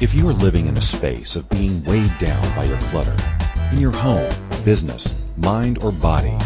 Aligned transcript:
If 0.00 0.14
you 0.14 0.28
are 0.28 0.32
living 0.32 0.68
in 0.68 0.78
a 0.78 0.80
space 0.80 1.34
of 1.34 1.48
being 1.48 1.82
weighed 1.82 2.16
down 2.20 2.40
by 2.54 2.62
your 2.62 2.78
clutter, 2.82 3.16
in 3.72 3.80
your 3.80 3.90
home, 3.90 4.32
business, 4.64 5.12
mind, 5.36 5.82
or 5.82 5.90
body, 5.90 6.38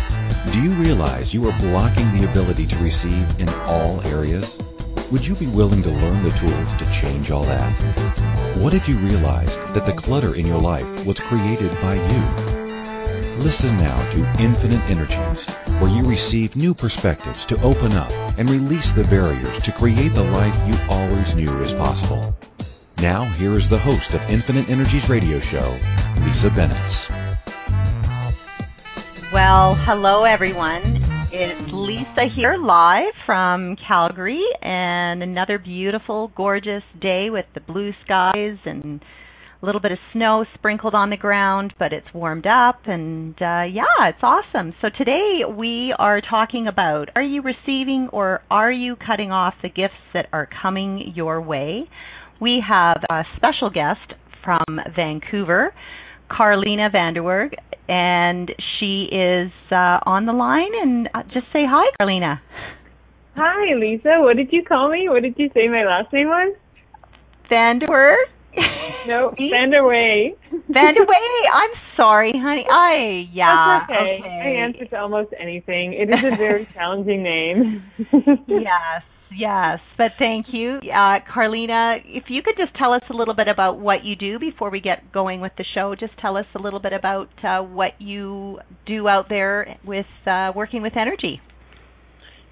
do 0.52 0.62
you 0.62 0.71
realize 0.71 1.34
you 1.34 1.46
are 1.46 1.58
blocking 1.58 2.10
the 2.12 2.30
ability 2.30 2.66
to 2.68 2.82
receive 2.82 3.38
in 3.38 3.50
all 3.66 4.00
areas? 4.06 4.56
Would 5.10 5.26
you 5.26 5.34
be 5.34 5.48
willing 5.48 5.82
to 5.82 5.90
learn 5.90 6.22
the 6.22 6.30
tools 6.30 6.73
to 6.73 6.91
change 6.93 7.30
all 7.30 7.45
that? 7.45 7.70
What 8.57 8.73
if 8.73 8.88
you 8.88 8.96
realized 8.96 9.59
that 9.75 9.84
the 9.84 9.93
clutter 9.93 10.34
in 10.34 10.46
your 10.46 10.61
life 10.61 11.05
was 11.05 11.21
created 11.21 11.73
by 11.82 11.96
you? 11.96 12.53
Listen 13.43 13.77
now 13.77 14.12
to 14.12 14.43
Infinite 14.43 14.80
Energies, 14.89 15.45
where 15.79 15.91
you 15.91 16.05
receive 16.05 16.57
new 16.57 16.73
perspectives 16.73 17.45
to 17.46 17.61
open 17.61 17.93
up 17.93 18.12
and 18.39 18.48
release 18.48 18.93
the 18.93 19.05
barriers 19.05 19.59
to 19.59 19.73
create 19.73 20.14
the 20.14 20.25
life 20.25 20.57
you 20.66 20.79
always 20.89 21.34
knew 21.34 21.53
is 21.62 21.75
possible. 21.75 22.34
Now, 22.98 23.24
here 23.24 23.52
is 23.52 23.69
the 23.69 23.78
host 23.78 24.14
of 24.14 24.23
Infinite 24.30 24.69
Energies 24.69 25.09
radio 25.09 25.38
show, 25.41 25.78
Lisa 26.24 26.51
Bennett. 26.51 27.09
Well, 29.32 29.74
hello 29.74 30.24
everyone. 30.24 30.82
It's 31.32 31.73
Lisa 31.73 32.27
here 32.27 32.56
live 32.59 33.15
from 33.24 33.77
Calgary 33.77 34.45
and 34.60 35.23
another 35.23 35.59
beautiful, 35.59 36.28
gorgeous 36.37 36.82
day 37.01 37.30
with 37.30 37.46
the 37.55 37.60
blue 37.60 37.92
skies 38.05 38.59
and 38.66 39.02
a 39.62 39.66
little 39.66 39.80
bit 39.80 39.93
of 39.93 39.98
snow 40.12 40.45
sprinkled 40.54 40.95
on 40.95 41.10
the 41.10 41.16
ground, 41.16 41.73
but 41.79 41.93
it's 41.93 42.12
warmed 42.12 42.46
up 42.46 42.80
and 42.87 43.34
uh, 43.40 43.62
yeah, 43.62 44.09
it's 44.09 44.23
awesome. 44.23 44.74
So 44.82 44.88
today 44.90 45.40
we 45.48 45.95
are 45.98 46.20
talking 46.20 46.66
about 46.66 47.09
are 47.15 47.23
you 47.23 47.43
receiving 47.43 48.09
or 48.12 48.43
are 48.51 48.73
you 48.73 48.96
cutting 48.96 49.30
off 49.30 49.54
the 49.62 49.68
gifts 49.68 49.95
that 50.15 50.29
are 50.32 50.48
coming 50.60 51.12
your 51.15 51.40
way? 51.40 51.88
We 52.42 52.60
have 52.69 53.01
a 53.09 53.23
special 53.37 53.70
guest 53.70 54.14
from 54.43 54.65
Vancouver. 54.96 55.73
Carlina 56.29 56.90
Vanderwerg, 56.90 57.54
and 57.88 58.51
she 58.59 59.07
is 59.12 59.52
uh, 59.71 60.01
on 60.04 60.26
the 60.26 60.32
line. 60.32 60.73
And 60.82 61.09
uh, 61.15 61.23
just 61.24 61.46
say 61.52 61.63
hi, 61.65 61.87
Carlina. 61.98 62.43
Hi, 63.37 63.74
Lisa. 63.76 64.16
What 64.19 64.37
did 64.37 64.48
you 64.50 64.65
call 64.65 64.91
me? 64.91 65.09
What 65.09 65.22
did 65.22 65.34
you 65.37 65.50
say 65.54 65.69
my 65.69 65.84
last 65.84 66.12
name 66.12 66.26
was? 66.26 66.56
Vanderwerg. 67.48 68.25
no, 69.06 69.32
Vanderway. 69.38 70.34
Vanderway. 70.69 71.47
I'm 71.54 71.70
sorry, 71.97 72.32
honey. 72.34 72.66
I 72.69 73.28
yeah. 73.32 73.84
That's 73.88 74.00
okay. 74.00 74.19
okay. 74.19 74.59
I 74.59 74.65
answer 74.65 74.84
to 74.87 74.97
almost 74.98 75.32
anything. 75.38 75.93
It 75.93 76.09
is 76.09 76.32
a 76.32 76.37
very 76.37 76.69
challenging 76.75 77.22
name. 77.22 77.84
yes. 78.48 79.04
Yes, 79.37 79.78
but 79.97 80.12
thank 80.19 80.47
you. 80.53 80.78
Uh, 80.83 81.19
Carlina, 81.33 81.97
if 82.05 82.25
you 82.28 82.43
could 82.43 82.56
just 82.56 82.77
tell 82.77 82.93
us 82.93 83.03
a 83.11 83.15
little 83.15 83.34
bit 83.34 83.49
about 83.49 83.78
what 83.78 84.05
you 84.05 84.16
do 84.16 84.38
before 84.38 84.71
we 84.71 84.81
get 84.81 85.12
going 85.12 85.41
with 85.41 85.53
the 85.56 85.65
show, 85.75 85.94
just 85.99 86.12
tell 86.19 86.37
us 86.37 86.47
a 86.55 86.59
little 86.59 86.81
bit 86.81 86.93
about 86.93 87.28
uh, 87.44 87.60
what 87.62 87.93
you 88.00 88.59
do 88.87 89.09
out 89.09 89.28
there 89.28 89.78
with 89.84 90.06
uh, 90.27 90.53
working 90.55 90.83
with 90.83 90.97
energy. 90.97 91.41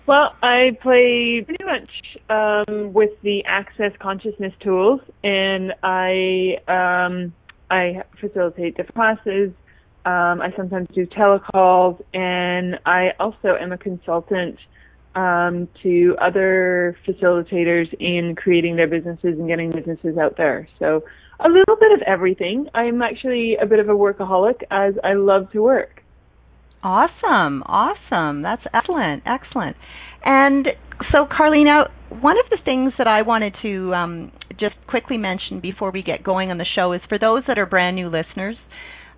Well, 0.06 0.34
I 0.42 0.77
play 0.83 1.45
pretty 1.47 1.64
much 1.64 1.91
um, 2.31 2.92
with 2.92 3.11
the 3.23 3.45
Access 3.47 3.92
Consciousness 4.01 4.53
tools, 4.62 5.01
and 5.23 5.73
I 5.83 6.56
um, 6.67 7.33
I 7.70 8.03
facilitate 8.20 8.77
different 8.77 8.95
classes. 8.95 9.53
Um, 10.05 10.41
I 10.41 10.53
sometimes 10.56 10.89
do 10.95 11.06
telecalls, 11.06 12.03
and 12.14 12.81
I 12.86 13.11
also 13.20 13.55
am 13.61 13.73
a 13.73 13.78
consultant 13.78 14.56
um, 15.14 15.69
to 15.83 16.16
other 16.20 16.97
facilitators 17.06 17.92
in 17.98 18.34
creating 18.36 18.77
their 18.77 18.89
businesses 18.89 19.39
and 19.39 19.48
getting 19.48 19.72
businesses 19.72 20.17
out 20.19 20.36
there. 20.36 20.69
So 20.78 21.02
a 21.41 21.48
little 21.48 21.77
bit 21.78 21.92
of 21.92 22.02
everything. 22.06 22.67
I'm 22.75 23.02
actually 23.02 23.56
a 23.61 23.67
bit 23.67 23.78
of 23.78 23.89
a 23.89 23.92
workaholic 23.94 24.62
as 24.70 24.94
I 25.02 25.14
love 25.14 25.50
to 25.52 25.62
work. 25.62 26.02
Awesome, 26.83 27.62
awesome. 27.67 28.42
That's 28.42 28.62
excellent, 28.73 29.23
excellent. 29.27 29.77
And 30.24 30.68
so, 31.13 31.27
Carlina, 31.27 31.84
one 32.20 32.36
of 32.39 32.48
the 32.51 32.58
things 32.64 32.92
that 32.98 33.07
I 33.07 33.23
wanted 33.23 33.55
to 33.63 33.95
um, 33.95 34.33
just 34.58 34.74
quickly 34.86 35.17
mention 35.17 35.61
before 35.61 35.90
we 35.90 36.02
get 36.02 36.23
going 36.23 36.51
on 36.51 36.58
the 36.58 36.67
show 36.74 36.92
is 36.92 37.01
for 37.08 37.18
those 37.18 37.42
that 37.48 37.58
are 37.58 37.67
brand 37.67 37.96
new 37.96 38.08
listeners, 38.08 38.57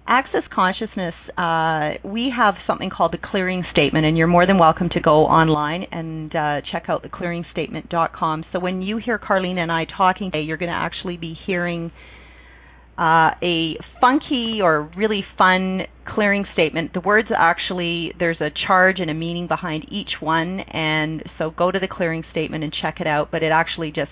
Access 0.07 0.43
Consciousness, 0.53 1.15
uh, 1.39 1.93
we 2.05 2.33
have 2.37 2.55
something 2.67 2.91
called 2.91 3.13
the 3.13 3.19
clearing 3.23 3.65
statement, 3.71 4.05
and 4.05 4.19
you're 4.19 4.27
more 4.27 4.47
than 4.47 4.59
welcome 4.59 4.89
to 4.91 5.01
go 5.01 5.25
online 5.27 5.85
and 5.93 6.35
uh, 6.35 6.61
check 6.73 6.87
out 6.89 7.05
theclearingstatement.com. 7.05 8.45
So 8.53 8.59
when 8.59 8.83
you 8.83 8.99
hear 8.99 9.19
Carlina 9.19 9.63
and 9.63 9.71
I 9.71 9.87
talking 9.97 10.33
today, 10.33 10.43
you're 10.43 10.57
going 10.57 10.73
to 10.73 10.77
actually 10.77 11.17
be 11.19 11.37
hearing 11.47 11.93
uh, 12.99 13.31
a 13.43 13.77
funky 14.01 14.59
or 14.61 14.91
really 14.97 15.25
fun 15.39 15.83
clearing 16.05 16.47
statement. 16.53 16.93
The 16.95 17.01
words 17.01 17.29
actually, 17.37 18.13
there's 18.19 18.41
a 18.41 18.51
charge 18.67 18.97
and 18.99 19.09
a 19.09 19.15
meaning 19.15 19.47
behind 19.47 19.87
each 19.91 20.21
one, 20.21 20.61
and 20.61 21.23
so 21.39 21.51
go 21.51 21.71
to 21.71 21.79
the 21.79 21.89
clearing 21.89 22.25
statement 22.33 22.65
and 22.65 22.73
check 22.83 22.97
it 23.01 23.07
out. 23.07 23.31
But 23.31 23.45
it 23.45 23.53
actually 23.53 23.93
just 23.93 24.11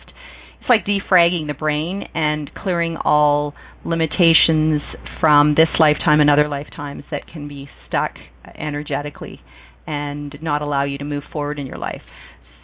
it's 0.61 0.69
like 0.69 0.85
defragging 0.85 1.47
the 1.47 1.55
brain 1.55 2.05
and 2.15 2.51
clearing 2.55 2.97
all 2.97 3.55
limitations 3.85 4.83
from 5.21 5.55
this 5.57 5.69
lifetime 5.79 6.21
and 6.21 6.29
other 6.29 6.49
lifetimes 6.49 7.05
that 7.11 7.23
can 7.33 7.49
be 7.49 7.69
stuck 7.89 8.13
energetically 8.59 9.41
and 9.87 10.37
not 10.43 10.61
allow 10.61 10.85
you 10.85 10.99
to 10.99 11.05
move 11.05 11.23
forward 11.33 11.59
in 11.59 11.67
your 11.67 11.79
life. 11.79 12.03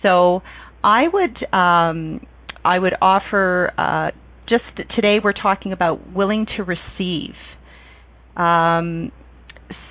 So 0.03 0.43
I 0.84 1.05
would 1.11 1.55
um, 1.55 2.27
I 2.65 2.79
would 2.79 2.95
offer 3.01 3.73
uh, 3.79 4.11
just 4.49 4.65
today 4.95 5.17
we're 5.23 5.33
talking 5.33 5.73
about 5.73 6.13
willing 6.13 6.47
to 6.57 6.65
receive. 6.65 7.34
Um, 8.37 9.11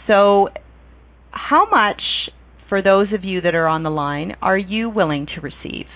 so 0.08 0.50
how 1.32 1.68
much 1.70 2.02
for 2.70 2.82
those 2.82 3.08
of 3.14 3.24
you 3.24 3.42
that 3.42 3.56
are 3.56 3.68
on 3.68 3.84
the 3.84 3.90
line 3.90 4.36
are 4.42 4.58
you 4.58 4.90
willing 4.90 5.28
to 5.36 5.42
receive? 5.42 5.88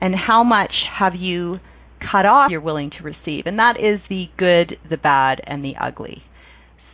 And 0.00 0.14
how 0.14 0.44
much 0.44 0.72
have 0.98 1.14
you 1.14 1.58
cut 2.00 2.26
off 2.26 2.50
you're 2.50 2.60
willing 2.60 2.90
to 2.90 3.02
receive? 3.02 3.46
And 3.46 3.58
that 3.58 3.76
is 3.78 4.00
the 4.08 4.26
good 4.38 4.76
the 4.88 4.96
bad 4.96 5.40
and 5.46 5.64
the 5.64 5.74
ugly. 5.80 6.22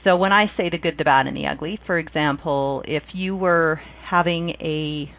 So 0.04 0.16
when 0.16 0.32
i 0.32 0.46
say 0.56 0.68
the 0.68 0.78
good 0.78 0.94
the 0.98 1.04
bad 1.04 1.26
and 1.26 1.36
the 1.36 1.46
ugly 1.46 1.78
for 1.86 1.98
example 1.98 2.82
if 2.86 3.02
you 3.14 3.36
were 3.36 3.80
having 4.10 4.50
a 4.60 5.10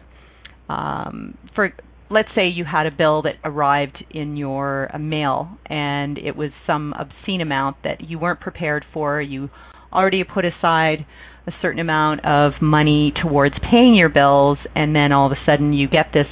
um, 0.70 1.38
for 1.54 1.72
let's 2.10 2.28
say 2.34 2.46
you 2.46 2.64
had 2.64 2.86
a 2.86 2.90
bill 2.90 3.22
that 3.22 3.34
arrived 3.44 4.04
in 4.10 4.36
your 4.36 4.94
uh, 4.94 4.98
mail 4.98 5.56
and 5.66 6.18
it 6.18 6.36
was 6.36 6.50
some 6.66 6.94
obscene 6.98 7.40
amount 7.40 7.76
that 7.82 8.08
you 8.08 8.18
weren't 8.18 8.40
prepared 8.40 8.84
for 8.92 9.20
you 9.22 9.48
already 9.92 10.22
put 10.22 10.44
aside 10.44 11.06
a 11.46 11.52
certain 11.62 11.80
amount 11.80 12.24
of 12.24 12.52
money 12.60 13.12
towards 13.22 13.54
paying 13.70 13.94
your 13.94 14.08
bills 14.08 14.58
and 14.74 14.94
then 14.94 15.12
all 15.12 15.26
of 15.26 15.32
a 15.32 15.40
sudden 15.46 15.72
you 15.72 15.88
get 15.88 16.06
this 16.12 16.26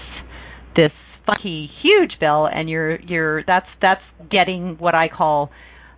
this 0.77 0.93
funky 1.27 1.71
huge 1.83 2.13
bill 2.21 2.47
and 2.47 2.69
you're 2.69 3.01
you're 3.01 3.45
that's 3.45 3.67
that's 3.81 4.03
getting 4.31 4.77
what 4.79 4.95
I 4.95 5.09
call 5.09 5.51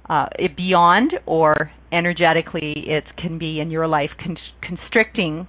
uh, 0.09 0.27
it 0.39 0.57
beyond 0.57 1.13
or 1.27 1.55
energetically 1.93 2.75
it 2.77 3.05
can 3.17 3.39
be 3.39 3.61
in 3.61 3.71
your 3.71 3.87
life 3.87 4.11
con- 4.23 4.37
constricting 4.63 5.49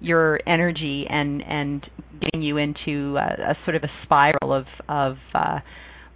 your 0.00 0.40
energy 0.46 1.06
and 1.08 1.42
and 1.42 1.84
getting 2.20 2.42
you 2.42 2.56
into 2.56 3.16
a, 3.16 3.50
a 3.50 3.54
sort 3.64 3.76
of 3.76 3.82
a 3.82 3.90
spiral 4.04 4.52
of 4.52 4.66
of 4.88 5.16
uh, 5.34 5.58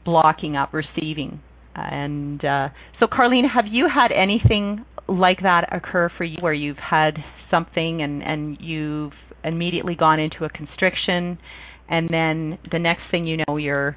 blocking 0.04 0.56
up 0.56 0.72
receiving. 0.72 1.40
And 1.74 2.44
uh, 2.44 2.68
so 3.00 3.06
Carlene 3.06 3.48
have 3.52 3.64
you 3.70 3.88
had 3.92 4.12
anything 4.12 4.84
like 5.08 5.38
that 5.42 5.68
occur 5.72 6.10
for 6.16 6.24
you 6.24 6.36
where 6.40 6.52
you've 6.52 6.76
had 6.78 7.14
something 7.50 8.02
and 8.02 8.22
and 8.22 8.58
you've 8.60 9.12
immediately 9.44 9.96
gone 9.96 10.20
into 10.20 10.44
a 10.44 10.48
constriction 10.48 11.38
and 11.88 12.08
then 12.08 12.58
the 12.70 12.78
next 12.78 13.02
thing 13.10 13.26
you 13.26 13.38
know 13.46 13.56
you're 13.56 13.96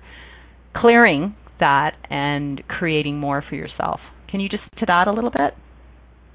clearing 0.76 1.36
that 1.60 1.96
and 2.10 2.62
creating 2.68 3.18
more 3.18 3.44
for 3.48 3.56
yourself. 3.56 4.00
Can 4.30 4.40
you 4.40 4.50
just 4.50 4.64
to 4.80 4.86
that 4.88 5.08
a 5.08 5.12
little 5.12 5.32
bit? 5.32 5.54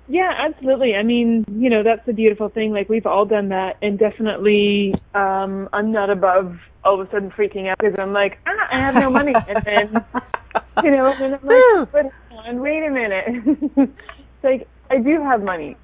Yeah, 0.08 0.32
absolutely. 0.36 0.94
I 0.96 1.04
mean, 1.04 1.44
you 1.48 1.70
know, 1.70 1.84
that's 1.84 2.04
the 2.04 2.12
beautiful 2.12 2.48
thing. 2.48 2.72
Like 2.72 2.88
we've 2.88 3.06
all 3.06 3.26
done 3.26 3.50
that, 3.50 3.76
and 3.80 3.96
definitely, 3.96 4.92
um, 5.14 5.68
I'm 5.72 5.92
not 5.92 6.10
above 6.10 6.56
all 6.84 7.00
of 7.00 7.06
a 7.06 7.10
sudden 7.12 7.30
freaking 7.30 7.68
out 7.68 7.78
because 7.78 7.94
I'm 7.98 8.12
like, 8.12 8.38
ah, 8.44 8.68
I 8.72 8.80
have 8.80 8.94
no 8.94 9.08
money, 9.08 9.32
and 9.48 9.64
then, 9.64 10.04
you 10.82 10.90
know, 10.90 11.12
and 11.16 11.36
I'm 11.36 11.46
like, 11.46 11.92
but 11.92 12.06
on, 12.36 12.60
wait 12.60 12.82
a 12.82 12.90
minute. 12.90 13.24
it's 13.76 14.42
like 14.42 14.66
I 14.90 14.98
do 14.98 15.22
have 15.22 15.42
money, 15.42 15.76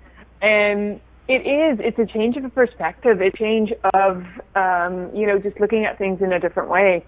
and 0.43 1.01
it 1.29 1.47
is. 1.47 1.79
It's 1.81 1.99
a 1.99 2.07
change 2.07 2.37
of 2.37 2.55
perspective, 2.55 3.21
a 3.21 3.31
change 3.37 3.73
of, 3.95 4.25
um, 4.55 5.15
you 5.15 5.27
know, 5.27 5.39
just 5.39 5.61
looking 5.61 5.85
at 5.85 5.99
things 5.99 6.21
in 6.23 6.33
a 6.33 6.41
different 6.41 6.69
way. 6.71 7.05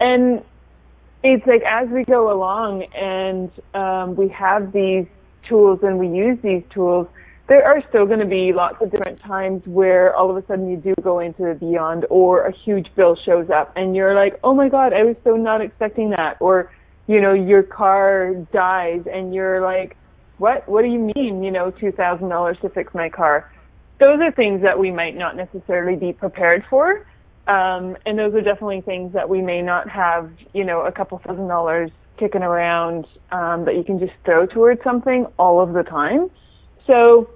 And 0.00 0.42
it's 1.22 1.46
like 1.46 1.62
as 1.62 1.88
we 1.88 2.04
go 2.04 2.32
along 2.32 2.84
and 2.94 3.50
um, 3.74 4.16
we 4.16 4.28
have 4.28 4.72
these 4.72 5.06
tools 5.48 5.80
and 5.82 5.98
we 5.98 6.08
use 6.08 6.38
these 6.42 6.62
tools, 6.72 7.08
there 7.48 7.64
are 7.64 7.82
still 7.88 8.06
going 8.06 8.18
to 8.18 8.26
be 8.26 8.52
lots 8.52 8.76
of 8.80 8.90
different 8.90 9.20
times 9.20 9.62
where 9.66 10.14
all 10.14 10.30
of 10.30 10.36
a 10.36 10.46
sudden 10.46 10.68
you 10.68 10.76
do 10.76 10.94
go 11.02 11.20
into 11.20 11.42
the 11.44 11.54
beyond 11.54 12.04
or 12.10 12.46
a 12.46 12.52
huge 12.52 12.88
bill 12.96 13.16
shows 13.24 13.48
up 13.50 13.72
and 13.76 13.94
you're 13.94 14.14
like, 14.14 14.38
oh 14.42 14.54
my 14.54 14.68
God, 14.68 14.92
I 14.92 15.04
was 15.04 15.16
so 15.24 15.36
not 15.36 15.60
expecting 15.60 16.10
that. 16.10 16.36
Or 16.40 16.70
you 17.06 17.20
know, 17.20 17.32
your 17.32 17.62
car 17.62 18.34
dies 18.52 19.02
and 19.12 19.34
you're 19.34 19.60
like, 19.60 19.96
what, 20.38 20.68
what 20.68 20.82
do 20.82 20.88
you 20.88 20.98
mean, 21.14 21.42
you 21.42 21.50
know, 21.50 21.70
$2,000 21.70 22.60
to 22.60 22.68
fix 22.70 22.92
my 22.94 23.08
car? 23.08 23.50
Those 23.98 24.20
are 24.20 24.32
things 24.32 24.62
that 24.62 24.78
we 24.78 24.90
might 24.90 25.16
not 25.16 25.36
necessarily 25.36 25.96
be 25.96 26.12
prepared 26.12 26.64
for. 26.68 27.06
Um, 27.46 27.96
and 28.04 28.18
those 28.18 28.34
are 28.34 28.40
definitely 28.40 28.80
things 28.80 29.12
that 29.12 29.28
we 29.28 29.40
may 29.40 29.62
not 29.62 29.88
have, 29.88 30.30
you 30.52 30.64
know, 30.64 30.80
a 30.82 30.92
couple 30.92 31.18
thousand 31.18 31.48
dollars 31.48 31.90
kicking 32.18 32.42
around 32.42 33.06
um, 33.30 33.64
that 33.64 33.76
you 33.76 33.84
can 33.84 33.98
just 33.98 34.12
throw 34.24 34.46
towards 34.46 34.82
something 34.82 35.26
all 35.38 35.60
of 35.60 35.72
the 35.72 35.82
time. 35.82 36.30
So, 36.86 37.30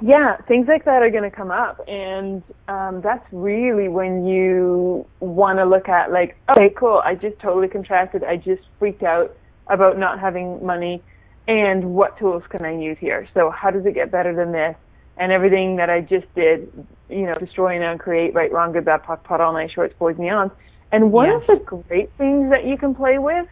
yeah, 0.00 0.36
things 0.48 0.66
like 0.68 0.84
that 0.86 1.02
are 1.02 1.10
going 1.10 1.28
to 1.28 1.30
come 1.30 1.50
up, 1.50 1.80
and 1.86 2.42
um, 2.66 3.00
that's 3.02 3.24
really 3.30 3.88
when 3.88 4.26
you 4.26 5.06
want 5.20 5.58
to 5.58 5.64
look 5.64 5.88
at 5.88 6.10
like, 6.10 6.36
okay, 6.50 6.70
cool, 6.76 7.00
I 7.04 7.14
just 7.14 7.38
totally 7.40 7.68
contracted, 7.68 8.24
I 8.24 8.36
just 8.36 8.62
freaked 8.78 9.02
out 9.02 9.36
about 9.68 9.98
not 9.98 10.18
having 10.18 10.64
money, 10.64 11.02
and 11.46 11.94
what 11.94 12.18
tools 12.18 12.42
can 12.50 12.64
I 12.64 12.72
use 12.76 12.96
here? 13.00 13.28
So, 13.34 13.50
how 13.50 13.70
does 13.70 13.86
it 13.86 13.94
get 13.94 14.10
better 14.10 14.34
than 14.34 14.50
this? 14.52 14.76
And 15.18 15.30
everything 15.30 15.76
that 15.76 15.90
I 15.90 16.00
just 16.00 16.32
did, 16.34 16.72
you 17.08 17.26
know, 17.26 17.34
destroy 17.34 17.74
and 17.76 17.84
uncreate, 17.84 18.34
right, 18.34 18.50
wrong, 18.50 18.72
good, 18.72 18.84
bad, 18.84 19.02
POC, 19.02 19.22
POD, 19.24 19.40
all 19.40 19.52
nine, 19.52 19.70
shorts, 19.72 19.94
boys, 19.98 20.16
beyond. 20.16 20.50
And 20.90 21.12
one 21.12 21.30
of 21.30 21.42
the 21.46 21.56
great 21.64 22.10
things 22.18 22.50
that 22.50 22.64
you 22.66 22.76
can 22.76 22.94
play 22.94 23.18
with 23.18 23.46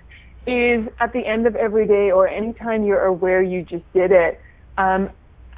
is 0.47 0.89
at 1.01 1.13
the 1.13 1.27
end 1.27 1.47
of 1.47 1.55
every 1.57 1.87
day 1.87 2.11
or 2.11 2.29
anytime 2.29 2.85
you're 2.85 3.05
aware 3.05 3.43
you 3.43 3.63
just 3.63 3.85
did 3.93 4.11
it, 4.11 4.41
um, 4.79 5.11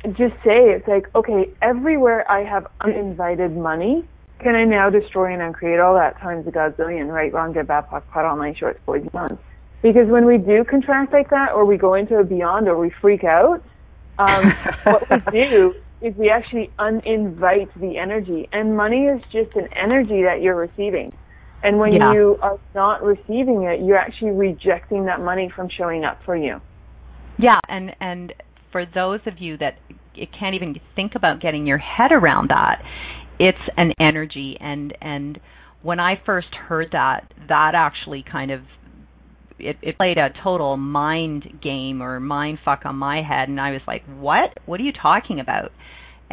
just 0.08 0.34
say 0.44 0.70
it's 0.74 0.86
like, 0.88 1.12
okay, 1.14 1.50
everywhere 1.62 2.28
I 2.30 2.44
have 2.44 2.66
uninvited 2.80 3.56
money, 3.56 4.04
can 4.40 4.56
I 4.56 4.64
now 4.64 4.90
destroy 4.90 5.32
and 5.32 5.40
uncreate 5.40 5.78
all 5.78 5.94
that 5.94 6.18
times 6.20 6.46
a 6.48 6.50
godzillion, 6.50 7.12
right, 7.12 7.32
wrong, 7.32 7.52
good, 7.52 7.68
bad, 7.68 7.88
POC, 7.88 8.02
POD, 8.12 8.24
all 8.24 8.36
nine, 8.36 8.56
shorts, 8.58 8.80
boys, 8.84 9.06
beyond. 9.10 9.38
Because 9.82 10.08
when 10.08 10.26
we 10.26 10.38
do 10.38 10.64
contract 10.64 11.12
like 11.12 11.30
that, 11.30 11.52
or 11.52 11.64
we 11.64 11.76
go 11.76 11.94
into 11.94 12.16
a 12.16 12.24
beyond, 12.24 12.68
or 12.68 12.78
we 12.78 12.90
freak 13.00 13.24
out, 13.24 13.62
um, 14.18 14.52
what 14.84 15.02
we 15.10 15.16
do 15.32 15.74
is 16.02 16.14
we 16.16 16.30
actually 16.30 16.70
uninvite 16.78 17.72
the 17.80 17.98
energy, 17.98 18.48
and 18.52 18.76
money 18.76 19.04
is 19.04 19.20
just 19.32 19.54
an 19.56 19.68
energy 19.76 20.22
that 20.22 20.42
you're 20.42 20.56
receiving. 20.56 21.12
And 21.62 21.78
when 21.78 21.92
yeah. 21.92 22.12
you 22.12 22.38
are 22.42 22.58
not 22.74 23.02
receiving 23.02 23.62
it, 23.62 23.84
you're 23.84 23.96
actually 23.96 24.32
rejecting 24.32 25.06
that 25.06 25.20
money 25.20 25.50
from 25.54 25.68
showing 25.76 26.04
up 26.04 26.18
for 26.24 26.36
you. 26.36 26.60
Yeah, 27.38 27.58
and 27.68 27.94
and 28.00 28.32
for 28.72 28.84
those 28.84 29.20
of 29.26 29.34
you 29.38 29.56
that 29.58 29.78
can't 30.38 30.54
even 30.54 30.74
think 30.96 31.12
about 31.14 31.40
getting 31.40 31.66
your 31.66 31.78
head 31.78 32.10
around 32.10 32.50
that, 32.50 32.82
it's 33.38 33.58
an 33.76 33.92
energy 34.00 34.56
and 34.60 34.94
and 35.00 35.40
when 35.82 35.98
I 35.98 36.14
first 36.24 36.54
heard 36.54 36.88
that, 36.92 37.32
that 37.48 37.72
actually 37.74 38.24
kind 38.30 38.50
of 38.50 38.60
it, 39.58 39.76
it 39.82 39.96
played 39.96 40.18
a 40.18 40.28
total 40.42 40.76
mind 40.76 41.60
game 41.62 42.02
or 42.02 42.20
mind 42.20 42.58
fuck 42.64 42.82
on 42.84 42.96
my 42.96 43.22
head 43.22 43.48
and 43.48 43.60
I 43.60 43.72
was 43.72 43.82
like, 43.86 44.02
What? 44.18 44.56
What 44.66 44.80
are 44.80 44.84
you 44.84 44.92
talking 44.92 45.40
about? 45.40 45.72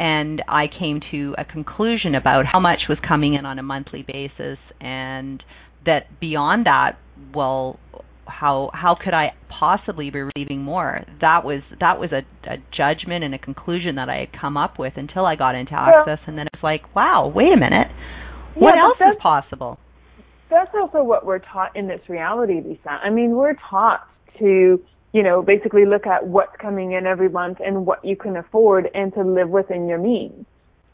and 0.00 0.42
I 0.48 0.64
came 0.66 1.00
to 1.10 1.34
a 1.36 1.44
conclusion 1.44 2.14
about 2.14 2.46
how 2.50 2.58
much 2.58 2.80
was 2.88 2.96
coming 3.06 3.34
in 3.34 3.44
on 3.44 3.58
a 3.58 3.62
monthly 3.62 4.02
basis 4.02 4.58
and 4.80 5.42
that 5.84 6.18
beyond 6.18 6.64
that 6.66 6.92
well 7.34 7.78
how 8.26 8.70
how 8.72 8.96
could 9.02 9.12
I 9.12 9.32
possibly 9.48 10.10
be 10.10 10.20
receiving 10.20 10.62
more 10.62 11.02
that 11.20 11.44
was 11.44 11.60
that 11.80 12.00
was 12.00 12.10
a, 12.12 12.22
a 12.50 12.56
judgment 12.74 13.24
and 13.24 13.34
a 13.34 13.38
conclusion 13.38 13.96
that 13.96 14.08
I 14.08 14.20
had 14.20 14.40
come 14.40 14.56
up 14.56 14.78
with 14.78 14.94
until 14.96 15.26
I 15.26 15.36
got 15.36 15.54
into 15.54 15.74
access 15.74 16.18
and 16.26 16.38
then 16.38 16.46
it's 16.52 16.62
like 16.62 16.94
wow 16.96 17.30
wait 17.34 17.52
a 17.52 17.60
minute 17.60 17.88
what 18.54 18.74
yeah, 18.74 18.82
else 18.82 18.96
is 19.00 19.20
possible 19.22 19.78
that's 20.50 20.74
also 20.74 21.02
what 21.02 21.24
we're 21.24 21.38
taught 21.38 21.74
in 21.76 21.86
this 21.86 22.00
reality 22.08 22.60
Lisa 22.60 22.90
I 22.90 23.10
mean 23.10 23.30
we're 23.30 23.54
taught 23.54 24.06
to 24.38 24.82
you 25.12 25.22
know, 25.22 25.42
basically 25.42 25.86
look 25.86 26.06
at 26.06 26.26
what's 26.26 26.56
coming 26.56 26.92
in 26.92 27.06
every 27.06 27.28
month 27.28 27.58
and 27.64 27.84
what 27.84 28.04
you 28.04 28.16
can 28.16 28.36
afford 28.36 28.88
and 28.94 29.12
to 29.14 29.22
live 29.22 29.48
within 29.48 29.88
your 29.88 29.98
means. 29.98 30.46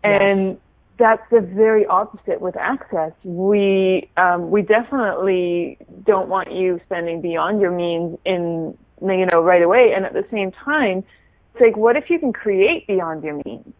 Yes. 0.03 0.21
And 0.23 0.59
that's 0.99 1.23
the 1.31 1.41
very 1.41 1.85
opposite 1.85 2.41
with 2.41 2.57
access. 2.57 3.13
We 3.23 4.09
um, 4.17 4.51
we 4.51 4.63
definitely 4.63 5.77
don't 6.05 6.29
want 6.29 6.53
you 6.53 6.81
spending 6.87 7.21
beyond 7.21 7.61
your 7.61 7.71
means 7.71 8.19
in 8.25 8.79
you 9.03 9.27
know 9.27 9.43
right 9.43 9.63
away. 9.63 9.93
And 9.95 10.07
at 10.07 10.15
the 10.15 10.25
same 10.31 10.53
time, 10.53 11.05
it's 11.53 11.61
like, 11.61 11.77
what 11.77 11.97
if 11.97 12.09
you 12.09 12.19
can 12.19 12.33
create 12.33 12.87
beyond 12.87 13.23
your 13.23 13.43
means? 13.45 13.75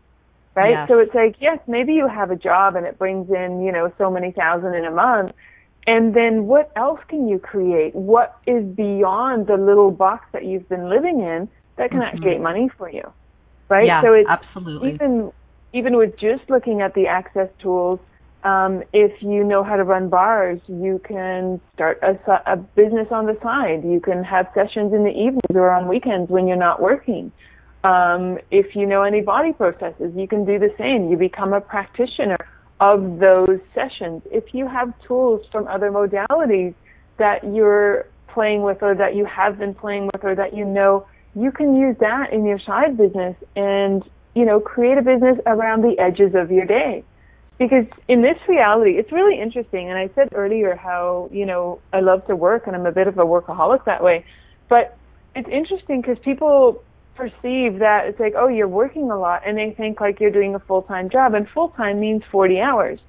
Right. 0.55 0.73
Yes. 0.73 0.89
So 0.89 0.99
it's 0.99 1.15
like, 1.15 1.37
yes, 1.41 1.59
maybe 1.67 1.95
you 1.95 2.07
have 2.09 2.31
a 2.31 2.37
job 2.37 2.77
and 2.77 2.85
it 2.87 2.99
brings 2.99 3.31
in 3.31 3.63
you 3.63 3.73
know 3.73 3.91
so 3.97 4.11
many 4.11 4.33
thousand 4.33 4.75
in 4.75 4.85
a 4.85 4.91
month, 4.91 5.33
and 5.87 6.15
then 6.15 6.47
what 6.47 6.73
else 6.75 7.01
can 7.09 7.29
you 7.29 7.39
create? 7.39 7.95
What 7.95 8.37
is 8.47 8.65
beyond 8.65 9.47
the 9.47 9.57
little 9.57 9.91
box 9.91 10.27
that 10.33 10.45
you've 10.45 10.69
been 10.69 10.89
living 10.91 11.21
in 11.21 11.49
that 11.77 11.91
can 11.91 12.01
mm-hmm. 12.01 12.19
create 12.19 12.41
money 12.41 12.69
for 12.77 12.91
you? 12.91 13.13
Right? 13.69 13.87
Yeah, 13.87 14.03
so 14.03 14.13
it's 14.13 14.29
absolutely. 14.29 14.95
even 14.95 15.33
even 15.73 15.97
with 15.97 16.19
just 16.19 16.49
looking 16.49 16.81
at 16.81 16.95
the 16.95 17.07
access 17.07 17.49
tools, 17.61 18.01
um, 18.45 18.83
if 18.93 19.23
you 19.23 19.45
know 19.45 19.63
how 19.63 19.77
to 19.77 19.85
run 19.85 20.09
bars, 20.09 20.61
you 20.69 21.01
can 21.07 21.61
start 21.75 22.01
a, 22.03 22.17
a 22.51 22.57
business 22.57 23.09
on 23.11 23.27
the 23.27 23.37
side. 23.43 23.83
You 23.85 24.01
can 24.01 24.25
have 24.25 24.47
sessions 24.55 24.93
in 24.93 25.05
the 25.05 25.11
evenings 25.11 25.55
or 25.55 25.71
on 25.71 25.89
weekends 25.89 26.31
when 26.31 26.47
you're 26.47 26.57
not 26.57 26.81
working. 26.81 27.31
Um, 27.85 28.39
if 28.51 28.75
you 28.75 28.87
know 28.87 29.03
any 29.03 29.21
body 29.21 29.53
processes, 29.53 30.13
you 30.17 30.27
can 30.27 30.45
do 30.45 30.59
the 30.59 30.71
same. 30.79 31.11
You 31.11 31.17
become 31.17 31.53
a 31.53 31.61
practitioner 31.61 32.39
of 32.81 33.19
those 33.19 33.61
sessions. 33.75 34.23
If 34.31 34.53
you 34.53 34.69
have 34.69 34.93
tools 35.07 35.47
from 35.51 35.67
other 35.67 35.91
modalities 35.91 36.75
that 37.19 37.45
you're 37.45 38.07
playing 38.29 38.63
with 38.63 38.83
or 38.83 38.95
that 38.95 39.15
you 39.15 39.25
have 39.25 39.59
been 39.59 39.75
playing 39.75 40.07
with 40.13 40.23
or 40.23 40.35
that 40.35 40.55
you 40.55 40.65
know, 40.65 41.07
you 41.35 41.51
can 41.51 41.75
use 41.77 41.97
that 42.01 42.33
in 42.33 42.45
your 42.45 42.59
side 42.59 42.97
business 42.97 43.37
and, 43.55 44.03
you 44.35 44.45
know, 44.45 44.61
create 44.61 44.99
a 44.99 45.03
business 45.03 45.39
around 45.47 45.83
the 45.83 45.99
edges 45.99 46.35
of 46.35 46.51
your 46.51 46.67
day. 46.67 47.03
Because 47.59 47.87
in 48.09 48.21
this 48.21 48.37
reality, 48.47 48.93
it's 48.99 49.11
really 49.11 49.41
interesting. 49.41 49.89
And 49.89 49.99
I 49.99 50.11
said 50.15 50.29
earlier 50.35 50.77
how, 50.77 51.31
you 51.33 51.47
know, 51.47 51.81
I 51.93 52.01
love 52.01 52.27
to 52.27 52.37
work 52.37 52.67
and 52.67 52.77
I'm 52.77 52.85
a 52.85 52.93
bit 52.93 53.07
of 53.07 53.17
a 53.17 53.25
workaholic 53.25 53.87
that 53.87 54.03
way. 54.03 54.27
But 54.69 54.97
it's 55.35 55.49
interesting 55.49 56.03
because 56.03 56.19
people 56.23 56.83
perceive 57.17 57.79
that 57.81 58.03
it's 58.07 58.21
like, 58.21 58.35
oh, 58.37 58.49
you're 58.49 58.69
working 58.69 59.11
a 59.11 59.19
lot, 59.19 59.43
and 59.47 59.57
they 59.57 59.75
think 59.77 60.01
like 60.01 60.21
you're 60.21 60.31
doing 60.31 60.55
a 60.55 60.59
full 60.61 60.83
time 60.83 61.11
job, 61.11 61.35
and 61.35 61.49
full 61.49 61.71
time 61.71 62.01
means 62.01 62.23
40 62.31 62.61
hours. 62.61 63.01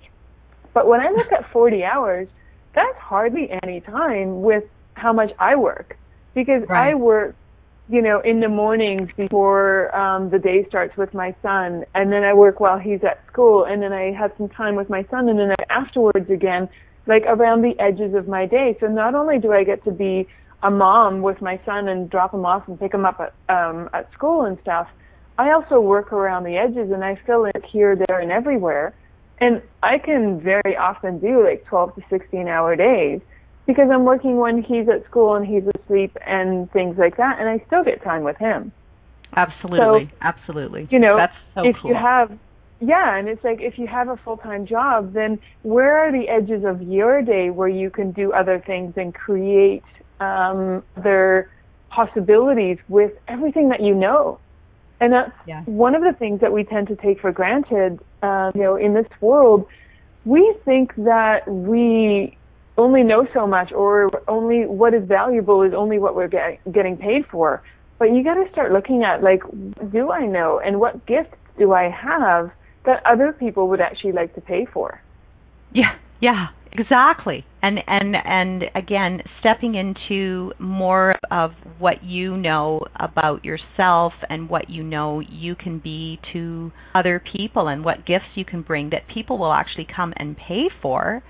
But 0.74 0.88
when 0.88 1.00
I 1.00 1.10
look 1.10 1.32
at 1.32 1.50
40 1.54 1.84
hours, 1.84 2.28
that's 2.74 2.98
hardly 2.98 3.50
any 3.64 3.82
time 3.82 4.42
with 4.42 4.64
how 4.94 5.14
much 5.14 5.32
I 5.40 5.56
work, 5.56 5.98
because 6.34 6.64
right. 6.70 6.92
I 6.92 6.96
work, 6.96 7.36
you 7.90 8.02
know, 8.02 8.20
in 8.22 8.40
the 8.40 8.50
mornings 8.50 9.10
before 9.16 9.96
um, 9.96 10.30
the 10.30 10.40
day 10.40 10.66
starts 10.68 10.96
with 10.98 11.14
my 11.14 11.36
son, 11.42 11.86
and 11.94 12.12
then 12.12 12.24
I 12.24 12.34
work 12.34 12.60
while 12.60 12.80
he's 12.80 13.04
at 13.04 13.24
school, 13.32 13.66
and 13.66 13.82
then 13.82 13.94
I 13.94 14.12
have 14.12 14.32
some 14.38 14.50
time 14.50 14.76
with 14.76 14.90
my 14.90 15.06
son, 15.10 15.30
and 15.30 15.40
then 15.40 15.56
afterwards 15.70 16.30
again, 16.30 16.70
like 17.08 17.24
around 17.26 17.62
the 17.62 17.80
edges 17.80 18.14
of 18.14 18.28
my 18.28 18.46
day. 18.46 18.78
So 18.80 18.88
not 18.88 19.16
only 19.16 19.40
do 19.40 19.54
I 19.54 19.64
get 19.64 19.84
to 19.86 19.92
be 19.92 20.28
a 20.64 20.72
mom 20.72 21.22
with 21.22 21.42
my 21.42 21.60
son 21.66 21.88
and 21.88 22.10
drop 22.10 22.34
him 22.34 22.46
off 22.46 22.68
and 22.68 22.80
pick 22.80 22.94
him 22.94 23.06
up 23.06 23.20
at 23.20 23.34
um 23.54 23.90
at 23.94 24.12
school 24.14 24.46
and 24.46 24.58
stuff 24.62 24.88
i 25.38 25.52
also 25.52 25.80
work 25.80 26.12
around 26.12 26.44
the 26.44 26.58
edges 26.58 26.92
and 26.92 27.04
i 27.04 27.20
fill 27.26 27.46
it 27.46 27.64
here 27.72 27.96
there 28.08 28.20
and 28.20 28.32
everywhere. 28.32 28.94
And 29.40 29.62
i 29.84 30.00
can 30.00 30.42
very 30.42 30.76
often 30.76 31.20
do 31.20 31.46
like 31.46 31.66
12 31.66 31.96
to 31.96 32.02
16 32.10 32.48
hour 32.48 32.76
days 32.76 33.22
because 33.68 33.90
i'm 33.92 34.04
working 34.04 34.38
when 34.38 34.64
he's 34.64 34.90
at 34.90 35.06
school 35.06 35.36
and 35.36 35.46
he's 35.46 35.64
asleep 35.80 36.18
and 36.26 36.72
things 36.72 36.98
like 36.98 37.18
that 37.18 37.38
and 37.40 37.48
i 37.48 37.64
still 37.68 37.84
get 37.84 38.04
time 38.04 38.24
with 38.24 38.38
him. 38.38 38.72
Absolutely. 39.36 40.10
So, 40.10 40.18
absolutely. 40.22 40.88
you 40.90 40.98
know 40.98 41.18
that's 41.18 41.34
so 41.54 41.68
if 41.68 41.76
cool. 41.82 41.92
you 41.92 41.96
have 41.96 42.32
yeah 42.80 43.18
and 43.18 43.28
it's 43.28 43.44
like 43.44 43.62
if 43.62 43.78
you 43.78 43.86
have 43.86 44.08
a 44.10 44.18
full 44.18 44.38
time 44.38 44.66
job 44.66 45.14
then 45.14 45.38
where 45.62 45.98
are 46.00 46.12
the 46.12 46.28
edges 46.28 46.64
of 46.66 46.82
your 46.82 47.22
day 47.22 47.52
where 47.52 47.68
you 47.68 47.92
can 47.92 48.12
do 48.12 48.34
other 48.34 48.64
things 48.66 48.94
and 48.98 49.14
create 49.14 49.84
um, 50.20 50.84
their 50.96 51.50
possibilities 51.90 52.78
with 52.88 53.14
everything 53.28 53.70
that 53.70 53.82
you 53.82 53.96
know. 53.96 54.40
And 55.00 55.14
that's 55.14 55.32
yeah. 55.46 55.64
one 55.64 55.96
of 55.96 56.02
the 56.02 56.14
things 56.14 56.42
that 56.42 56.52
we 56.52 56.64
tend 56.64 56.88
to 56.88 56.96
take 56.96 57.22
for 57.22 57.32
granted. 57.32 58.00
Um, 58.24 58.52
you 58.56 58.62
know, 58.62 58.76
in 58.76 58.94
this 58.94 59.08
world, 59.22 59.68
we 60.26 60.56
think 60.66 60.96
that 60.96 61.48
we 61.48 62.36
only 62.78 63.04
know 63.04 63.28
so 63.34 63.48
much, 63.48 63.72
or 63.72 64.12
only 64.28 64.66
what 64.66 64.94
is 64.94 65.08
valuable 65.08 65.64
is 65.64 65.74
only 65.74 65.98
what 65.98 66.16
we're 66.16 66.28
get, 66.28 66.60
getting 66.72 66.98
paid 66.98 67.26
for. 67.28 67.64
But 68.00 68.12
you 68.12 68.24
got 68.24 68.36
to 68.36 68.50
start 68.52 68.72
looking 68.72 69.04
at 69.04 69.24
like, 69.24 69.42
do 69.92 70.12
I 70.12 70.26
know, 70.26 70.60
and 70.64 70.80
what 70.80 71.06
gifts 71.06 71.36
do 71.58 71.74
I 71.74 71.90
have 71.90 72.52
that 72.86 73.04
other 73.06 73.34
people 73.34 73.68
would 73.70 73.82
actually 73.82 74.12
like 74.12 74.36
to 74.36 74.42
pay 74.42 74.66
for? 74.66 75.02
Yeah, 75.74 75.96
yeah, 76.20 76.48
Exactly. 76.78 77.44
And 77.64 77.80
and 77.88 78.16
and 78.16 78.64
again, 78.76 79.22
stepping 79.40 79.76
into 79.76 80.52
more 80.60 81.14
of 81.32 81.52
what 81.80 82.04
you 82.04 82.38
know 82.38 82.82
about 83.00 83.44
yourself 83.44 84.14
and 84.30 84.50
what 84.50 84.70
you 84.70 84.84
know 84.84 85.20
you 85.20 85.56
can 85.56 85.80
be 85.80 86.20
to 86.34 86.72
other 86.94 87.22
people 87.36 87.68
and 87.68 87.84
what 87.84 88.06
gifts 88.06 88.36
you 88.36 88.46
can 88.46 88.62
bring 88.62 88.92
that 88.92 89.08
people 89.12 89.38
will 89.38 89.54
actually 89.54 89.88
come 89.94 90.14
and 90.18 90.38
pay 90.38 90.66
for 90.82 91.24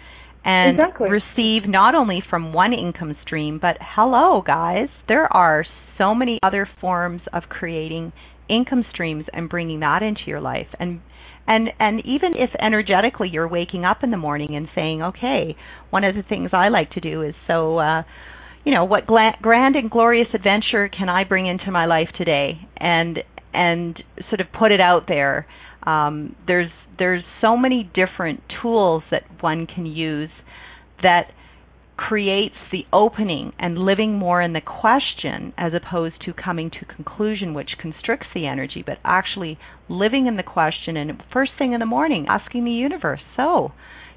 and 0.44 0.80
exactly. 0.80 1.10
receive 1.10 1.68
not 1.68 1.96
only 1.96 2.22
from 2.30 2.54
one 2.54 2.74
income 2.74 3.16
stream, 3.26 3.58
but 3.62 3.78
hello, 3.80 4.44
guys, 4.46 4.90
there 5.08 5.32
are 5.34 5.66
so 5.98 6.14
many 6.14 6.40
other 6.44 6.70
forms 6.80 7.22
of 7.34 7.44
creating 7.50 8.12
income 8.50 8.86
streams 8.92 9.26
and 9.34 9.50
bringing 9.50 9.80
that 9.80 10.04
into 10.04 10.22
your 10.28 10.42
life. 10.42 10.68
And 10.80 11.02
and 11.48 11.70
and 11.80 12.06
even 12.06 12.38
if 12.38 12.50
energetically 12.60 13.30
you're 13.30 13.48
waking 13.48 13.86
up 13.86 14.04
in 14.04 14.12
the 14.12 14.18
morning 14.18 14.56
and 14.56 14.68
saying, 14.76 15.02
okay, 15.02 15.56
one 15.90 16.04
of 16.04 16.16
the 16.16 16.24
things 16.24 16.50
I 16.54 16.70
like 16.70 16.92
to 16.92 17.02
do 17.02 17.22
is 17.22 17.36
so. 17.48 17.78
Uh, 17.78 18.04
you 18.66 18.74
know 18.74 18.84
what 18.84 19.08
gla- 19.08 19.38
grand 19.42 19.78
and 19.78 19.90
glorious 19.90 20.28
adventure 20.34 20.90
can 20.90 21.08
I 21.08 21.24
bring 21.24 21.48
into 21.48 21.72
my 21.72 21.86
life 21.86 22.10
today, 22.18 22.60
and 22.76 23.20
and 23.54 24.04
sort 24.30 24.42
of 24.42 24.48
put 24.52 24.74
it 24.74 24.82
out 24.82 25.06
there. 25.08 25.48
Um, 25.84 26.36
there's 26.48 26.70
there's 27.00 27.24
so 27.40 27.56
many 27.56 27.90
different 27.94 28.42
tools 28.62 29.04
that 29.10 29.24
one 29.42 29.68
can 29.68 29.86
use 29.86 30.30
that 31.02 31.32
creates 31.98 32.56
the 32.72 32.86
opening 32.94 33.52
and 33.60 33.78
living 33.78 34.14
more 34.14 34.42
in 34.42 34.54
the 34.54 34.62
question 34.62 35.52
as 35.58 35.74
opposed 35.74 36.16
to 36.24 36.34
coming 36.34 36.70
to 36.70 36.86
conclusion 36.86 37.54
which 37.54 37.72
constricts 37.82 38.28
the 38.34 38.46
energy 38.46 38.84
but 38.86 38.98
actually 39.04 39.58
living 39.90 40.28
in 40.28 40.38
the 40.38 40.44
question 40.44 40.96
and 40.96 41.24
first 41.34 41.52
thing 41.58 41.74
in 41.74 41.80
the 41.80 41.86
morning 41.86 42.26
asking 42.30 42.64
the 42.64 42.72
universe 42.72 43.22
so 43.36 43.72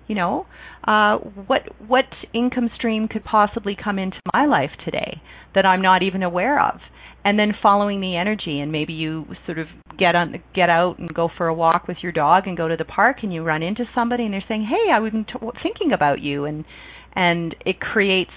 you 0.07 0.15
know 0.15 0.47
uh, 0.87 1.19
what 1.19 1.63
what 1.87 2.07
income 2.33 2.71
stream 2.75 3.07
could 3.07 3.25
possibly 3.25 3.77
come 3.83 3.99
into 3.99 4.17
my 4.33 4.47
life 4.47 4.71
today 4.85 5.21
that 5.55 5.67
I'm 5.67 5.83
not 5.83 6.03
even 6.03 6.23
aware 6.23 6.61
of? 6.61 6.81
And 7.23 7.39
then 7.39 7.53
following 7.63 8.01
the 8.01 8.17
energy 8.17 8.61
and 8.61 8.73
maybe 8.73 8.95
you 8.95 9.27
sort 9.45 9.59
of 9.59 9.67
get 9.99 10.17
on 10.17 10.43
get 10.55 10.71
out 10.71 10.99
and 10.99 11.13
go 11.13 11.29
for 11.37 11.49
a 11.49 11.55
walk 11.55 11.87
with 11.87 11.99
your 12.03 12.13
dog 12.13 12.47
and 12.47 12.57
go 12.57 12.67
to 12.67 12.77
the 12.77 12.85
park 12.85 13.19
and 13.23 13.33
you 13.33 13.43
run 13.43 13.63
into 13.63 13.85
somebody 13.95 14.25
and 14.25 14.33
they're 14.33 14.45
saying 14.49 14.67
hey 14.67 14.91
i 14.91 14.99
was 14.99 15.13
t- 15.13 15.47
thinking 15.63 15.93
about 15.93 16.21
you 16.21 16.47
and 16.47 16.65
and 17.15 17.55
it 17.67 17.81
creates 17.81 18.31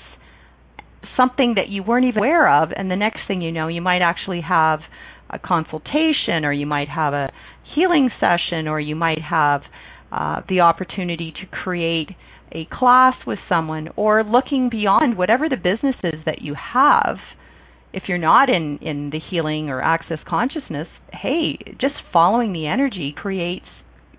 something 1.15 1.55
that 1.55 1.69
you 1.69 1.83
weren't 1.83 2.05
even 2.05 2.17
aware 2.17 2.49
of 2.61 2.69
and 2.75 2.89
the 2.89 2.95
next 2.95 3.19
thing 3.27 3.41
you 3.41 3.51
know 3.51 3.67
you 3.67 3.81
might 3.81 4.01
actually 4.01 4.41
have 4.41 4.79
a 5.29 5.39
consultation 5.39 6.45
or 6.45 6.51
you 6.51 6.65
might 6.65 6.89
have 6.89 7.13
a 7.13 7.27
healing 7.75 8.09
session 8.19 8.67
or 8.67 8.79
you 8.79 8.95
might 8.95 9.19
have 9.19 9.61
uh, 10.11 10.41
the 10.47 10.59
opportunity 10.61 11.31
to 11.31 11.47
create 11.47 12.09
a 12.51 12.65
class 12.71 13.15
with 13.25 13.39
someone 13.49 13.89
or 13.95 14.23
looking 14.23 14.69
beyond 14.69 15.17
whatever 15.17 15.49
the 15.49 15.55
business 15.55 15.95
is 16.03 16.21
that 16.25 16.41
you 16.41 16.55
have. 16.55 17.17
If 17.93 18.03
you're 18.07 18.19
not 18.19 18.49
in 18.49 18.77
in 18.79 19.09
the 19.11 19.19
healing 19.19 19.69
or 19.69 19.81
access 19.81 20.19
consciousness 20.27 20.87
hey 21.11 21.57
just 21.79 21.95
following 22.11 22.53
the 22.53 22.67
energy 22.67 23.13
creates 23.15 23.65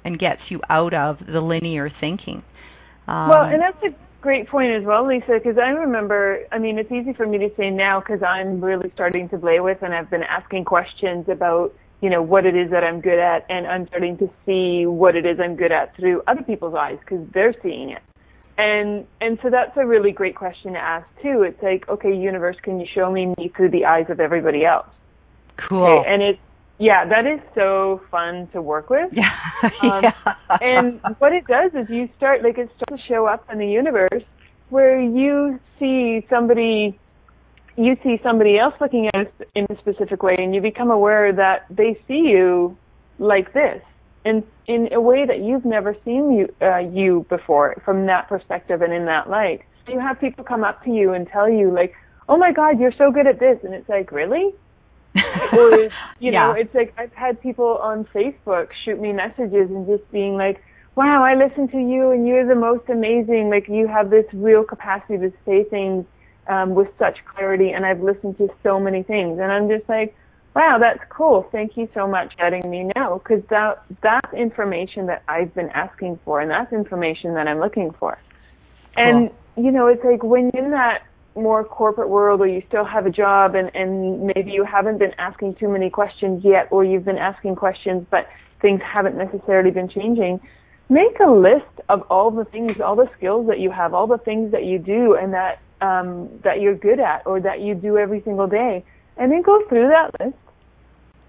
and 0.05 0.19
gets 0.19 0.41
you 0.49 0.61
out 0.69 0.95
of 0.95 1.19
the 1.27 1.41
linear 1.41 1.91
thinking. 2.01 2.43
Um, 3.07 3.29
well 3.29 3.45
and 3.45 3.61
that's 3.61 3.83
a 3.85 4.04
great 4.25 4.49
point 4.49 4.73
as 4.73 4.83
well, 4.85 5.07
Lisa, 5.07 5.35
because 5.35 5.59
I 5.59 5.69
remember, 5.69 6.41
I 6.51 6.59
mean, 6.59 6.79
it's 6.79 6.91
easy 6.91 7.13
for 7.13 7.27
me 7.27 7.37
to 7.37 7.51
say 7.59 7.69
now 7.69 8.01
because 8.01 8.23
I'm 8.23 8.59
really 8.65 8.91
starting 8.95 9.29
to 9.29 9.39
play 9.39 9.61
with 9.61 9.83
and 9.83 9.93
I've 9.93 10.09
been 10.09 10.23
asking 10.23 10.65
questions 10.65 11.29
about, 11.29 11.75
you 12.01 12.09
know, 12.09 12.23
what 12.23 12.47
it 12.47 12.57
is 12.57 12.71
that 12.71 12.83
I'm 12.83 13.03
good 13.03 13.19
at 13.19 13.45
and 13.51 13.67
I'm 13.67 13.87
starting 13.89 14.17
to 14.19 14.31
see 14.47 14.87
what 14.87 15.15
it 15.15 15.27
is 15.27 15.39
I'm 15.39 15.57
good 15.57 15.73
at 15.73 15.95
through 15.97 16.23
other 16.27 16.43
people's 16.43 16.75
eyes 16.75 16.97
because 17.01 17.29
they're 17.35 17.55
seeing 17.63 17.91
it. 17.91 18.03
And, 18.57 19.07
and 19.21 19.39
so 19.43 19.51
that's 19.51 19.77
a 19.77 19.85
really 19.85 20.11
great 20.11 20.37
question 20.37 20.73
to 20.73 20.79
ask 20.79 21.07
too. 21.21 21.43
It's 21.43 21.63
like, 21.63 21.87
okay, 21.91 22.17
universe, 22.17 22.57
can 22.63 22.81
you 22.81 22.87
show 22.95 23.13
me 23.13 23.35
me 23.37 23.53
through 23.55 23.73
the 23.73 23.85
eyes 23.85 24.07
of 24.09 24.21
everybody 24.21 24.65
else? 24.65 24.87
Cool. 25.69 25.85
Okay, 25.85 26.09
and 26.09 26.23
it's, 26.23 26.41
yeah, 26.79 27.05
that 27.09 27.27
is 27.27 27.41
so 27.55 28.01
fun 28.11 28.49
to 28.53 28.61
work 28.61 28.91
with. 28.91 29.13
Yeah. 29.13 29.31
um, 29.83 30.03
yeah. 30.03 30.59
and 30.61 31.01
what 31.19 31.33
it 31.33 31.47
does 31.47 31.73
is 31.75 31.89
you 31.89 32.09
start 32.17 32.43
like 32.43 32.59
it 32.59 32.71
starts 32.77 33.03
to 33.03 33.09
show 33.09 33.27
up 33.27 33.47
in 33.53 33.59
the 33.59 33.67
universe 33.67 34.23
where 34.71 35.01
you 35.01 35.61
see 35.79 36.27
somebody 36.29 36.99
you 37.77 37.97
see 38.03 38.19
somebody 38.23 38.59
else 38.59 38.75
looking 38.81 39.09
at 39.13 39.21
it 39.21 39.49
in 39.55 39.67
a 39.69 39.79
specific 39.81 40.23
way 40.23 40.35
and 40.39 40.55
you 40.55 40.61
become 40.61 40.91
aware 40.91 41.33
that 41.33 41.67
they 41.71 41.99
see 42.07 42.29
you 42.29 42.77
like 43.19 43.53
this 43.53 43.83
in 44.25 44.43
in 44.67 44.89
a 44.93 45.01
way 45.01 45.27
that 45.27 45.41
you've 45.41 45.65
never 45.65 45.97
seen 46.05 46.33
you 46.33 46.49
uh, 46.67 46.79
you 46.79 47.27
before 47.29 47.81
from 47.85 48.07
that 48.07 48.29
perspective 48.29 48.83
and 48.83 48.93
in 48.93 49.05
that 49.07 49.29
light. 49.29 49.61
You 49.87 50.01
have 50.01 50.19
people 50.19 50.45
come 50.45 50.65
up 50.65 50.83
to 50.85 50.91
you 50.91 51.13
and 51.13 51.29
tell 51.29 51.49
you 51.49 51.71
like, 51.71 51.95
"Oh 52.29 52.37
my 52.39 52.53
God, 52.53 52.81
you're 52.81 52.95
so 52.97 53.13
good 53.13 53.27
at 53.27 53.39
this," 53.39 53.59
and 53.63 53.75
it's 53.75 53.89
like, 53.89 54.11
"Really?" 54.11 54.55
or 55.53 55.71
you 56.19 56.33
yeah. 56.33 56.49
know, 56.49 56.53
it's 56.53 56.75
like 56.75 56.93
I've 56.99 57.13
had 57.13 57.41
people 57.41 57.79
on 57.81 58.05
Facebook 58.07 58.69
shoot 58.85 59.01
me 59.01 59.13
messages 59.13 59.71
and 59.71 59.87
just 59.87 60.11
being 60.11 60.37
like, 60.37 60.63
"Wow, 60.97 61.23
I 61.23 61.35
listen 61.35 61.69
to 61.69 61.79
you 61.79 62.11
and 62.11 62.27
you're 62.27 62.47
the 62.47 62.55
most 62.55 62.89
amazing. 62.89 63.49
Like 63.49 63.69
you 63.69 63.87
have 63.87 64.11
this 64.11 64.27
real 64.33 64.65
capacity 64.65 65.19
to 65.19 65.33
say 65.45 65.65
things 65.65 66.05
um, 66.49 66.75
with 66.75 66.89
such 66.99 67.19
clarity, 67.33 67.71
and 67.71 67.87
I've 67.87 68.01
listened 68.03 68.39
to 68.39 68.49
so 68.63 68.81
many 68.81 69.05
things." 69.05 69.39
And 69.39 69.53
I'm 69.53 69.69
just 69.69 69.89
like, 69.89 70.17
"Wow, 70.57 70.79
that's 70.81 71.03
cool. 71.11 71.49
Thank 71.53 71.77
you 71.77 71.89
so 71.95 72.09
much 72.09 72.35
for 72.37 72.51
letting 72.51 72.69
me 72.69 72.91
know 72.97 73.23
because 73.23 73.45
that 73.51 73.85
that's 74.03 74.33
information 74.35 75.07
that 75.07 75.23
I've 75.29 75.55
been 75.55 75.71
asking 75.71 76.19
for, 76.25 76.41
and 76.41 76.51
that's 76.51 76.73
information 76.73 77.35
that 77.35 77.47
I'm 77.47 77.61
looking 77.61 77.93
for." 78.01 78.19
Cool. 78.97 79.05
And 79.05 79.31
you 79.57 79.71
know, 79.71 79.87
it's 79.87 80.03
like 80.05 80.25
when 80.25 80.51
you're 80.53 80.65
in 80.65 80.73
that 80.73 81.05
more 81.35 81.65
corporate 81.65 82.09
world 82.09 82.41
or 82.41 82.47
you 82.47 82.63
still 82.69 82.85
have 82.85 83.07
a 83.07 83.11
job 83.11 83.55
and, 83.55 83.71
and 83.75 84.31
maybe 84.35 84.53
you 84.53 84.65
haven't 84.65 84.99
been 84.99 85.13
asking 85.19 85.55
too 85.57 85.69
many 85.69 85.91
questions 85.91 86.45
yet 86.45 86.69
or 86.71 86.85
you've 86.85 87.05
been 87.05 87.19
asking 87.19 87.57
questions 87.57 88.07
but 88.11 88.29
things 88.65 88.81
haven't 88.83 89.17
necessarily 89.17 89.71
been 89.71 89.89
changing, 89.89 90.41
make 90.89 91.19
a 91.21 91.31
list 91.31 91.81
of 91.89 92.03
all 92.09 92.31
the 92.31 92.45
things, 92.47 92.73
all 92.83 92.97
the 92.97 93.11
skills 93.17 93.47
that 93.49 93.59
you 93.59 93.71
have, 93.71 93.93
all 93.93 94.07
the 94.07 94.19
things 94.19 94.53
that 94.53 94.65
you 94.65 94.79
do 94.79 95.15
and 95.15 95.35
that 95.35 95.61
um, 95.81 96.31
that 96.45 96.61
you're 96.61 96.75
good 96.75 96.99
at 96.99 97.27
or 97.27 97.41
that 97.41 97.61
you 97.61 97.75
do 97.75 97.99
every 97.99 98.23
single 98.23 98.47
day. 98.47 98.85
And 99.17 99.31
then 99.31 99.43
go 99.43 99.63
through 99.69 99.89
that 99.89 100.11
list 100.19 100.39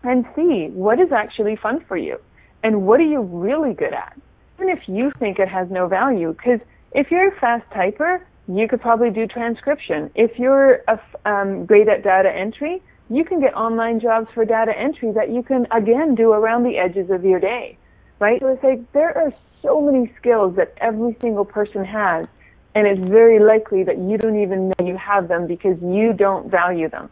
and 0.04 0.26
see 0.36 0.70
what 0.72 1.00
is 1.00 1.12
actually 1.12 1.58
fun 1.58 1.84
for 1.88 1.98
you 1.98 2.18
and 2.64 2.84
what 2.84 3.00
are 3.00 3.06
you 3.06 3.22
really 3.22 3.74
good 3.74 3.94
at. 3.94 4.18
Even 4.58 4.70
if 4.70 4.88
you 4.88 5.12
think 5.20 5.40
it 5.40 5.50
has 5.50 5.70
no 5.70 5.88
value, 5.88 6.32
because 6.32 6.62
if 6.94 7.12
you're 7.12 7.36
a 7.36 7.40
fast 7.40 7.70
typer, 7.72 8.22
you 8.48 8.68
could 8.68 8.82
probably 8.82 9.10
do 9.10 9.28
transcription. 9.28 10.12
If 10.16 10.38
you're 10.38 10.82
a, 10.88 11.00
um, 11.26 11.66
great 11.66 11.88
at 11.88 12.04
data 12.04 12.30
entry, 12.30 12.82
you 13.10 13.24
can 13.24 13.40
get 13.40 13.56
online 13.56 14.00
jobs 14.00 14.28
for 14.34 14.46
data 14.46 14.74
entry 14.78 15.12
that 15.14 15.30
you 15.30 15.44
can 15.44 15.68
again 15.72 16.16
do 16.16 16.32
around 16.32 16.64
the 16.64 16.78
edges 16.78 17.10
of 17.10 17.24
your 17.24 17.40
day, 17.40 17.78
right? 18.20 18.40
So 18.40 18.48
it's 18.48 18.64
like 18.64 18.92
there 18.94 19.16
are 19.18 19.34
so 19.62 19.82
many 19.82 20.12
skills 20.18 20.56
that 20.58 20.74
every 20.78 21.18
single 21.22 21.46
person 21.46 21.84
has, 21.86 22.28
and 22.74 22.88
it's 22.88 23.02
very 23.10 23.40
likely 23.40 23.84
that 23.84 23.98
you 23.98 24.18
don't 24.18 24.42
even 24.42 24.70
know 24.70 24.86
you 24.86 24.98
have 24.98 25.28
them 25.28 25.48
because 25.48 25.78
you 25.82 26.14
don't 26.14 26.50
value 26.50 26.90
them. 26.90 27.10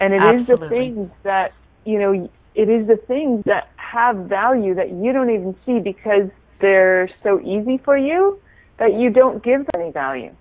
And 0.00 0.14
it 0.14 0.22
Absolutely. 0.22 0.56
is 0.56 0.60
the 0.60 0.68
things 0.68 1.10
that 1.22 1.52
you 1.84 1.98
know, 1.98 2.30
it 2.54 2.68
is 2.68 2.86
the 2.86 2.96
things 2.96 3.42
that 3.46 3.70
have 3.76 4.16
value 4.16 4.74
that 4.74 4.90
you 4.90 5.12
don't 5.12 5.30
even 5.30 5.56
see 5.66 5.80
because 5.80 6.30
they're 6.60 7.10
so 7.22 7.40
easy 7.40 7.78
for 7.84 7.96
you 7.96 8.40
that 8.78 8.94
you 8.94 9.10
don't 9.10 9.42
give 9.42 9.66
any 9.74 9.90
value. 9.90 10.34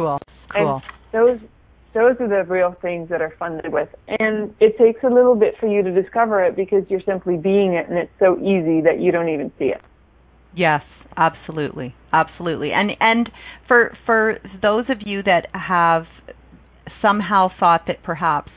Cool. 0.00 0.18
Cool. 0.54 0.82
And 0.82 0.82
those 1.12 1.48
those 1.92 2.16
are 2.20 2.28
the 2.28 2.44
real 2.50 2.74
things 2.80 3.08
that 3.10 3.20
are 3.20 3.34
funded 3.38 3.72
with. 3.72 3.88
And 4.08 4.54
it 4.60 4.78
takes 4.78 5.02
a 5.02 5.12
little 5.12 5.34
bit 5.34 5.54
for 5.58 5.66
you 5.66 5.82
to 5.82 5.90
discover 5.92 6.42
it 6.44 6.56
because 6.56 6.84
you're 6.88 7.02
simply 7.04 7.36
being 7.36 7.74
it 7.74 7.88
and 7.88 7.98
it's 7.98 8.12
so 8.18 8.38
easy 8.38 8.80
that 8.80 9.00
you 9.00 9.12
don't 9.12 9.28
even 9.28 9.52
see 9.58 9.66
it. 9.66 9.80
Yes, 10.56 10.82
absolutely. 11.16 11.94
Absolutely. 12.12 12.70
And 12.72 12.92
and 13.00 13.28
for 13.68 13.96
for 14.06 14.38
those 14.62 14.84
of 14.88 14.98
you 15.04 15.22
that 15.24 15.48
have 15.52 16.04
somehow 17.02 17.48
thought 17.58 17.82
that 17.86 18.02
perhaps 18.02 18.52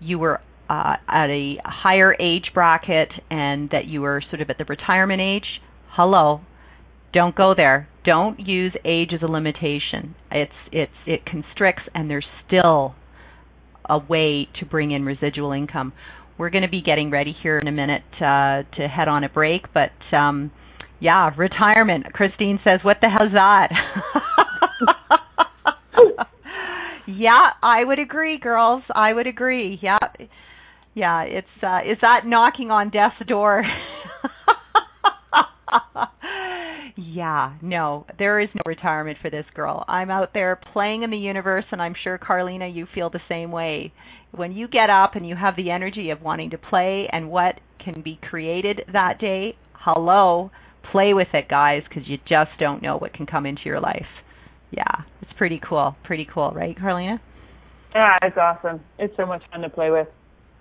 you 0.00 0.18
were 0.18 0.40
uh, 0.68 0.96
at 1.08 1.30
a 1.30 1.56
higher 1.64 2.14
age 2.20 2.50
bracket 2.52 3.08
and 3.30 3.70
that 3.70 3.86
you 3.86 4.02
were 4.02 4.22
sort 4.30 4.42
of 4.42 4.50
at 4.50 4.58
the 4.58 4.64
retirement 4.64 5.20
age, 5.20 5.60
hello, 5.90 6.40
don't 7.14 7.34
go 7.34 7.54
there. 7.56 7.88
Don't 8.04 8.38
use 8.40 8.74
age 8.84 9.10
as 9.14 9.22
a 9.22 9.30
limitation. 9.30 10.14
It's 10.30 10.52
it's 10.72 10.92
it 11.06 11.24
constricts 11.24 11.84
and 11.94 12.10
there's 12.10 12.26
still 12.46 12.94
a 13.88 13.98
way 13.98 14.48
to 14.58 14.66
bring 14.66 14.90
in 14.90 15.04
residual 15.04 15.52
income. 15.52 15.92
We're 16.36 16.50
going 16.50 16.62
to 16.62 16.68
be 16.68 16.82
getting 16.82 17.10
ready 17.10 17.34
here 17.42 17.58
in 17.58 17.68
a 17.68 17.72
minute 17.72 18.02
uh, 18.16 18.64
to 18.76 18.88
head 18.88 19.08
on 19.08 19.22
a 19.22 19.28
break, 19.28 19.72
but 19.72 19.92
um, 20.14 20.50
yeah, 21.00 21.30
retirement. 21.36 22.12
Christine 22.12 22.58
says, 22.64 22.80
"What 22.82 22.96
the 23.00 23.08
hell's 23.08 23.32
that?" 23.32 23.70
yeah, 27.06 27.50
I 27.62 27.84
would 27.84 28.00
agree, 28.00 28.38
girls. 28.38 28.82
I 28.94 29.12
would 29.12 29.28
agree. 29.28 29.78
Yeah, 29.80 29.98
yeah. 30.94 31.22
It's 31.22 31.46
uh, 31.62 31.80
is 31.88 31.98
that 32.02 32.26
knocking 32.26 32.72
on 32.72 32.90
death's 32.90 33.24
door? 33.28 33.62
yeah, 36.96 37.54
no, 37.60 38.06
there 38.18 38.40
is 38.40 38.48
no 38.54 38.60
retirement 38.66 39.18
for 39.20 39.30
this 39.30 39.46
girl. 39.54 39.84
I'm 39.88 40.10
out 40.10 40.30
there 40.32 40.60
playing 40.72 41.02
in 41.02 41.10
the 41.10 41.18
universe, 41.18 41.64
and 41.72 41.82
I'm 41.82 41.94
sure, 42.04 42.18
Carlina, 42.18 42.68
you 42.68 42.86
feel 42.94 43.10
the 43.10 43.20
same 43.28 43.50
way. 43.50 43.92
When 44.30 44.52
you 44.52 44.68
get 44.68 44.90
up 44.90 45.16
and 45.16 45.26
you 45.26 45.34
have 45.34 45.56
the 45.56 45.70
energy 45.70 46.10
of 46.10 46.22
wanting 46.22 46.50
to 46.50 46.58
play 46.58 47.08
and 47.10 47.30
what 47.30 47.60
can 47.84 48.00
be 48.02 48.18
created 48.22 48.82
that 48.92 49.18
day, 49.20 49.56
hello, 49.74 50.50
play 50.92 51.14
with 51.14 51.28
it, 51.34 51.48
guys, 51.48 51.82
because 51.88 52.08
you 52.08 52.18
just 52.28 52.50
don't 52.60 52.82
know 52.82 52.96
what 52.96 53.12
can 53.12 53.26
come 53.26 53.46
into 53.46 53.62
your 53.64 53.80
life. 53.80 54.06
yeah, 54.70 55.02
it's 55.22 55.32
pretty 55.36 55.60
cool. 55.68 55.96
Pretty 56.04 56.26
cool, 56.32 56.52
right, 56.52 56.76
Carlina? 56.78 57.20
Yeah, 57.94 58.18
it's 58.22 58.36
awesome. 58.36 58.80
It's 58.98 59.16
so 59.16 59.26
much 59.26 59.42
fun 59.50 59.60
to 59.62 59.68
play 59.68 59.90
with. 59.90 60.08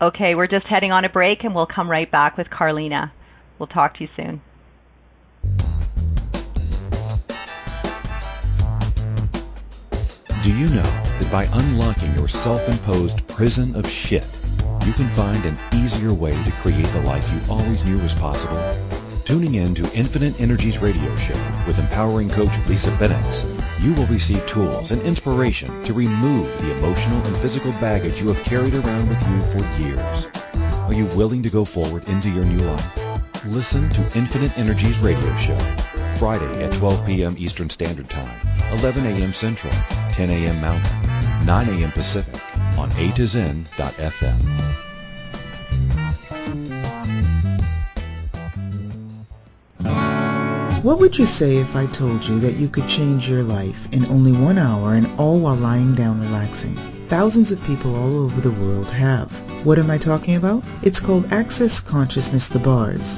Okay, 0.02 0.36
we're 0.36 0.48
just 0.48 0.66
heading 0.68 0.92
on 0.92 1.06
a 1.06 1.10
break 1.10 1.44
and 1.44 1.56
we'll 1.56 1.68
come 1.68 1.90
right 1.90 2.12
back 2.12 2.38
with 2.38 2.48
Carlina. 2.50 3.12
We'll 3.58 3.68
talk 3.68 3.96
to 3.96 4.04
you 4.04 4.10
soon. 4.16 4.42
Do 10.44 10.54
you 10.54 10.68
know 10.68 10.82
that 10.82 11.32
by 11.32 11.46
unlocking 11.54 12.14
your 12.16 12.28
self-imposed 12.28 13.26
prison 13.30 13.78
of 13.78 13.90
shit, 13.90 14.28
you 14.86 14.92
can 14.92 15.08
find 15.12 15.46
an 15.46 15.58
easier 15.74 16.14
way 16.14 16.32
to 16.32 16.52
create 16.52 16.86
the 16.88 17.02
life 17.04 17.26
you 17.34 17.40
always 17.50 17.86
knew 17.86 17.98
was 17.98 18.14
possible? 18.14 18.62
Tuning 19.24 19.56
in 19.56 19.74
to 19.76 19.90
Infinite 19.94 20.42
Energies 20.42 20.80
radio 20.80 21.16
show 21.16 21.40
with 21.66 21.80
empowering 21.80 22.30
coach 22.30 22.52
Lisa 22.68 22.92
Bennett, 22.98 23.46
you 23.80 23.94
will 23.94 24.08
receive 24.08 24.46
tools 24.46 24.92
and 24.92 25.02
inspiration 25.04 25.82
to 25.86 25.94
remove 25.94 26.50
the 26.62 26.72
emotional 26.74 27.26
and 27.26 27.38
physical 27.38 27.72
baggage 27.80 28.20
you 28.20 28.28
have 28.28 28.44
carried 28.44 28.74
around 28.74 29.08
with 29.08 29.26
you 29.26 29.42
for 29.44 29.82
years. 29.82 30.28
Are 30.56 30.94
you 30.94 31.06
willing 31.16 31.44
to 31.44 31.50
go 31.50 31.64
forward 31.64 32.10
into 32.10 32.30
your 32.30 32.44
new 32.44 32.60
life? 32.66 33.03
Listen 33.46 33.90
to 33.90 34.02
Infinite 34.18 34.58
Energies 34.58 34.98
radio 35.00 35.36
show 35.36 35.58
Friday 36.16 36.64
at 36.64 36.72
12 36.72 37.06
p.m. 37.06 37.36
Eastern 37.38 37.70
Standard 37.70 38.10
Time, 38.10 38.40
11 38.80 39.06
a.m. 39.06 39.34
Central, 39.34 39.74
10 40.14 40.30
a.m. 40.30 40.62
Mountain, 40.62 41.46
9 41.46 41.68
a.m. 41.68 41.92
Pacific 41.92 42.40
on 42.78 42.90
A 42.94 43.12
to 43.12 43.28
Zen.fm. 43.28 44.40
What 50.84 51.00
would 51.00 51.18
you 51.18 51.26
say 51.26 51.58
if 51.58 51.76
I 51.76 51.86
told 51.88 52.24
you 52.24 52.40
that 52.40 52.56
you 52.56 52.70
could 52.70 52.88
change 52.88 53.28
your 53.28 53.44
life 53.44 53.90
in 53.92 54.06
only 54.06 54.32
one 54.32 54.58
hour 54.58 54.94
and 54.94 55.20
all 55.20 55.40
while 55.40 55.56
lying 55.56 55.96
down 55.96 56.22
relaxing? 56.22 56.78
Thousands 57.08 57.52
of 57.52 57.62
people 57.64 57.94
all 57.94 58.24
over 58.24 58.40
the 58.40 58.52
world 58.52 58.90
have. 58.92 59.30
What 59.66 59.80
am 59.80 59.92
I 59.92 59.98
talking 59.98 60.36
about? 60.36 60.64
It's 60.82 61.02
called 61.02 61.32
Access 61.32 61.82
Consciousness 61.82 62.48
The 62.48 62.60
Bars. 62.60 63.18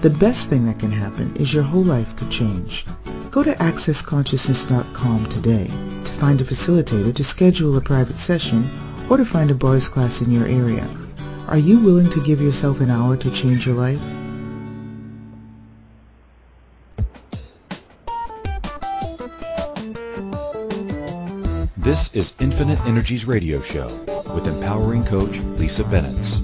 The 0.00 0.10
best 0.10 0.48
thing 0.48 0.66
that 0.66 0.78
can 0.78 0.92
happen 0.92 1.34
is 1.34 1.52
your 1.52 1.64
whole 1.64 1.82
life 1.82 2.14
could 2.14 2.30
change. 2.30 2.86
Go 3.32 3.42
to 3.42 3.50
accessconsciousness.com 3.50 5.26
today 5.26 5.64
to 6.04 6.12
find 6.12 6.40
a 6.40 6.44
facilitator 6.44 7.12
to 7.12 7.24
schedule 7.24 7.76
a 7.76 7.80
private 7.80 8.16
session 8.16 8.70
or 9.10 9.16
to 9.16 9.24
find 9.24 9.50
a 9.50 9.56
bars 9.56 9.88
class 9.88 10.22
in 10.22 10.30
your 10.30 10.46
area. 10.46 10.88
Are 11.48 11.58
you 11.58 11.80
willing 11.80 12.08
to 12.10 12.22
give 12.22 12.40
yourself 12.40 12.80
an 12.80 12.90
hour 12.90 13.16
to 13.16 13.30
change 13.32 13.66
your 13.66 13.74
life? 13.74 14.00
This 21.76 22.14
is 22.14 22.34
Infinite 22.38 22.78
Energies 22.86 23.24
Radio 23.24 23.60
Show 23.62 23.88
with 24.32 24.46
empowering 24.46 25.04
coach 25.04 25.40
Lisa 25.58 25.82
Bennett. 25.82 26.40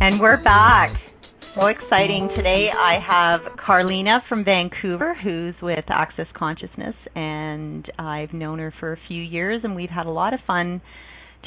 And 0.09 0.19
we're 0.19 0.41
back. 0.41 0.89
So 1.53 1.67
exciting. 1.67 2.29
Today 2.35 2.71
I 2.75 2.97
have 2.99 3.41
Carlina 3.63 4.23
from 4.27 4.43
Vancouver 4.43 5.13
who's 5.13 5.53
with 5.61 5.85
Access 5.87 6.25
Consciousness 6.33 6.95
and 7.13 7.85
I've 7.99 8.33
known 8.33 8.57
her 8.57 8.73
for 8.79 8.93
a 8.93 8.97
few 9.07 9.21
years 9.21 9.61
and 9.63 9.75
we've 9.75 9.91
had 9.91 10.07
a 10.07 10.09
lot 10.09 10.33
of 10.33 10.39
fun 10.47 10.81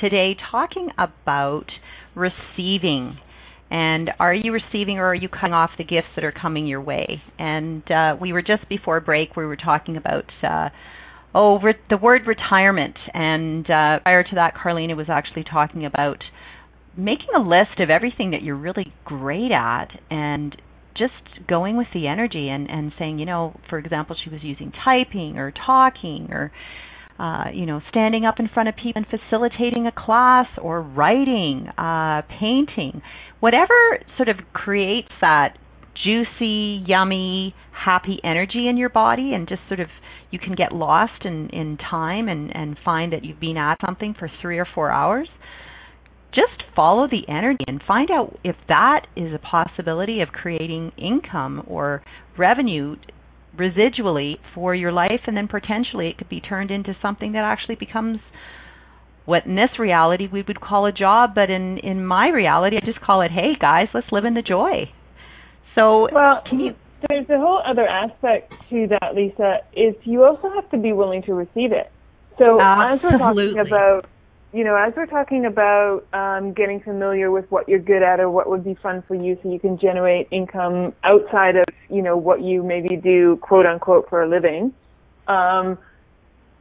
today 0.01 0.37
talking 0.53 0.91
about 0.97 1.67
receiving 2.15 3.19
and 3.69 4.13
are 4.21 4.33
you 4.33 4.53
receiving 4.53 4.99
or 4.99 5.07
are 5.07 5.15
you 5.17 5.29
cutting 5.29 5.55
off 5.55 5.71
the 5.77 5.83
gifts 5.83 6.15
that 6.15 6.25
are 6.25 6.31
coming 6.31 6.69
your 6.69 6.83
way? 6.83 7.21
And 7.41 7.83
uh, 7.91 8.15
we 8.21 8.33
were 8.33 8.43
just 8.43 8.69
before 8.69 9.01
break, 9.01 9.35
we 9.35 9.45
were 9.45 9.57
talking 9.57 9.97
about 9.97 10.27
uh, 10.45 10.69
oh 11.35 11.59
re- 11.59 11.75
the 11.91 11.97
word 11.97 12.29
retirement, 12.29 12.95
and 13.13 13.69
uh, 13.69 13.99
prior 14.05 14.23
to 14.23 14.35
that, 14.37 14.55
Carlina 14.55 14.95
was 14.95 15.09
actually 15.09 15.47
talking 15.51 15.85
about 15.85 16.23
making 16.97 17.29
a 17.37 17.41
list 17.41 17.79
of 17.79 17.91
everything 17.91 18.33
that 18.33 18.43
you're 18.43 18.57
really 18.57 18.93
great 19.05 19.51
at 19.53 19.89
and 20.11 20.57
just 20.97 21.49
going 21.49 21.77
with 21.77 21.87
the 21.95 22.07
energy 22.07 22.51
and 22.51 22.69
and 22.69 22.93
saying 22.99 23.19
you 23.19 23.25
know 23.25 23.59
for 23.71 23.79
example 23.79 24.15
she 24.23 24.29
was 24.29 24.41
using 24.43 24.71
typing 24.85 25.39
or 25.39 25.53
talking 25.67 26.29
or 26.31 26.53
uh, 27.19 27.45
you 27.53 27.67
know, 27.67 27.81
standing 27.91 28.25
up 28.25 28.37
in 28.41 28.49
front 28.49 28.69
of 28.69 28.75
people 28.75 29.03
and 29.03 29.07
facilitating 29.07 29.87
a 29.87 29.93
class 29.93 30.47
or 30.61 30.83
writing, 30.83 31.69
uh, 31.79 32.23
painting, 32.41 33.03
whatever 33.41 33.75
sort 34.17 34.29
of 34.29 34.37
creates 34.53 35.11
that 35.21 35.57
juicy, 36.05 36.83
yummy, 36.87 37.55
happy 37.73 38.19
energy 38.25 38.67
in 38.69 38.77
your 38.77 38.89
body 38.89 39.33
and 39.35 39.49
just 39.49 39.61
sort 39.69 39.81
of 39.81 39.89
you 40.31 40.39
can 40.39 40.55
get 40.55 40.73
lost 40.73 41.25
in, 41.25 41.49
in 41.51 41.77
time 41.77 42.29
and, 42.29 42.55
and 42.57 42.77
find 42.85 43.13
that 43.13 43.25
you've 43.25 43.39
been 43.39 43.59
at 43.59 43.77
something 43.85 44.15
for 44.19 44.31
three 44.41 44.59
or 44.59 44.67
four 44.75 44.91
hours. 44.91 45.29
Just 46.35 46.63
follow 46.75 47.07
the 47.07 47.29
energy 47.29 47.65
and 47.69 47.83
find 47.87 48.11
out 48.11 48.39
if 48.43 48.57
that 48.69 49.07
is 49.17 49.35
a 49.35 49.39
possibility 49.39 50.21
of 50.21 50.29
creating 50.29 50.93
income 50.97 51.63
or 51.67 52.03
revenue 52.39 52.97
residually 53.57 54.37
for 54.55 54.75
your 54.75 54.93
life, 54.93 55.21
and 55.27 55.37
then 55.37 55.47
potentially 55.47 56.09
it 56.09 56.17
could 56.17 56.29
be 56.29 56.41
turned 56.41 56.71
into 56.71 56.97
something 57.03 57.33
that 57.33 57.45
actually 57.45 57.75
becomes 57.75 58.19
what 59.25 59.47
in 59.47 59.55
this 59.55 59.79
reality 59.79 60.27
we 60.33 60.43
would 60.43 60.61
call 60.61 60.87
a 60.87 60.93
job, 60.93 61.31
but 61.35 61.51
in 61.51 61.79
in 61.79 62.05
my 62.05 62.29
reality, 62.29 62.77
I 62.77 62.85
just 62.85 63.01
call 63.01 63.23
it, 63.23 63.31
hey 63.31 63.53
guys, 63.61 63.89
let's 63.95 64.11
live 64.11 64.25
in 64.25 64.35
the 64.35 64.43
joy. 64.43 64.91
So, 65.75 66.09
well, 66.13 66.43
can 66.49 66.61
you? 66.61 66.75
There's 67.09 67.29
a 67.31 67.39
whole 67.39 67.61
other 67.67 67.87
aspect 67.87 68.53
to 68.71 68.87
that, 68.89 69.15
Lisa. 69.15 69.59
Is 69.75 69.95
you 70.05 70.25
also 70.25 70.51
have 70.55 70.71
to 70.71 70.79
be 70.79 70.93
willing 70.93 71.23
to 71.25 71.35
receive 71.35 71.73
it. 71.73 71.91
So 72.39 72.61
Absolutely. 72.61 72.97
as 72.97 73.01
we're 73.03 73.19
talking 73.19 73.59
about 73.67 74.07
you 74.53 74.65
know, 74.65 74.77
as 74.77 74.93
we're 74.95 75.07
talking 75.07 75.47
about 75.47 76.05
um, 76.13 76.53
getting 76.53 76.81
familiar 76.81 77.31
with 77.31 77.51
what 77.51 77.69
you're 77.69 77.79
good 77.79 78.03
at 78.03 78.21
or 78.21 78.31
what 78.31 78.51
would 78.51 78.63
be 78.63 78.75
fun 78.83 79.03
for 79.09 79.15
you 79.15 79.39
so 79.43 79.51
you 79.51 79.59
can 79.59 79.79
generate 79.79 80.29
income 80.31 80.93
outside 81.05 81.57
of, 81.57 81.65
you 81.89 82.03
know, 82.03 82.17
what 82.17 82.43
you 82.43 82.63
maybe 82.63 82.97
do 82.97 83.39
quote 83.41 83.65
unquote 83.65 84.09
for 84.11 84.23
a 84.23 84.29
living, 84.29 84.75
um, 85.27 85.79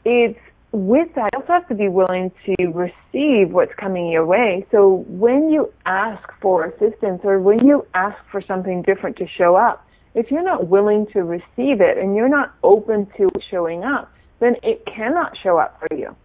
it's 0.06 0.39
with 0.71 1.13
that, 1.15 1.30
you 1.34 1.39
also 1.39 1.51
have 1.51 1.67
to 1.67 1.75
be 1.75 1.89
willing 1.89 2.32
to 2.45 2.67
receive 2.67 3.51
what's 3.51 3.73
coming 3.75 4.10
your 4.10 4.25
way. 4.25 4.65
So 4.71 5.04
when 5.10 5.49
you 5.49 5.71
ask 5.86 6.23
for 6.41 6.63
assistance 6.63 7.21
or 7.25 7.39
when 7.39 7.67
you 7.67 7.86
ask 7.93 8.17
for 8.32 8.41
something 8.41 8.82
different 8.84 9.17
to 9.17 9.27
show 9.27 9.58
up, 9.58 9.86
if 10.13 10.32
you're 10.32 10.43
not 10.43 10.67
willing 10.67 11.08
to 11.13 11.23
receive 11.23 11.82
it 11.82 11.97
and 11.97 12.15
you're 12.15 12.30
not 12.30 12.54
open 12.63 13.08
to 13.17 13.30
showing 13.49 13.84
up, 13.84 14.10
then 14.39 14.56
it 14.63 14.86
cannot 14.86 15.38
show 15.43 15.58
up 15.58 15.77
for 15.80 15.93
you. 15.95 16.15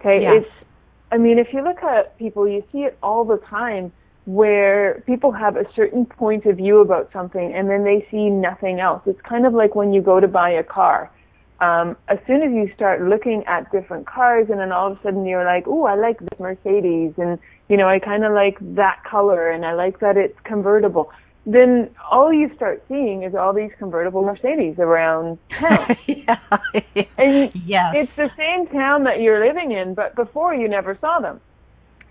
Okay, 0.00 0.20
yes. 0.20 0.44
it's 0.44 0.65
I 1.10 1.18
mean, 1.18 1.38
if 1.38 1.52
you 1.52 1.62
look 1.62 1.82
at 1.82 2.18
people, 2.18 2.48
you 2.48 2.64
see 2.72 2.80
it 2.80 2.98
all 3.02 3.24
the 3.24 3.38
time 3.38 3.92
where 4.24 5.04
people 5.06 5.30
have 5.30 5.56
a 5.56 5.64
certain 5.74 6.04
point 6.04 6.46
of 6.46 6.56
view 6.56 6.80
about 6.80 7.08
something 7.12 7.54
and 7.54 7.70
then 7.70 7.84
they 7.84 8.06
see 8.10 8.28
nothing 8.28 8.80
else. 8.80 9.02
It's 9.06 9.20
kind 9.20 9.46
of 9.46 9.54
like 9.54 9.76
when 9.76 9.92
you 9.92 10.02
go 10.02 10.18
to 10.18 10.26
buy 10.26 10.50
a 10.50 10.64
car. 10.64 11.10
Um, 11.60 11.96
as 12.08 12.18
soon 12.26 12.42
as 12.42 12.52
you 12.52 12.70
start 12.74 13.02
looking 13.02 13.44
at 13.46 13.70
different 13.70 14.06
cars 14.06 14.48
and 14.50 14.58
then 14.58 14.72
all 14.72 14.92
of 14.92 14.98
a 14.98 15.02
sudden 15.02 15.24
you're 15.24 15.44
like, 15.44 15.64
oh, 15.66 15.84
I 15.84 15.94
like 15.94 16.18
this 16.18 16.38
Mercedes 16.40 17.14
and, 17.16 17.38
you 17.68 17.76
know, 17.76 17.88
I 17.88 18.00
kind 18.00 18.24
of 18.24 18.32
like 18.32 18.58
that 18.74 19.02
color 19.08 19.50
and 19.50 19.64
I 19.64 19.74
like 19.74 20.00
that 20.00 20.16
it's 20.16 20.38
convertible. 20.44 21.10
Then 21.46 21.90
all 22.10 22.32
you 22.32 22.50
start 22.56 22.82
seeing 22.88 23.22
is 23.22 23.34
all 23.36 23.54
these 23.54 23.70
convertible 23.78 24.22
Mercedes 24.22 24.74
around 24.78 25.38
town. 25.48 25.96
yeah. 26.08 26.36
And 27.16 27.52
yes. 27.64 27.94
it's 27.94 28.12
the 28.16 28.28
same 28.36 28.66
town 28.66 29.04
that 29.04 29.20
you're 29.20 29.46
living 29.46 29.70
in, 29.70 29.94
but 29.94 30.16
before 30.16 30.54
you 30.54 30.68
never 30.68 30.98
saw 31.00 31.20
them, 31.20 31.40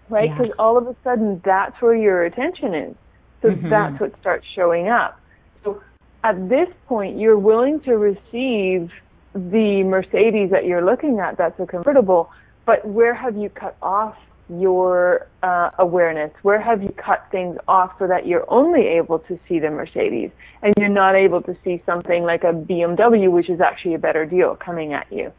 right? 0.09 0.29
Yeah. 0.29 0.37
Because 0.37 0.53
all 0.57 0.77
of 0.77 0.87
a 0.87 0.95
sudden 1.03 1.41
that's 1.43 1.75
where 1.81 1.95
your 1.95 2.23
attention 2.23 2.73
is. 2.73 2.95
So 3.41 3.49
Mhm. 3.49 3.69
that's 3.69 3.99
what 3.99 4.17
starts 4.21 4.47
showing 4.55 4.87
up. 4.87 5.19
So 5.65 5.81
at 6.23 6.47
this 6.47 6.69
point, 6.87 7.19
you're 7.19 7.37
willing 7.37 7.81
to 7.81 7.97
receive 7.97 8.89
the 9.33 9.83
Mercedes 9.83 10.49
that 10.51 10.65
you're 10.65 10.83
looking 10.83 11.19
at 11.19 11.37
that's 11.37 11.59
a 11.59 11.65
convertible, 11.65 12.29
but 12.65 12.87
where 12.87 13.13
have 13.13 13.35
you 13.35 13.49
cut 13.49 13.75
off 13.81 14.15
your 14.49 15.27
uh, 15.43 15.71
awareness? 15.79 16.31
Where 16.41 16.61
have 16.61 16.81
you 16.81 16.93
cut 17.03 17.25
things 17.31 17.57
off 17.67 17.91
so 17.99 18.07
that 18.07 18.27
you're 18.27 18.45
only 18.51 18.81
able 18.87 19.19
to 19.19 19.39
see 19.47 19.59
the 19.59 19.69
Mercedes 19.69 20.31
and 20.61 20.73
you're 20.77 20.89
not 20.89 21.15
able 21.15 21.41
to 21.43 21.55
see 21.63 21.81
something 21.85 22.23
like 22.23 22.43
a 22.43 22.53
BMW, 22.53 23.31
which 23.31 23.49
is 23.49 23.61
actually 23.61 23.95
a 23.95 23.99
better 23.99 24.25
deal 24.25 24.55
coming 24.55 24.93
at 24.93 25.07
you? 25.11 25.31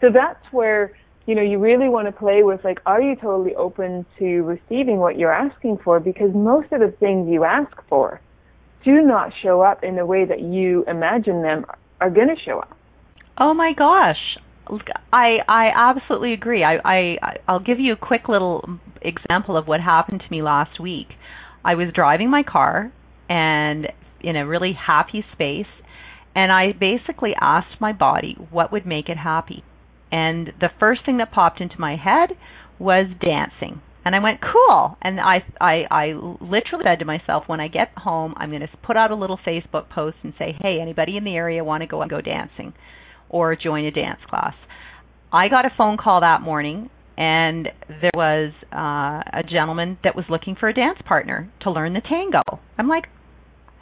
So 0.00 0.08
that's 0.12 0.44
where 0.52 0.96
you 1.26 1.34
know 1.34 1.42
you 1.42 1.58
really 1.58 1.88
want 1.88 2.06
to 2.06 2.12
play 2.12 2.42
with 2.42 2.64
like, 2.64 2.78
are 2.86 3.00
you 3.00 3.16
totally 3.16 3.54
open 3.54 4.06
to 4.18 4.42
receiving 4.42 4.98
what 4.98 5.18
you're 5.18 5.32
asking 5.32 5.78
for? 5.84 6.00
Because 6.00 6.30
most 6.34 6.72
of 6.72 6.80
the 6.80 6.94
things 6.98 7.28
you 7.28 7.44
ask 7.44 7.76
for 7.88 8.20
do 8.84 9.02
not 9.02 9.32
show 9.42 9.60
up 9.60 9.84
in 9.84 9.96
the 9.96 10.06
way 10.06 10.24
that 10.24 10.40
you 10.40 10.84
imagine 10.86 11.42
them 11.42 11.64
are 12.00 12.10
going 12.10 12.28
to 12.28 12.36
show 12.44 12.58
up. 12.58 12.76
Oh 13.38 13.54
my 13.54 13.72
gosh. 13.76 14.38
I 15.12 15.38
I 15.48 15.70
absolutely 15.74 16.32
agree. 16.32 16.64
I 16.64 16.78
I 16.84 17.16
I'll 17.46 17.60
give 17.60 17.78
you 17.80 17.92
a 17.92 17.96
quick 17.96 18.28
little 18.28 18.78
example 19.02 19.56
of 19.56 19.66
what 19.66 19.80
happened 19.80 20.20
to 20.20 20.30
me 20.30 20.42
last 20.42 20.80
week. 20.80 21.08
I 21.64 21.74
was 21.74 21.88
driving 21.94 22.30
my 22.30 22.42
car 22.42 22.92
and 23.28 23.88
in 24.20 24.36
a 24.36 24.46
really 24.46 24.72
happy 24.72 25.24
space 25.32 25.66
and 26.34 26.52
I 26.52 26.72
basically 26.72 27.32
asked 27.40 27.80
my 27.80 27.92
body 27.92 28.36
what 28.50 28.70
would 28.72 28.86
make 28.86 29.08
it 29.08 29.18
happy. 29.18 29.64
And 30.12 30.52
the 30.60 30.70
first 30.78 31.04
thing 31.04 31.18
that 31.18 31.32
popped 31.32 31.60
into 31.60 31.80
my 31.80 31.96
head 31.96 32.30
was 32.78 33.06
dancing. 33.20 33.82
And 34.04 34.14
I 34.14 34.20
went, 34.20 34.40
cool. 34.40 34.96
And 35.02 35.20
I, 35.20 35.44
I, 35.60 35.82
I 35.90 36.06
literally 36.40 36.84
said 36.84 37.00
to 37.00 37.04
myself, 37.04 37.44
when 37.46 37.60
I 37.60 37.68
get 37.68 37.88
home, 37.96 38.34
I'm 38.36 38.50
going 38.50 38.62
to 38.62 38.68
put 38.82 38.96
out 38.96 39.10
a 39.10 39.16
little 39.16 39.38
Facebook 39.46 39.90
post 39.90 40.16
and 40.22 40.32
say, 40.38 40.56
hey, 40.62 40.78
anybody 40.80 41.16
in 41.16 41.24
the 41.24 41.34
area 41.34 41.64
want 41.64 41.82
to 41.82 41.86
go 41.86 42.00
and 42.00 42.10
go 42.10 42.20
dancing? 42.20 42.72
Or 43.28 43.56
join 43.56 43.84
a 43.84 43.90
dance 43.90 44.20
class. 44.28 44.54
I 45.32 45.48
got 45.48 45.66
a 45.66 45.70
phone 45.76 45.96
call 45.96 46.20
that 46.20 46.40
morning 46.40 46.90
and 47.18 47.68
there 48.00 48.10
was 48.14 48.52
uh, 48.72 49.38
a 49.38 49.42
gentleman 49.42 49.98
that 50.04 50.14
was 50.14 50.24
looking 50.30 50.54
for 50.58 50.68
a 50.68 50.74
dance 50.74 50.98
partner 51.04 51.50
to 51.62 51.70
learn 51.70 51.92
the 51.92 52.00
tango. 52.00 52.40
I'm 52.78 52.88
like, 52.88 53.04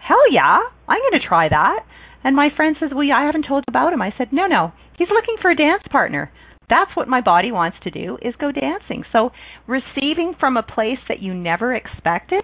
hell 0.00 0.32
yeah, 0.32 0.58
I'm 0.88 1.00
going 1.00 1.20
to 1.20 1.28
try 1.28 1.48
that. 1.48 1.80
And 2.24 2.34
my 2.34 2.48
friend 2.56 2.76
says, 2.80 2.90
well, 2.94 3.06
I 3.14 3.26
haven't 3.26 3.46
told 3.46 3.64
about 3.68 3.92
him. 3.92 4.00
I 4.00 4.12
said, 4.16 4.28
no, 4.32 4.46
no, 4.46 4.72
he's 4.98 5.08
looking 5.10 5.36
for 5.40 5.50
a 5.50 5.56
dance 5.56 5.82
partner. 5.90 6.32
That's 6.68 6.90
what 6.96 7.08
my 7.08 7.20
body 7.20 7.52
wants 7.52 7.76
to 7.84 7.90
do 7.90 8.18
is 8.22 8.34
go 8.40 8.50
dancing. 8.50 9.04
So 9.12 9.30
receiving 9.66 10.34
from 10.40 10.56
a 10.56 10.62
place 10.62 10.98
that 11.08 11.20
you 11.20 11.34
never 11.34 11.74
expected, 11.74 12.42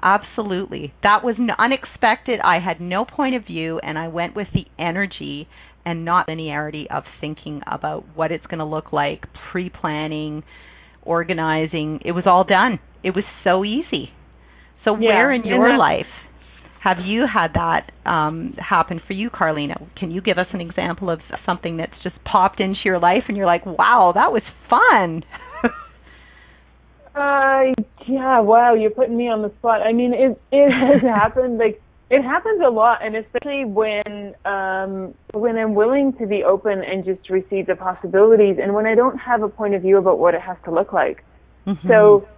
absolutely. 0.00 0.94
That 1.02 1.24
was 1.24 1.36
unexpected. 1.58 2.40
I 2.42 2.60
had 2.60 2.80
no 2.80 3.04
point 3.04 3.34
of 3.34 3.44
view 3.44 3.80
and 3.82 3.98
I 3.98 4.08
went 4.08 4.36
with 4.36 4.48
the 4.54 4.66
energy 4.78 5.48
and 5.88 6.04
not 6.04 6.28
linearity 6.28 6.84
of 6.90 7.04
thinking 7.18 7.62
about 7.66 8.04
what 8.14 8.30
it's 8.30 8.44
going 8.44 8.58
to 8.58 8.64
look 8.64 8.92
like, 8.92 9.24
pre-planning, 9.50 10.42
organizing. 11.02 12.00
It 12.04 12.12
was 12.12 12.24
all 12.26 12.44
done. 12.44 12.78
It 13.02 13.12
was 13.14 13.24
so 13.42 13.64
easy. 13.64 14.10
So 14.84 14.92
Yeah, 14.92 15.08
where 15.08 15.32
in 15.32 15.44
your 15.44 15.78
life 15.78 16.04
have 16.84 16.98
you 17.02 17.24
had 17.32 17.54
that 17.54 17.90
um, 18.08 18.54
happen 18.58 19.00
for 19.06 19.14
you, 19.14 19.30
Carlina? 19.30 19.80
Can 19.98 20.10
you 20.10 20.20
give 20.20 20.36
us 20.36 20.46
an 20.52 20.60
example 20.60 21.08
of 21.08 21.20
something 21.46 21.78
that's 21.78 21.96
just 22.02 22.16
popped 22.22 22.60
into 22.60 22.80
your 22.84 22.98
life 22.98 23.22
and 23.26 23.36
you're 23.36 23.46
like, 23.46 23.64
wow, 23.64 24.12
that 24.14 24.30
was 24.30 24.42
fun? 24.68 25.24
Uh, 27.14 27.74
yeah, 28.06 28.38
wow, 28.38 28.74
you're 28.74 28.92
putting 28.92 29.16
me 29.16 29.28
on 29.28 29.42
the 29.42 29.50
spot. 29.58 29.82
I 29.82 29.92
mean, 29.92 30.14
it 30.14 30.40
it 30.52 30.70
has 30.70 31.02
happened. 31.02 31.58
Like 31.58 31.82
it 32.10 32.22
happens 32.22 32.62
a 32.64 32.70
lot, 32.70 33.00
and 33.02 33.16
especially 33.16 33.64
when 33.64 34.34
um 34.44 35.14
when 35.32 35.56
I'm 35.56 35.74
willing 35.74 36.14
to 36.14 36.26
be 36.26 36.42
open 36.42 36.82
and 36.82 37.04
just 37.04 37.28
receive 37.28 37.66
the 37.66 37.76
possibilities, 37.76 38.56
and 38.60 38.74
when 38.74 38.86
I 38.86 38.94
don't 38.94 39.18
have 39.18 39.42
a 39.42 39.48
point 39.48 39.74
of 39.74 39.82
view 39.82 39.98
about 39.98 40.18
what 40.18 40.34
it 40.34 40.40
has 40.40 40.56
to 40.64 40.70
look 40.70 40.92
like. 40.92 41.22
Mhm. 41.66 41.86
So, 41.86 42.28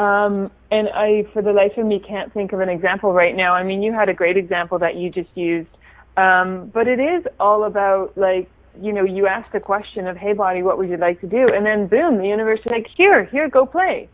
um, 0.00 0.50
and 0.70 0.88
I, 0.90 1.26
for 1.32 1.40
the 1.40 1.52
life 1.52 1.76
of 1.78 1.86
me, 1.86 2.00
can't 2.00 2.32
think 2.32 2.52
of 2.52 2.60
an 2.60 2.68
example 2.68 3.12
right 3.12 3.34
now. 3.34 3.54
I 3.54 3.62
mean, 3.62 3.82
you 3.82 3.92
had 3.92 4.08
a 4.10 4.14
great 4.14 4.36
example 4.36 4.78
that 4.80 4.96
you 4.96 5.10
just 5.10 5.30
used, 5.34 5.70
um, 6.18 6.70
but 6.74 6.86
it 6.86 7.00
is 7.00 7.26
all 7.40 7.64
about 7.64 8.16
like 8.16 8.50
you 8.80 8.92
know, 8.92 9.02
you 9.02 9.26
asked 9.26 9.52
the 9.52 9.60
question 9.60 10.06
of, 10.06 10.16
"Hey, 10.16 10.34
body, 10.34 10.62
what 10.62 10.78
would 10.78 10.88
you 10.88 10.98
like 10.98 11.20
to 11.22 11.26
do?" 11.26 11.48
And 11.52 11.66
then, 11.66 11.88
boom, 11.88 12.18
the 12.18 12.28
universe 12.28 12.60
is 12.60 12.66
like, 12.70 12.86
"Here, 12.96 13.24
here, 13.24 13.48
go 13.48 13.66
play." 13.66 14.08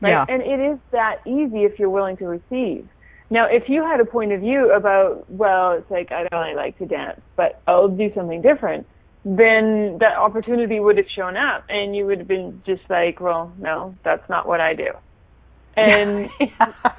Right? 0.00 0.10
Yeah. 0.10 0.26
And 0.28 0.42
it 0.42 0.60
is 0.60 0.78
that 0.92 1.16
easy 1.26 1.64
if 1.64 1.78
you're 1.78 1.90
willing 1.90 2.16
to 2.18 2.26
receive. 2.26 2.86
Now, 3.30 3.46
if 3.50 3.64
you 3.68 3.82
had 3.82 4.00
a 4.00 4.04
point 4.04 4.32
of 4.32 4.40
view 4.40 4.72
about, 4.72 5.30
well, 5.30 5.72
it's 5.72 5.90
like 5.90 6.12
I 6.12 6.26
don't 6.28 6.40
really 6.40 6.54
like 6.54 6.78
to 6.78 6.86
dance, 6.86 7.20
but 7.36 7.60
I'll 7.66 7.88
do 7.88 8.10
something 8.14 8.42
different, 8.42 8.86
then 9.24 9.96
that 10.00 10.16
opportunity 10.18 10.78
would 10.78 10.98
have 10.98 11.06
shown 11.16 11.36
up, 11.36 11.64
and 11.68 11.96
you 11.96 12.04
would 12.06 12.18
have 12.18 12.28
been 12.28 12.62
just 12.66 12.82
like, 12.90 13.20
well, 13.20 13.52
no, 13.58 13.94
that's 14.04 14.28
not 14.28 14.46
what 14.46 14.60
I 14.60 14.74
do, 14.74 14.90
and 15.76 16.28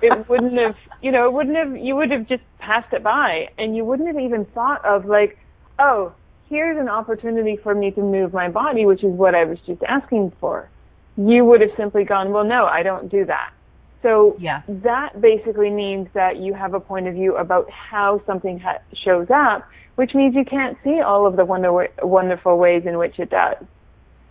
it 0.02 0.28
wouldn't 0.28 0.58
have, 0.60 0.76
you 1.02 1.12
know, 1.12 1.28
it 1.28 1.34
wouldn't 1.34 1.56
have, 1.56 1.78
you 1.78 1.96
would 1.96 2.12
have 2.12 2.28
just 2.28 2.44
passed 2.60 2.92
it 2.92 3.04
by, 3.04 3.46
and 3.58 3.76
you 3.76 3.86
wouldn't 3.86 4.08
have 4.08 4.20
even 4.20 4.46
thought 4.54 4.84
of 4.84 5.06
like, 5.06 5.38
oh, 5.80 6.14
here's 6.50 6.78
an 6.80 6.90
opportunity 6.90 7.58
for 7.62 7.74
me 7.74 7.92
to 7.92 8.02
move 8.02 8.34
my 8.34 8.50
body, 8.50 8.86
which 8.86 9.04
is 9.04 9.14
what 9.14 9.36
I 9.36 9.46
was 9.46 9.58
just 9.66 9.82
asking 9.88 10.34
for. 10.40 10.70
You 11.16 11.46
would 11.46 11.62
have 11.62 11.72
simply 11.78 12.04
gone, 12.04 12.34
well, 12.34 12.44
no, 12.44 12.66
I 12.66 12.84
don't 12.84 13.10
do 13.10 13.26
that. 13.26 13.54
So 14.06 14.36
Yeah. 14.38 14.62
that 14.68 15.20
basically 15.20 15.72
means 15.72 16.08
that 16.14 16.38
you 16.38 16.54
have 16.54 16.76
a 16.76 16.80
point 16.80 17.08
of 17.08 17.16
view 17.16 17.36
about 17.38 17.68
how 17.72 18.22
something 18.28 18.60
ha- 18.60 18.78
shows 18.94 19.28
up, 19.34 19.64
which 19.96 20.14
means 20.14 20.36
you 20.36 20.46
can't 20.46 20.78
see 20.84 21.02
all 21.02 21.26
of 21.26 21.36
the 21.38 21.44
wonder- 21.44 21.90
wonderful 22.04 22.58
ways 22.60 22.86
in 22.86 23.00
which 23.00 23.18
it 23.20 23.32
does. 23.32 23.58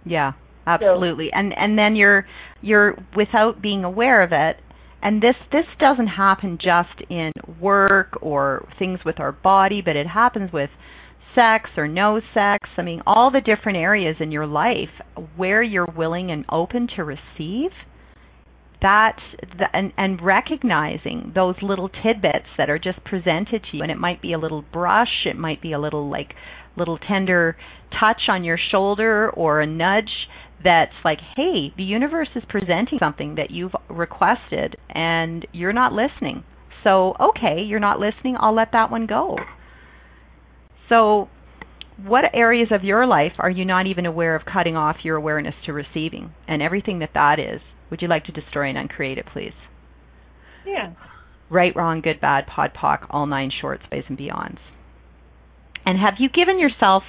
Yeah, 0.05 0.33
absolutely. 0.69 1.33
and 1.33 1.53
and 1.59 1.77
then 1.77 1.97
you're 1.97 2.25
you're 2.63 2.95
without 3.17 3.61
being 3.61 3.83
aware 3.85 4.23
of 4.23 4.33
it. 4.33 4.59
And 5.03 5.21
this 5.21 5.37
this 5.51 5.67
doesn't 5.81 6.07
happen 6.07 6.57
just 6.59 7.01
in 7.11 7.33
work 7.61 8.17
or 8.23 8.65
things 8.79 9.05
with 9.05 9.19
our 9.19 9.33
body, 9.33 9.81
but 9.83 9.97
it 9.97 10.07
happens 10.07 10.53
with 10.53 10.71
sex 11.35 11.69
or 11.77 11.89
no 11.89 12.21
sex. 12.33 12.69
I 12.77 12.83
mean, 12.83 13.03
all 13.09 13.31
the 13.33 13.41
different 13.41 13.79
areas 13.79 14.17
in 14.21 14.31
your 14.31 14.47
life 14.47 15.01
where 15.37 15.63
you're 15.63 15.89
willing 15.97 16.31
and 16.31 16.45
open 16.49 16.87
to 16.95 17.03
receive 17.03 17.73
that 18.85 19.17
the, 19.41 19.65
and 19.73 19.93
and 19.97 20.23
recognizing 20.23 21.33
those 21.35 21.55
little 21.63 21.89
tidbits 21.89 22.47
that 22.59 22.69
are 22.69 22.79
just 22.79 23.03
presented 23.03 23.65
to 23.71 23.79
you. 23.79 23.83
And 23.83 23.91
it 23.91 23.97
might 23.97 24.21
be 24.21 24.35
a 24.35 24.39
little 24.39 24.63
brush. 24.63 25.25
It 25.25 25.37
might 25.37 25.63
be 25.63 25.73
a 25.73 25.79
little 25.79 26.11
like 26.11 26.35
little 26.77 26.99
tender 26.99 27.57
touch 27.99 28.23
on 28.29 28.45
your 28.45 28.59
shoulder 28.71 29.31
or 29.31 29.63
a 29.63 29.67
nudge 29.67 30.29
that's 30.63 30.93
like 31.05 31.19
hey 31.37 31.73
the 31.77 31.83
universe 31.83 32.29
is 32.35 32.43
presenting 32.49 32.99
something 32.99 33.37
that 33.37 33.51
you've 33.51 33.75
requested 33.89 34.77
and 34.91 35.47
you're 35.53 35.73
not 35.73 35.93
listening. 35.93 36.45
So 36.83 37.15
okay 37.19 37.63
you're 37.67 37.81
not 37.81 37.99
listening. 37.99 38.37
I'll 38.39 38.55
let 38.55 38.73
that 38.73 38.91
one 38.91 39.07
go. 39.07 39.39
So 40.91 41.29
what 42.05 42.25
areas 42.35 42.69
of 42.71 42.85
your 42.85 43.07
life 43.07 43.33
are 43.39 43.51
you 43.51 43.65
not 43.65 43.87
even 43.87 44.05
aware 44.05 44.35
of 44.35 44.43
cutting 44.45 44.77
off 44.77 44.97
your 45.05 45.17
awareness 45.17 45.55
to 45.65 45.73
receiving 45.73 46.35
and 46.47 46.61
everything 46.61 46.99
that 46.99 47.11
that 47.15 47.39
is 47.39 47.61
would 47.95 48.03
you 48.03 48.09
like 48.09 48.25
to 48.25 48.33
destroy 48.33 48.69
and 48.69 48.77
uncreate 48.77 49.19
it, 49.19 49.27
please? 49.33 49.53
Yeah. 50.67 50.95
Right, 51.49 51.71
wrong, 51.77 52.01
good, 52.01 52.21
bad, 52.21 52.45
pod, 52.49 52.73
poc, 52.75 53.07
all 53.09 53.25
nine 53.27 53.53
shorts, 53.61 53.85
ways, 53.93 54.03
and 54.09 54.19
beyonds. 54.19 54.59
And 55.87 55.97
have 56.01 56.15
you 56.19 56.29
given 56.29 56.59
yourself 56.59 57.05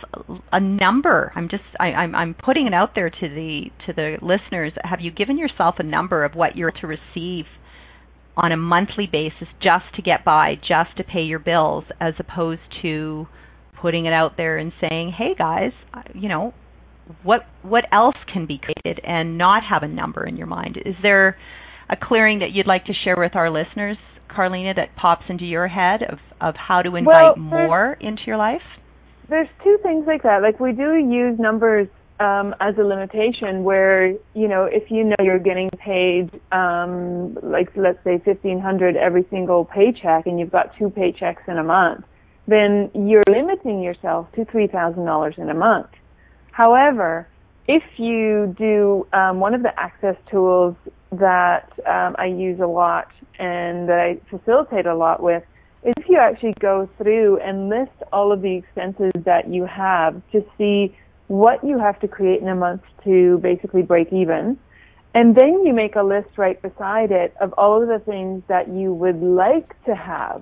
a 0.52 0.60
number? 0.60 1.32
I'm 1.36 1.50
just 1.50 1.64
I, 1.80 1.86
I'm 1.86 2.14
I'm 2.14 2.36
putting 2.36 2.68
it 2.68 2.74
out 2.76 2.92
there 2.94 3.10
to 3.10 3.20
the 3.20 3.64
to 3.88 3.94
the 3.94 4.18
listeners. 4.22 4.74
Have 4.84 5.02
you 5.02 5.10
given 5.10 5.40
yourself 5.40 5.76
a 5.80 5.84
number 5.84 6.24
of 6.24 6.36
what 6.36 6.56
you're 6.56 6.74
to 6.82 6.86
receive 6.86 7.46
on 8.38 8.52
a 8.52 8.58
monthly 8.58 9.10
basis 9.12 9.48
just 9.64 9.86
to 9.96 10.04
get 10.04 10.24
by, 10.24 10.54
just 10.56 10.96
to 10.98 11.04
pay 11.04 11.22
your 11.22 11.40
bills, 11.40 11.86
as 12.00 12.14
opposed 12.20 12.62
to 12.84 13.26
putting 13.82 14.06
it 14.06 14.14
out 14.14 14.38
there 14.38 14.60
and 14.60 14.72
saying, 14.88 15.14
"Hey 15.18 15.34
guys, 15.36 15.72
you 16.14 16.30
know, 16.30 16.54
what 17.24 17.42
what 17.62 17.86
else 17.92 18.16
can 18.32 18.46
be 18.46 18.60
created 18.60 19.04
and 19.06 19.38
not 19.38 19.64
have 19.64 19.84
a 19.84 19.88
number 19.88 20.26
in 20.26 20.38
your 20.38 20.48
mind? 20.48 20.78
Is 20.86 20.96
there 21.02 21.38
a 21.90 21.96
clearing 21.96 22.40
that 22.40 22.52
you'd 22.52 22.68
like 22.68 22.86
to 22.86 22.94
share 23.04 23.16
with 23.18 23.36
our 23.36 23.52
listeners, 23.52 23.98
Carlina, 24.28 24.74
that 24.76 24.96
pops 24.96 25.26
into 25.30 25.46
your 25.46 25.68
head 25.68 26.02
of 26.04 26.20
of 26.42 26.56
how 26.56 26.82
to 26.82 26.96
invite 26.96 27.24
Well, 27.24 27.36
more 27.38 27.98
into 28.00 28.24
your 28.26 28.38
life? 28.38 28.62
There's 29.30 29.48
two 29.64 29.78
things 29.82 30.06
like 30.08 30.24
that. 30.24 30.42
Like 30.42 30.60
we 30.60 30.72
do 30.72 30.96
use 30.96 31.40
numbers 31.40 31.88
um, 32.20 32.56
as 32.62 32.76
a 32.78 32.84
limitation 32.84 33.64
where 33.64 34.12
you 34.34 34.48
know 34.48 34.68
if 34.72 34.90
you 34.90 35.04
know 35.04 35.16
you're 35.20 35.40
getting 35.40 35.70
paid 35.72 36.30
um, 36.52 37.38
like 37.44 37.70
let's 37.76 38.04
say 38.04 38.22
fifteen 38.24 38.60
hundred 38.60 38.96
every 38.96 39.26
single 39.30 39.66
paycheck 39.66 40.26
and 40.26 40.40
you've 40.40 40.52
got 40.52 40.72
two 40.78 40.90
paychecks 40.90 41.48
in 41.48 41.58
a 41.58 41.64
month, 41.64 42.04
then 42.48 42.90
you're 42.94 43.24
limiting 43.28 43.82
yourself 43.82 44.28
to 44.36 44.46
three 44.46 44.68
thousand 44.68 45.06
dollars 45.06 45.36
in 45.38 45.50
a 45.50 45.54
month. 45.54 45.88
However, 46.56 47.28
if 47.68 47.84
you 47.98 48.56
do 48.58 49.06
um, 49.12 49.42
one 49.42 49.54
of 49.54 49.62
the 49.62 49.78
access 49.78 50.16
tools 50.32 50.78
that 51.12 51.70
um, 51.86 52.16
I 52.18 52.28
use 52.28 52.62
a 52.62 52.66
lot 52.66 53.10
and 53.38 53.90
that 53.90 54.00
I 54.00 54.22
facilitate 54.30 54.86
a 54.86 54.96
lot 54.96 55.22
with 55.22 55.44
is 55.84 55.94
if 55.98 56.06
you 56.08 56.18
actually 56.18 56.54
go 56.62 56.88
through 56.98 57.40
and 57.42 57.68
list 57.68 57.92
all 58.14 58.32
of 58.32 58.42
the 58.42 58.56
expenses 58.56 59.12
that 59.26 59.50
you 59.50 59.66
have 59.66 60.22
to 60.32 60.46
see 60.58 60.96
what 61.28 61.62
you 61.62 61.78
have 61.78 62.00
to 62.00 62.08
create 62.08 62.42
in 62.42 62.48
a 62.48 62.56
month 62.56 62.84
to 63.04 63.38
basically 63.40 63.82
break 63.82 64.14
even. 64.14 64.58
And 65.14 65.36
then 65.36 65.66
you 65.66 65.74
make 65.74 65.98
a 65.98 66.04
list 66.04 66.38
right 66.38 66.62
beside 66.62 67.12
it 67.12 67.36
of 67.42 67.52
all 67.58 67.82
of 67.82 67.90
the 67.90 68.00
things 68.00 68.44
that 68.48 68.70
you 68.70 68.94
would 68.94 69.22
like 69.22 69.76
to 69.84 69.94
have. 69.94 70.42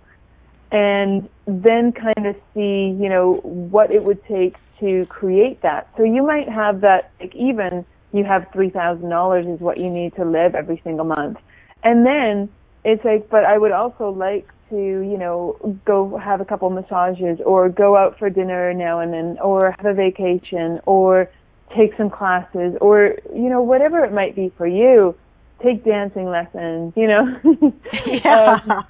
And 0.72 1.28
then 1.48 1.92
kind 1.92 2.28
of 2.28 2.36
see, 2.54 2.96
you 3.02 3.10
know, 3.10 3.40
what 3.44 3.90
it 3.90 4.04
would 4.04 4.24
take 4.26 4.58
to 4.80 5.06
create 5.08 5.62
that. 5.62 5.90
So 5.98 6.04
you 6.04 6.26
might 6.26 6.50
have 6.50 6.82
that, 6.82 7.12
like 7.20 7.36
even 7.36 7.86
you 8.12 8.24
have 8.24 8.44
$3,000 8.54 9.56
is 9.56 9.60
what 9.60 9.78
you 9.78 9.90
need 9.90 10.16
to 10.16 10.26
live 10.26 10.56
every 10.56 10.80
single 10.84 11.06
month. 11.06 11.38
And 11.84 12.06
then 12.06 12.50
it's 12.86 13.04
like, 13.04 13.30
but 13.30 13.44
I 13.44 13.58
would 13.58 13.72
also 13.72 14.10
like 14.10 14.48
to, 14.70 14.76
you 14.76 15.18
know, 15.18 15.80
go 15.86 16.18
have 16.18 16.42
a 16.42 16.46
couple 16.46 16.70
massages 16.70 17.40
or 17.46 17.70
go 17.70 17.98
out 17.98 18.18
for 18.20 18.30
dinner 18.30 18.74
now 18.74 19.00
and 19.00 19.14
then 19.14 19.38
or 19.42 19.76
have 19.78 19.86
a 19.86 19.94
vacation 19.94 20.80
or 20.86 21.30
take 21.76 21.96
some 21.98 22.10
classes 22.10 22.76
or, 22.82 23.16
you 23.34 23.50
know, 23.50 23.62
whatever 23.62 24.04
it 24.06 24.14
might 24.14 24.36
be 24.36 24.52
for 24.58 24.68
you. 24.68 25.16
Take 25.64 25.86
dancing 25.86 26.26
lessons, 26.26 26.94
you 26.96 27.08
know. 27.08 27.40
yeah. 28.26 28.60
um, 28.68 28.86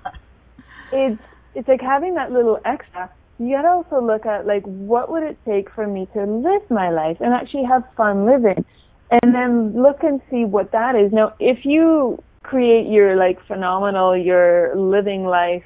it's 0.91 1.22
it's 1.56 1.67
like 1.67 1.82
having 1.82 2.15
that 2.15 2.32
little 2.32 2.60
extra. 2.65 3.12
You 3.43 3.58
gotta 3.58 3.67
also 3.67 3.99
look 3.99 4.25
at 4.25 4.47
like 4.47 4.63
what 4.63 5.12
would 5.12 5.23
it 5.23 5.38
take 5.45 5.69
for 5.71 5.86
me 5.86 6.08
to 6.13 6.23
live 6.23 6.62
my 6.69 6.89
life 6.89 7.17
and 7.19 7.34
actually 7.34 7.65
have 7.65 7.84
fun 7.97 8.25
living, 8.25 8.63
and 9.12 9.36
then 9.36 9.82
look 9.82 10.01
and 10.01 10.21
see 10.32 10.45
what 10.45 10.71
that 10.71 10.95
is. 10.95 11.12
Now, 11.12 11.34
if 11.41 11.65
you 11.65 12.23
create 12.43 12.88
your 12.88 13.17
like 13.17 13.45
phenomenal, 13.45 14.15
your 14.15 14.73
living 14.77 15.25
life, 15.25 15.63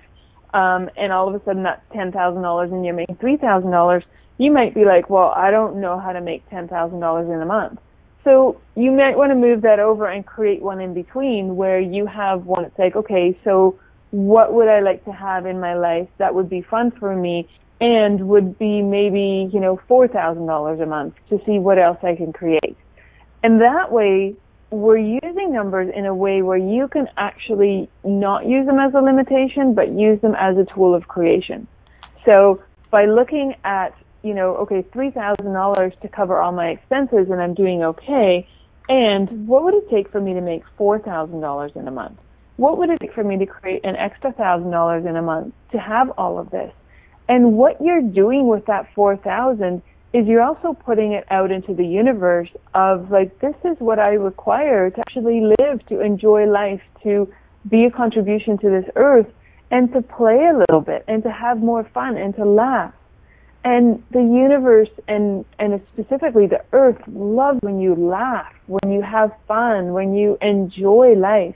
um, 0.56 0.90
and 0.98 1.12
all 1.13 1.28
of 1.28 1.40
a 1.40 1.46
sudden 1.46 1.62
that's 1.62 1.84
ten 1.94 2.12
thousand 2.12 2.42
dollars 2.42 2.72
and 2.72 2.84
you're 2.84 2.96
making 2.96 3.18
three 3.18 3.38
thousand 3.38 3.70
dollars, 3.70 4.04
you 4.40 4.52
might 4.52 4.74
be 4.74 4.84
like, 4.84 5.08
well, 5.12 5.32
I 5.36 5.52
don't 5.52 5.80
know 5.80 6.00
how 6.00 6.13
to 6.13 6.22
make 6.22 6.50
ten 6.50 6.68
thousand 6.68 7.00
dollars 7.00 7.30
in 7.30 7.40
a 7.40 7.46
month. 7.46 7.80
So 8.24 8.60
you 8.76 8.92
might 8.92 9.16
want 9.16 9.30
to 9.30 9.36
move 9.36 9.62
that 9.62 9.80
over 9.80 10.08
and 10.08 10.26
create 10.26 10.63
one 10.63 10.82
in 10.82 10.96
between 10.96 11.56
where 11.56 11.80
you 11.80 12.08
have 12.08 12.46
one 12.46 12.63
that's 12.63 12.80
like, 12.80 12.96
okay, 12.96 13.38
so 13.44 13.78
what 14.10 14.54
would 14.54 14.68
I 14.68 14.80
like 14.80 15.06
to 15.06 15.12
have 15.12 15.46
in 15.46 15.60
my 15.60 15.76
life 15.76 16.08
that 16.18 16.34
would 16.34 16.50
be 16.50 16.62
fun 16.62 16.92
for 17.00 17.16
me 17.16 17.48
and 17.80 18.28
would 18.28 18.58
be 18.58 18.82
maybe, 18.82 19.50
you 19.54 19.60
know, 19.60 19.80
$4,000 19.90 20.82
a 20.82 20.86
month 20.86 21.13
to 21.30 21.40
see 21.46 21.60
what 21.60 21.78
else 21.78 21.98
I 22.04 22.16
can 22.16 22.34
create. 22.34 22.78
And 23.44 23.62
that 23.62 23.92
way, 23.92 24.36
we're 24.70 24.98
using 24.98 25.54
numbers 25.54 25.94
in 25.96 26.06
a 26.06 26.13
way 26.13 26.42
where 26.42 26.58
you 26.58 26.88
can 26.88 27.08
actually 27.18 27.90
not 28.04 28.46
use 28.46 28.66
them 28.66 28.80
as 28.80 28.94
a 28.94 29.00
limitation, 29.00 29.74
but 29.74 29.90
use 29.90 30.20
them 30.22 30.36
as 30.38 30.58
a 30.58 30.66
tool 30.74 30.94
of 30.94 31.08
creation. 31.08 31.68
So 32.26 32.62
by 32.92 33.06
looking 33.06 33.56
at, 33.63 33.96
you 34.24 34.34
know, 34.34 34.56
okay, 34.58 34.84
$3,000 34.94 36.02
to 36.02 36.08
cover 36.10 36.38
all 36.40 36.52
my 36.52 36.70
expenses 36.70 37.28
and 37.30 37.42
I'm 37.42 37.54
doing 37.54 37.84
okay, 37.84 38.48
and 38.90 39.48
what 39.48 39.63
would 39.63 39.76
it 39.76 39.90
take 39.90 40.12
for 40.12 40.20
me 40.20 40.34
to 40.34 40.42
make 40.42 40.63
$4,000 40.80 41.76
in 41.76 41.88
a 41.88 41.92
month? 41.92 42.18
What 42.58 42.78
would 42.80 42.90
it 42.90 43.00
take 43.00 43.13
for 43.13 43.24
me 43.24 43.38
to 43.38 43.46
create 43.46 43.86
an 43.86 43.96
extra 43.96 44.32
thousand 44.34 44.72
dollars 44.72 45.06
in 45.06 45.16
a 45.16 45.22
month 45.22 45.54
to 45.72 45.78
have 45.78 46.10
all 46.18 46.40
of 46.40 46.50
this? 46.50 46.74
And 47.30 47.54
what 47.54 47.82
you're 47.82 48.02
doing 48.02 48.48
with 48.48 48.66
that 48.68 48.88
four 48.96 49.18
thousand 49.18 49.82
is 50.13 50.26
you're 50.26 50.42
also 50.42 50.74
putting 50.74 51.12
it 51.12 51.26
out 51.30 51.52
into 51.52 51.74
the 51.74 51.86
universe 51.86 52.50
of 52.74 53.12
like 53.12 53.40
this 53.40 53.56
is 53.66 53.76
what 53.80 54.00
I 54.00 54.13
require 54.13 54.90
to 54.90 55.00
actually 55.02 55.42
live, 55.60 55.86
to 55.88 56.00
enjoy 56.00 56.46
life, 56.46 56.82
to 57.04 57.32
be 57.70 57.86
a 57.86 57.92
contribution 57.92 58.58
to 58.60 58.70
this 58.70 58.86
earth 58.96 59.28
and 59.70 59.92
to 59.94 60.02
play 60.02 60.46
a 60.46 60.58
little 60.58 60.82
bit 60.82 61.04
and 61.08 61.22
to 61.24 61.32
have 61.32 61.58
more 61.58 61.84
fun 61.94 62.16
and 62.16 62.34
to 62.36 62.46
laugh. 62.46 62.94
And 63.66 64.02
the 64.12 64.22
universe 64.22 64.90
and 65.10 65.44
and 65.60 65.82
specifically 65.94 66.48
the 66.48 66.63
earth 66.72 67.02
loves 67.08 67.60
when 67.62 67.82
you 67.82 67.96
laugh, 67.96 68.54
when 68.68 68.92
you 68.92 69.02
have 69.02 69.32
fun, 69.48 69.92
when 69.92 70.13
you 70.13 70.38
enjoy 70.42 71.16
life 71.16 71.56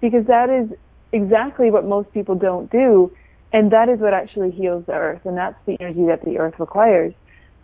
because 0.00 0.26
that 0.26 0.50
is 0.50 0.76
exactly 1.12 1.70
what 1.70 1.84
most 1.84 2.12
people 2.12 2.34
don't 2.34 2.70
do 2.72 3.12
and 3.52 3.70
that 3.72 3.88
is 3.88 3.98
what 4.00 4.14
actually 4.14 4.50
heals 4.50 4.84
the 4.86 4.92
earth 4.92 5.20
and 5.24 5.36
that's 5.36 5.58
the 5.66 5.76
energy 5.80 6.06
that 6.06 6.24
the 6.24 6.38
earth 6.38 6.54
requires 6.58 7.12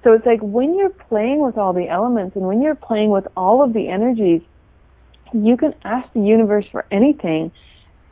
so 0.04 0.12
it's 0.12 0.26
like 0.26 0.40
when 0.40 0.76
you're 0.76 0.90
playing 0.90 1.40
with 1.40 1.58
all 1.58 1.72
the 1.72 1.88
elements 1.88 2.36
and 2.36 2.46
when 2.46 2.62
you're 2.62 2.74
playing 2.74 3.10
with 3.10 3.26
all 3.36 3.62
of 3.62 3.72
the 3.72 3.88
energies 3.88 4.42
you 5.32 5.56
can 5.56 5.74
ask 5.84 6.10
the 6.14 6.20
universe 6.20 6.64
for 6.70 6.84
anything 6.90 7.50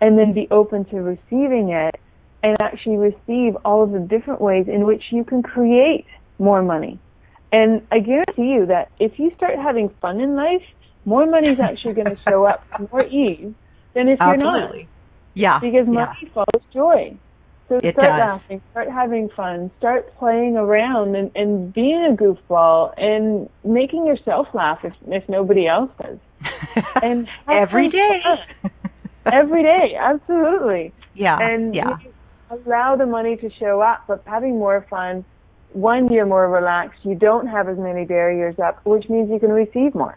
and 0.00 0.18
then 0.18 0.34
be 0.34 0.46
open 0.50 0.84
to 0.84 0.96
receiving 0.96 1.70
it 1.70 1.98
and 2.42 2.56
actually 2.60 2.96
receive 2.96 3.56
all 3.64 3.82
of 3.82 3.92
the 3.92 3.98
different 3.98 4.40
ways 4.40 4.66
in 4.68 4.84
which 4.84 5.04
you 5.10 5.24
can 5.24 5.42
create 5.42 6.04
more 6.38 6.62
money 6.62 6.98
and 7.52 7.80
i 7.90 7.98
guarantee 7.98 8.52
you 8.52 8.66
that 8.66 8.90
if 8.98 9.18
you 9.18 9.30
start 9.36 9.54
having 9.56 9.88
fun 10.00 10.20
in 10.20 10.34
life 10.36 10.62
more 11.06 11.24
money 11.24 11.48
is 11.48 11.58
actually 11.62 11.94
going 11.94 12.06
to 12.16 12.18
show 12.28 12.44
up 12.44 12.64
more 12.92 13.06
ease 13.06 13.54
than 13.94 14.08
if 14.08 14.20
Absolutely. 14.20 14.42
you're 14.42 14.42
not. 14.42 14.74
Yeah. 15.34 15.58
Because 15.60 15.86
money 15.86 16.10
yeah. 16.22 16.28
follows 16.34 16.66
joy. 16.72 17.16
So 17.68 17.78
it 17.82 17.94
start 17.94 18.08
does. 18.08 18.20
laughing, 18.20 18.62
start 18.70 18.88
having 18.88 19.28
fun, 19.30 19.70
start 19.78 20.16
playing 20.18 20.56
around 20.56 21.16
and, 21.16 21.32
and 21.34 21.74
being 21.74 22.06
a 22.12 22.16
goofball 22.16 22.94
and 22.96 23.48
making 23.64 24.06
yourself 24.06 24.46
laugh 24.54 24.78
if 24.84 24.92
if 25.08 25.28
nobody 25.28 25.66
else 25.66 25.90
does. 26.00 26.18
And 27.02 27.26
every 27.48 27.88
day. 27.88 28.20
every 29.32 29.62
day, 29.62 29.96
absolutely. 29.98 30.92
Yeah. 31.14 31.38
And 31.40 31.74
yeah. 31.74 31.96
allow 32.50 32.96
the 32.96 33.06
money 33.06 33.36
to 33.36 33.50
show 33.58 33.80
up, 33.80 34.04
but 34.06 34.22
having 34.26 34.58
more 34.58 34.86
fun. 34.88 35.24
One, 35.72 36.10
you're 36.12 36.26
more 36.26 36.48
relaxed. 36.48 37.00
You 37.02 37.16
don't 37.16 37.48
have 37.48 37.68
as 37.68 37.76
many 37.78 38.04
barriers 38.04 38.54
up, 38.58 38.84
which 38.86 39.08
means 39.08 39.30
you 39.30 39.40
can 39.40 39.50
receive 39.50 39.94
more. 39.94 40.16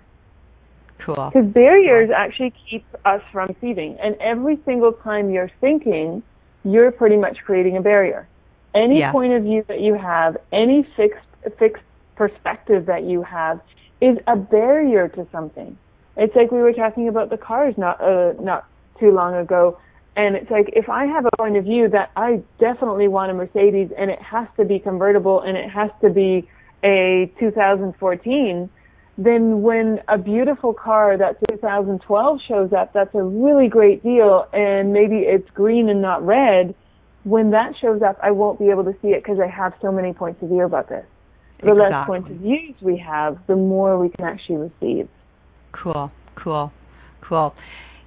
Cool. 0.99 1.31
Because 1.33 1.51
barriers 1.51 2.09
actually 2.15 2.53
keep 2.69 2.85
us 3.05 3.21
from 3.31 3.49
receiving. 3.49 3.97
And 4.01 4.15
every 4.21 4.59
single 4.65 4.93
time 4.93 5.31
you're 5.31 5.51
thinking, 5.59 6.21
you're 6.63 6.91
pretty 6.91 7.17
much 7.17 7.37
creating 7.45 7.77
a 7.77 7.81
barrier. 7.81 8.27
Any 8.73 8.99
Yeah. 8.99 9.11
point 9.11 9.33
of 9.33 9.43
view 9.43 9.63
that 9.67 9.79
you 9.79 9.95
have, 9.95 10.37
any 10.51 10.83
fixed 10.95 11.25
fixed 11.57 11.83
perspective 12.15 12.85
that 12.87 13.03
you 13.03 13.23
have, 13.23 13.61
is 14.01 14.17
a 14.27 14.35
barrier 14.35 15.07
to 15.07 15.25
something. 15.31 15.77
It's 16.17 16.35
like 16.35 16.51
we 16.51 16.59
were 16.61 16.73
talking 16.73 17.07
about 17.07 17.29
the 17.29 17.37
cars 17.37 17.77
not 17.77 18.01
uh, 18.01 18.33
not 18.39 18.65
too 18.99 19.11
long 19.11 19.35
ago, 19.35 19.77
and 20.15 20.35
it's 20.35 20.51
like 20.51 20.69
if 20.73 20.89
I 20.89 21.05
have 21.05 21.25
a 21.25 21.35
point 21.37 21.55
of 21.55 21.63
view 21.63 21.87
that 21.89 22.11
I 22.15 22.41
definitely 22.59 23.07
want 23.07 23.31
a 23.31 23.33
Mercedes 23.33 23.89
and 23.97 24.11
it 24.11 24.21
has 24.21 24.47
to 24.57 24.65
be 24.65 24.79
convertible 24.79 25.41
and 25.41 25.57
it 25.57 25.69
has 25.69 25.91
to 26.01 26.09
be 26.09 26.47
a 26.83 27.31
2014 27.39 28.69
then 29.19 29.61
when 29.61 29.99
a 30.07 30.17
beautiful 30.17 30.73
car 30.73 31.17
that's 31.17 31.37
2012 31.49 32.39
shows 32.47 32.71
up, 32.71 32.93
that's 32.93 33.13
a 33.13 33.21
really 33.21 33.67
great 33.67 34.01
deal, 34.01 34.47
and 34.53 34.93
maybe 34.93 35.17
it's 35.17 35.49
green 35.51 35.89
and 35.89 36.01
not 36.01 36.25
red. 36.25 36.73
When 37.25 37.51
that 37.51 37.73
shows 37.81 38.01
up, 38.01 38.17
I 38.23 38.31
won't 38.31 38.59
be 38.59 38.69
able 38.69 38.85
to 38.85 38.95
see 39.01 39.09
it 39.09 39.21
because 39.21 39.39
I 39.43 39.47
have 39.47 39.73
so 39.81 39.91
many 39.91 40.13
points 40.13 40.41
of 40.41 40.47
view 40.47 40.63
about 40.63 40.87
this. 40.87 41.05
The 41.61 41.71
exactly. 41.73 41.91
less 41.91 42.07
points 42.07 42.29
of 42.31 42.37
views 42.37 42.75
we 42.79 42.97
have, 43.05 43.37
the 43.47 43.57
more 43.57 43.99
we 43.99 44.07
can 44.07 44.23
actually 44.23 44.71
receive. 44.71 45.09
Cool, 45.73 46.09
cool, 46.35 46.71
cool. 47.19 47.53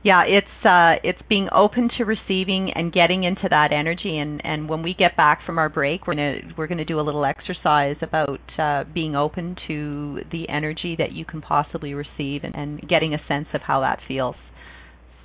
Yeah, 0.04 0.24
it's 0.26 0.66
uh, 0.66 0.94
it's 1.04 1.20
being 1.28 1.48
open 1.54 1.88
to 1.98 2.04
receiving 2.04 2.72
and 2.74 2.92
getting 2.92 3.22
into 3.22 3.46
that 3.48 3.70
energy. 3.72 4.18
And, 4.18 4.40
and 4.44 4.68
when 4.68 4.82
we 4.82 4.94
get 4.94 5.16
back 5.16 5.46
from 5.46 5.58
our 5.58 5.68
break, 5.68 6.08
we're 6.08 6.14
gonna 6.14 6.38
we're 6.58 6.66
gonna 6.66 6.84
do 6.84 6.98
a 6.98 7.02
little 7.02 7.24
exercise 7.24 7.96
about 8.02 8.40
uh, 8.58 8.82
being 8.92 9.14
open 9.14 9.56
to 9.68 10.20
the 10.32 10.48
energy 10.48 10.96
that 10.98 11.12
you 11.12 11.24
can 11.24 11.40
possibly 11.40 11.94
receive 11.94 12.42
and, 12.42 12.54
and 12.54 12.88
getting 12.88 13.14
a 13.14 13.18
sense 13.28 13.46
of 13.54 13.60
how 13.60 13.80
that 13.80 14.00
feels. 14.08 14.34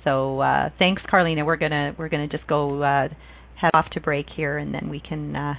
So 0.04 0.40
uh, 0.40 0.70
thanks, 0.78 1.02
Carlina. 1.10 1.44
We're 1.44 1.56
gonna 1.56 1.96
we're 1.98 2.08
gonna 2.08 2.28
just 2.28 2.46
go 2.46 2.80
uh, 2.80 3.08
head 3.60 3.70
off 3.74 3.90
to 3.94 4.00
break 4.00 4.26
here, 4.36 4.58
and 4.58 4.72
then 4.72 4.88
we 4.90 5.00
can 5.00 5.34
uh, 5.34 5.54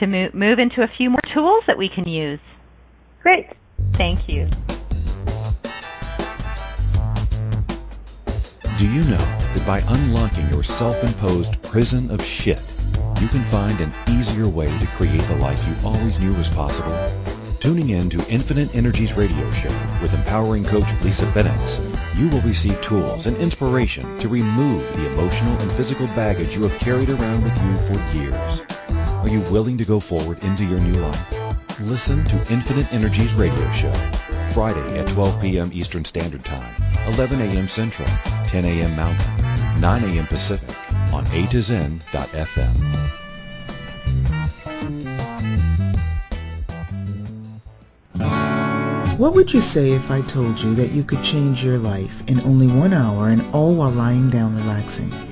to 0.00 0.06
move 0.06 0.32
move 0.32 0.58
into 0.58 0.80
a 0.80 0.88
few 0.96 1.10
more 1.10 1.20
tools 1.34 1.64
that 1.66 1.76
we 1.76 1.90
can 1.94 2.08
use. 2.08 2.40
Great. 3.22 3.46
Thank 3.98 4.20
you. 4.26 4.48
Do 8.78 8.88
you 8.88 9.02
know 9.02 9.38
that 9.54 9.66
by 9.66 9.80
unlocking 9.88 10.48
your 10.50 10.62
self-imposed 10.62 11.60
prison 11.62 12.12
of 12.12 12.24
shit, 12.24 12.62
you 13.20 13.26
can 13.26 13.42
find 13.42 13.80
an 13.80 13.92
easier 14.08 14.46
way 14.46 14.66
to 14.78 14.86
create 14.86 15.20
the 15.22 15.34
life 15.34 15.60
you 15.66 15.74
always 15.84 16.20
knew 16.20 16.32
was 16.34 16.48
possible? 16.48 16.96
Tuning 17.58 17.90
in 17.90 18.08
to 18.10 18.24
Infinite 18.30 18.76
Energies 18.76 19.14
radio 19.14 19.50
show 19.50 19.74
with 20.00 20.14
empowering 20.14 20.64
coach 20.64 20.86
Lisa 21.02 21.26
Bennett, 21.32 21.80
you 22.16 22.28
will 22.28 22.40
receive 22.42 22.80
tools 22.80 23.26
and 23.26 23.36
inspiration 23.38 24.16
to 24.20 24.28
remove 24.28 24.84
the 24.94 25.06
emotional 25.08 25.58
and 25.58 25.72
physical 25.72 26.06
baggage 26.14 26.54
you 26.54 26.62
have 26.62 26.78
carried 26.78 27.10
around 27.10 27.42
with 27.42 27.60
you 27.60 27.76
for 27.78 28.16
years. 28.16 28.62
Are 29.20 29.28
you 29.28 29.40
willing 29.50 29.78
to 29.78 29.84
go 29.84 29.98
forward 29.98 30.42
into 30.44 30.64
your 30.64 30.78
new 30.78 30.94
life? 31.00 31.80
Listen 31.80 32.24
to 32.24 32.36
Infinite 32.52 32.92
Energies 32.92 33.34
radio 33.34 33.70
show 33.72 33.92
Friday 34.52 34.98
at 34.98 35.08
12 35.08 35.40
p.m. 35.40 35.70
Eastern 35.72 36.04
Standard 36.04 36.44
Time, 36.44 36.74
11 37.08 37.40
a.m. 37.40 37.66
Central, 37.66 38.08
10 38.46 38.64
a.m. 38.64 38.94
Mountain, 38.94 39.80
9 39.80 40.04
a.m. 40.04 40.26
Pacific 40.28 40.74
on 41.12 41.26
A 41.32 41.46
to 41.48 41.60
Zen.fm. 41.60 42.74
What 49.18 49.34
would 49.34 49.52
you 49.52 49.60
say 49.60 49.90
if 49.90 50.12
I 50.12 50.20
told 50.22 50.60
you 50.60 50.76
that 50.76 50.92
you 50.92 51.02
could 51.02 51.24
change 51.24 51.64
your 51.64 51.76
life 51.76 52.22
in 52.28 52.40
only 52.44 52.68
one 52.68 52.92
hour 52.92 53.28
and 53.28 53.42
all 53.52 53.74
while 53.74 53.90
lying 53.90 54.30
down 54.30 54.54
relaxing? 54.54 55.12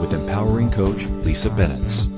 with 0.00 0.12
empowering 0.12 0.70
coach 0.70 1.04
Lisa 1.24 1.50
Benitz. 1.50 2.08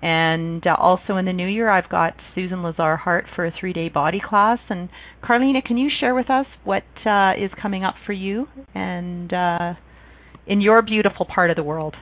And 0.02 0.66
uh, 0.66 0.74
also 0.78 1.16
in 1.16 1.24
the 1.24 1.32
new 1.32 1.46
year, 1.46 1.70
I've 1.70 1.88
got 1.88 2.14
Susan 2.34 2.62
Lazar 2.62 2.96
Hart 2.96 3.24
for 3.34 3.46
a 3.46 3.52
three 3.58 3.72
day 3.72 3.88
body 3.88 4.20
class. 4.22 4.58
And 4.68 4.90
Carlina, 5.24 5.62
can 5.62 5.78
you 5.78 5.88
share 6.00 6.14
with 6.14 6.28
us 6.28 6.46
what 6.64 6.82
uh, 7.06 7.32
is 7.38 7.50
coming 7.60 7.84
up 7.84 7.94
for 8.04 8.12
you 8.12 8.46
and 8.74 9.32
uh, 9.32 9.74
in 10.46 10.60
your 10.60 10.82
beautiful 10.82 11.24
part 11.24 11.50
of 11.50 11.56
the 11.56 11.62
world? 11.62 11.94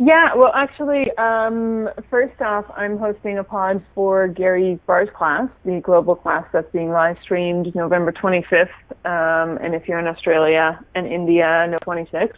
Yeah, 0.00 0.34
well, 0.36 0.52
actually, 0.54 1.10
um, 1.18 1.88
first 2.08 2.40
off, 2.40 2.64
I'm 2.76 2.98
hosting 2.98 3.38
a 3.38 3.44
pod 3.44 3.84
for 3.96 4.28
Gary's 4.28 4.78
Bars 4.86 5.08
class, 5.12 5.48
the 5.64 5.80
global 5.80 6.14
class 6.14 6.44
that's 6.52 6.70
being 6.72 6.90
live 6.90 7.16
streamed 7.20 7.74
November 7.74 8.12
25th, 8.12 8.68
um, 9.04 9.58
and 9.58 9.74
if 9.74 9.88
you're 9.88 9.98
in 9.98 10.06
Australia 10.06 10.78
and 10.94 11.08
India, 11.08 11.66
no 11.68 11.78
26th, 11.78 12.30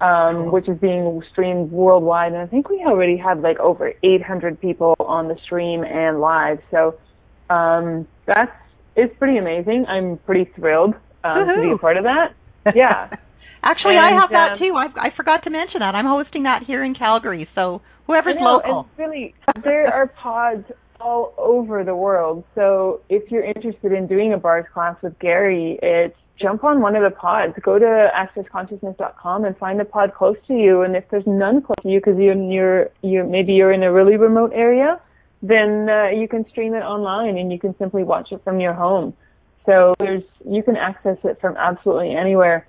um, 0.00 0.52
which 0.52 0.68
is 0.68 0.78
being 0.78 1.20
streamed 1.32 1.72
worldwide. 1.72 2.32
And 2.32 2.40
I 2.40 2.46
think 2.46 2.68
we 2.68 2.84
already 2.86 3.16
have 3.16 3.40
like 3.40 3.58
over 3.58 3.92
800 4.04 4.60
people 4.60 4.94
on 5.00 5.26
the 5.26 5.36
stream 5.44 5.82
and 5.82 6.20
live, 6.20 6.60
so 6.70 6.96
um, 7.50 8.06
that's 8.24 8.52
it's 8.94 9.12
pretty 9.18 9.38
amazing. 9.38 9.84
I'm 9.88 10.18
pretty 10.18 10.48
thrilled 10.54 10.94
um, 11.24 11.48
to 11.48 11.60
be 11.60 11.72
a 11.72 11.78
part 11.78 11.96
of 11.96 12.04
that. 12.04 12.34
Yeah. 12.72 13.16
Actually, 13.64 13.96
and, 13.96 14.04
I 14.04 14.20
have 14.20 14.30
that 14.30 14.52
um, 14.52 14.58
too. 14.58 14.74
I, 14.76 15.08
I 15.08 15.16
forgot 15.16 15.42
to 15.44 15.50
mention 15.50 15.80
that. 15.80 15.94
I'm 15.94 16.06
hosting 16.06 16.42
that 16.42 16.62
here 16.66 16.84
in 16.84 16.94
Calgary. 16.94 17.48
So 17.54 17.80
whoever's 18.06 18.36
know, 18.38 18.60
local. 18.60 18.86
It's 18.90 18.98
really 18.98 19.34
there 19.64 19.92
are 19.92 20.06
pods 20.06 20.64
all 21.00 21.34
over 21.38 21.82
the 21.82 21.96
world. 21.96 22.44
So 22.54 23.00
if 23.08 23.30
you're 23.30 23.44
interested 23.44 23.92
in 23.92 24.06
doing 24.06 24.32
a 24.34 24.38
bars 24.38 24.66
class 24.72 24.96
with 25.02 25.18
Gary, 25.18 25.78
it's 25.82 26.16
jump 26.40 26.62
on 26.62 26.82
one 26.82 26.94
of 26.94 27.02
the 27.02 27.16
pods. 27.16 27.54
Go 27.62 27.78
to 27.78 28.10
accessconsciousness.com 28.14 29.44
and 29.44 29.56
find 29.56 29.80
a 29.80 29.84
pod 29.84 30.12
close 30.14 30.36
to 30.48 30.54
you. 30.54 30.82
And 30.82 30.94
if 30.94 31.04
there's 31.10 31.26
none 31.26 31.62
close 31.62 31.76
to 31.82 31.88
you 31.88 32.00
because 32.00 32.18
you're, 32.18 32.36
you're 32.36 32.90
you're 33.02 33.24
maybe 33.24 33.52
you're 33.52 33.72
in 33.72 33.82
a 33.82 33.92
really 33.92 34.16
remote 34.16 34.52
area, 34.54 35.00
then 35.42 35.88
uh, 35.88 36.08
you 36.08 36.28
can 36.28 36.44
stream 36.50 36.74
it 36.74 36.82
online 36.82 37.38
and 37.38 37.50
you 37.50 37.58
can 37.58 37.74
simply 37.78 38.04
watch 38.04 38.28
it 38.30 38.42
from 38.44 38.60
your 38.60 38.74
home. 38.74 39.14
So 39.66 39.94
there's 39.98 40.22
you 40.46 40.62
can 40.62 40.76
access 40.76 41.16
it 41.24 41.38
from 41.40 41.56
absolutely 41.56 42.14
anywhere. 42.14 42.66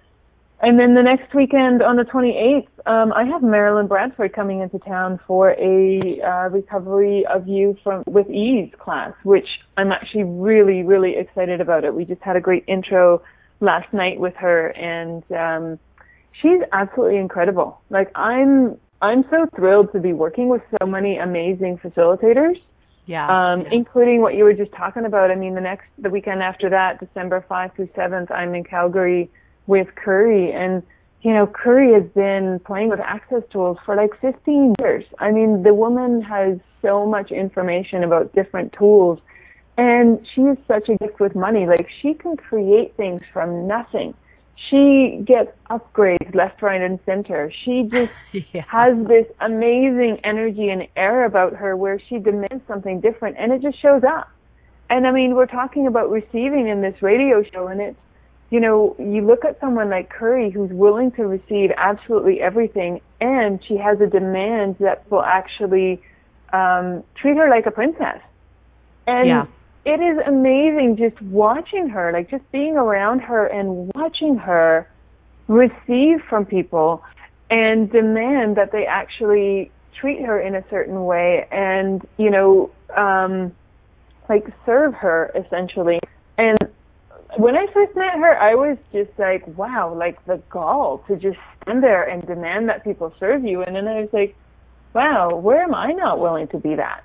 And 0.62 0.80
then 0.80 0.96
the 0.96 1.04
next 1.04 1.34
weekend 1.36 1.82
on 1.82 1.98
the 1.98 2.04
28th, 2.04 2.68
um, 2.86 3.12
I 3.14 3.26
have 3.26 3.44
Marilyn 3.44 3.88
Bradford 3.88 4.34
coming 4.34 4.62
into 4.62 4.80
town 4.80 5.20
for 5.28 5.52
a 5.52 6.22
uh, 6.22 6.50
recovery 6.50 7.26
of 7.26 7.48
you 7.48 7.76
from 7.84 8.04
with 8.08 8.30
ease 8.30 8.72
class, 8.80 9.12
which 9.24 9.48
I'm 9.76 9.92
actually 9.92 10.24
really, 10.24 10.84
really 10.84 11.16
excited 11.18 11.60
about 11.60 11.84
it. 11.84 11.94
We 11.94 12.06
just 12.06 12.22
had 12.22 12.38
a 12.38 12.42
great 12.42 12.64
intro 12.68 13.22
last 13.60 13.92
night 13.94 14.20
with 14.20 14.34
her, 14.36 14.68
and 14.70 15.24
um, 15.32 15.80
she's 16.42 16.62
absolutely 16.72 17.18
incredible. 17.18 17.82
Like 17.90 18.10
I'm, 18.16 18.78
I'm 19.02 19.26
so 19.30 19.48
thrilled 19.56 19.92
to 19.92 20.00
be 20.00 20.14
working 20.14 20.48
with 20.48 20.62
so 20.80 20.88
many 20.88 21.18
amazing 21.18 21.80
facilitators. 21.84 22.56
Yeah, 23.08 23.28
um, 23.28 23.62
yeah. 23.62 23.70
including 23.72 24.22
what 24.22 24.34
you 24.34 24.46
were 24.46 24.54
just 24.54 24.72
talking 24.72 25.06
about. 25.06 25.30
I 25.30 25.36
mean, 25.36 25.54
the 25.54 25.62
next, 25.62 25.86
the 26.00 26.10
weekend 26.10 26.42
after 26.42 26.72
that, 26.72 27.00
December 27.00 27.46
5 27.48 27.72
through 27.76 27.90
7th, 27.96 28.32
I'm 28.32 28.56
in 28.56 28.64
Calgary 28.64 29.30
with 29.68 29.88
Curry 29.96 30.52
and 30.52 30.84
you 31.26 31.34
know, 31.34 31.48
Curry 31.48 31.92
has 32.00 32.08
been 32.14 32.60
playing 32.68 32.90
with 32.90 33.00
access 33.00 33.42
tools 33.52 33.80
for 33.84 33.96
like 33.96 34.12
15 34.22 34.76
years. 34.80 35.04
I 35.18 35.32
mean, 35.32 35.64
the 35.64 35.74
woman 35.74 36.22
has 36.22 36.60
so 36.84 37.08
much 37.08 37.32
information 37.32 38.04
about 38.04 38.32
different 38.36 38.74
tools. 38.78 39.18
And 39.76 40.20
she 40.34 40.42
is 40.42 40.58
such 40.68 40.88
a 40.88 40.96
gift 40.98 41.20
with 41.20 41.36
money. 41.36 41.66
Like 41.66 41.88
she 42.04 42.14
can 42.14 42.38
create 42.38 42.96
things 42.96 43.24
from 43.34 43.68
nothing. 43.68 44.14
She 44.70 45.24
gets 45.26 45.50
upgrades 45.72 46.36
left, 46.36 46.62
right, 46.62 46.80
and 46.80 47.00
center. 47.08 47.52
She 47.66 47.90
just 47.92 48.12
yeah. 48.54 48.62
has 48.68 48.96
this 49.08 49.26
amazing 49.42 50.20
energy 50.24 50.70
and 50.70 50.88
air 50.96 51.26
about 51.26 51.54
her 51.54 51.76
where 51.76 52.00
she 52.08 52.20
demands 52.20 52.64
something 52.68 53.02
different 53.02 53.38
and 53.40 53.52
it 53.52 53.64
just 53.64 53.82
shows 53.82 54.04
up. 54.04 54.30
And 54.92 55.08
I 55.08 55.12
mean, 55.12 55.34
we're 55.34 55.48
talking 55.48 55.88
about 55.88 56.12
receiving 56.12 56.68
in 56.68 56.82
this 56.82 57.02
radio 57.02 57.44
show 57.52 57.66
and 57.68 57.82
it's 57.82 57.98
you 58.56 58.62
know, 58.62 58.96
you 58.98 59.20
look 59.20 59.44
at 59.44 59.60
someone 59.60 59.90
like 59.90 60.10
Curry 60.10 60.50
who's 60.50 60.72
willing 60.72 61.12
to 61.18 61.24
receive 61.24 61.72
absolutely 61.76 62.40
everything 62.40 63.02
and 63.20 63.60
she 63.68 63.76
has 63.76 64.00
a 64.00 64.08
demand 64.08 64.78
that 64.80 65.12
will 65.12 65.24
actually 65.24 66.02
um, 66.54 67.04
treat 67.22 67.36
her 67.36 67.50
like 67.50 67.66
a 67.66 67.72
princess. 67.72 68.22
And 69.08 69.28
yeah. 69.28 69.46
it 69.84 70.00
is 70.00 70.26
amazing 70.26 70.96
just 70.98 71.22
watching 71.22 71.90
her, 71.90 72.14
like 72.14 72.30
just 72.30 72.50
being 72.54 72.78
around 72.78 73.20
her 73.24 73.46
and 73.46 73.92
watching 73.94 74.38
her 74.38 74.90
receive 75.50 76.22
from 76.30 76.46
people 76.46 77.04
and 77.50 77.92
demand 77.92 78.56
that 78.56 78.72
they 78.72 78.86
actually 78.86 79.70
treat 80.00 80.22
her 80.22 80.40
in 80.40 80.56
a 80.56 80.64
certain 80.70 81.04
way 81.04 81.46
and, 81.52 82.08
you 82.18 82.30
know, 82.30 82.72
um, 82.96 83.54
like 84.30 84.46
serve 84.66 84.94
her 84.94 85.30
essentially. 85.36 86.00
And 86.38 86.58
when 87.38 87.56
I 87.56 87.66
first 87.74 87.96
met 87.96 88.16
her, 88.16 88.38
I 88.38 88.56
was 88.56 88.78
just 88.92 89.12
like, 89.18 89.46
wow, 89.58 89.94
like 89.94 90.24
the 90.26 90.42
gall 90.50 91.04
to 91.08 91.16
just 91.16 91.38
stand 91.62 91.84
there 91.84 92.04
and 92.04 92.26
demand 92.26 92.70
that 92.70 92.84
people 92.84 93.14
serve 93.20 93.44
you. 93.44 93.64
And 93.64 93.76
then 93.76 93.88
I 93.88 94.02
was 94.02 94.10
like, 94.14 94.36
wow, 94.94 95.36
where 95.36 95.64
am 95.64 95.74
I 95.74 95.92
not 95.92 96.20
willing 96.20 96.48
to 96.50 96.60
be 96.60 96.76
that? 96.76 97.04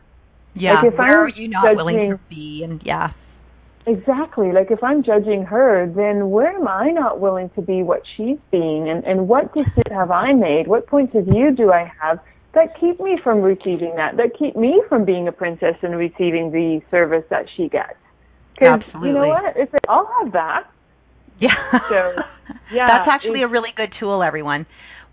Yeah, 0.55 0.75
like 0.75 0.93
if 0.93 0.99
where 0.99 1.09
I'm 1.09 1.17
are 1.19 1.29
you 1.29 1.49
not 1.49 1.65
judging, 1.65 1.77
willing 1.77 2.11
to 2.11 2.21
be? 2.29 2.63
And 2.65 2.83
yeah. 2.85 3.13
Exactly. 3.87 4.53
Like 4.53 4.71
if 4.71 4.83
I'm 4.83 5.03
judging 5.03 5.45
her, 5.45 5.87
then 5.95 6.31
where 6.31 6.51
am 6.51 6.69
I 6.69 6.91
not 6.91 7.21
willing 7.21 7.51
to 7.51 7.63
be 7.63 7.83
what 7.83 8.03
she's 8.17 8.39
being? 8.51 8.89
And, 8.89 9.05
and 9.05 9.29
what 9.29 9.55
decisions 9.55 9.91
have 9.91 10.11
I 10.11 10.33
made? 10.33 10.67
What 10.67 10.87
points 10.87 11.15
of 11.15 11.25
view 11.25 11.55
do 11.55 11.73
I 11.73 11.91
have 12.01 12.21
that 12.55 12.79
keep 12.79 13.01
me 13.01 13.19
from 13.23 13.43
receiving 13.43 13.95
that? 13.97 14.17
That 14.17 14.37
keep 14.39 14.57
me 14.57 14.83
from 14.89 15.05
being 15.05 15.29
a 15.29 15.33
princess 15.33 15.77
and 15.83 15.97
receiving 15.97 16.51
the 16.51 16.83
service 16.91 17.25
that 17.31 17.47
she 17.57 17.69
gets? 17.69 17.95
Absolutely. 18.69 19.09
You 19.09 19.15
know 19.15 19.29
what? 19.29 19.55
It's 19.57 19.73
like, 19.73 19.83
I'll 19.89 20.09
have 20.23 20.33
that. 20.33 20.71
Yeah. 21.41 21.49
So, 21.89 22.23
yeah. 22.73 22.87
That's 22.87 23.09
actually 23.11 23.43
a 23.43 23.49
really 23.49 23.71
good 23.77 23.93
tool, 23.99 24.23
everyone. 24.23 24.67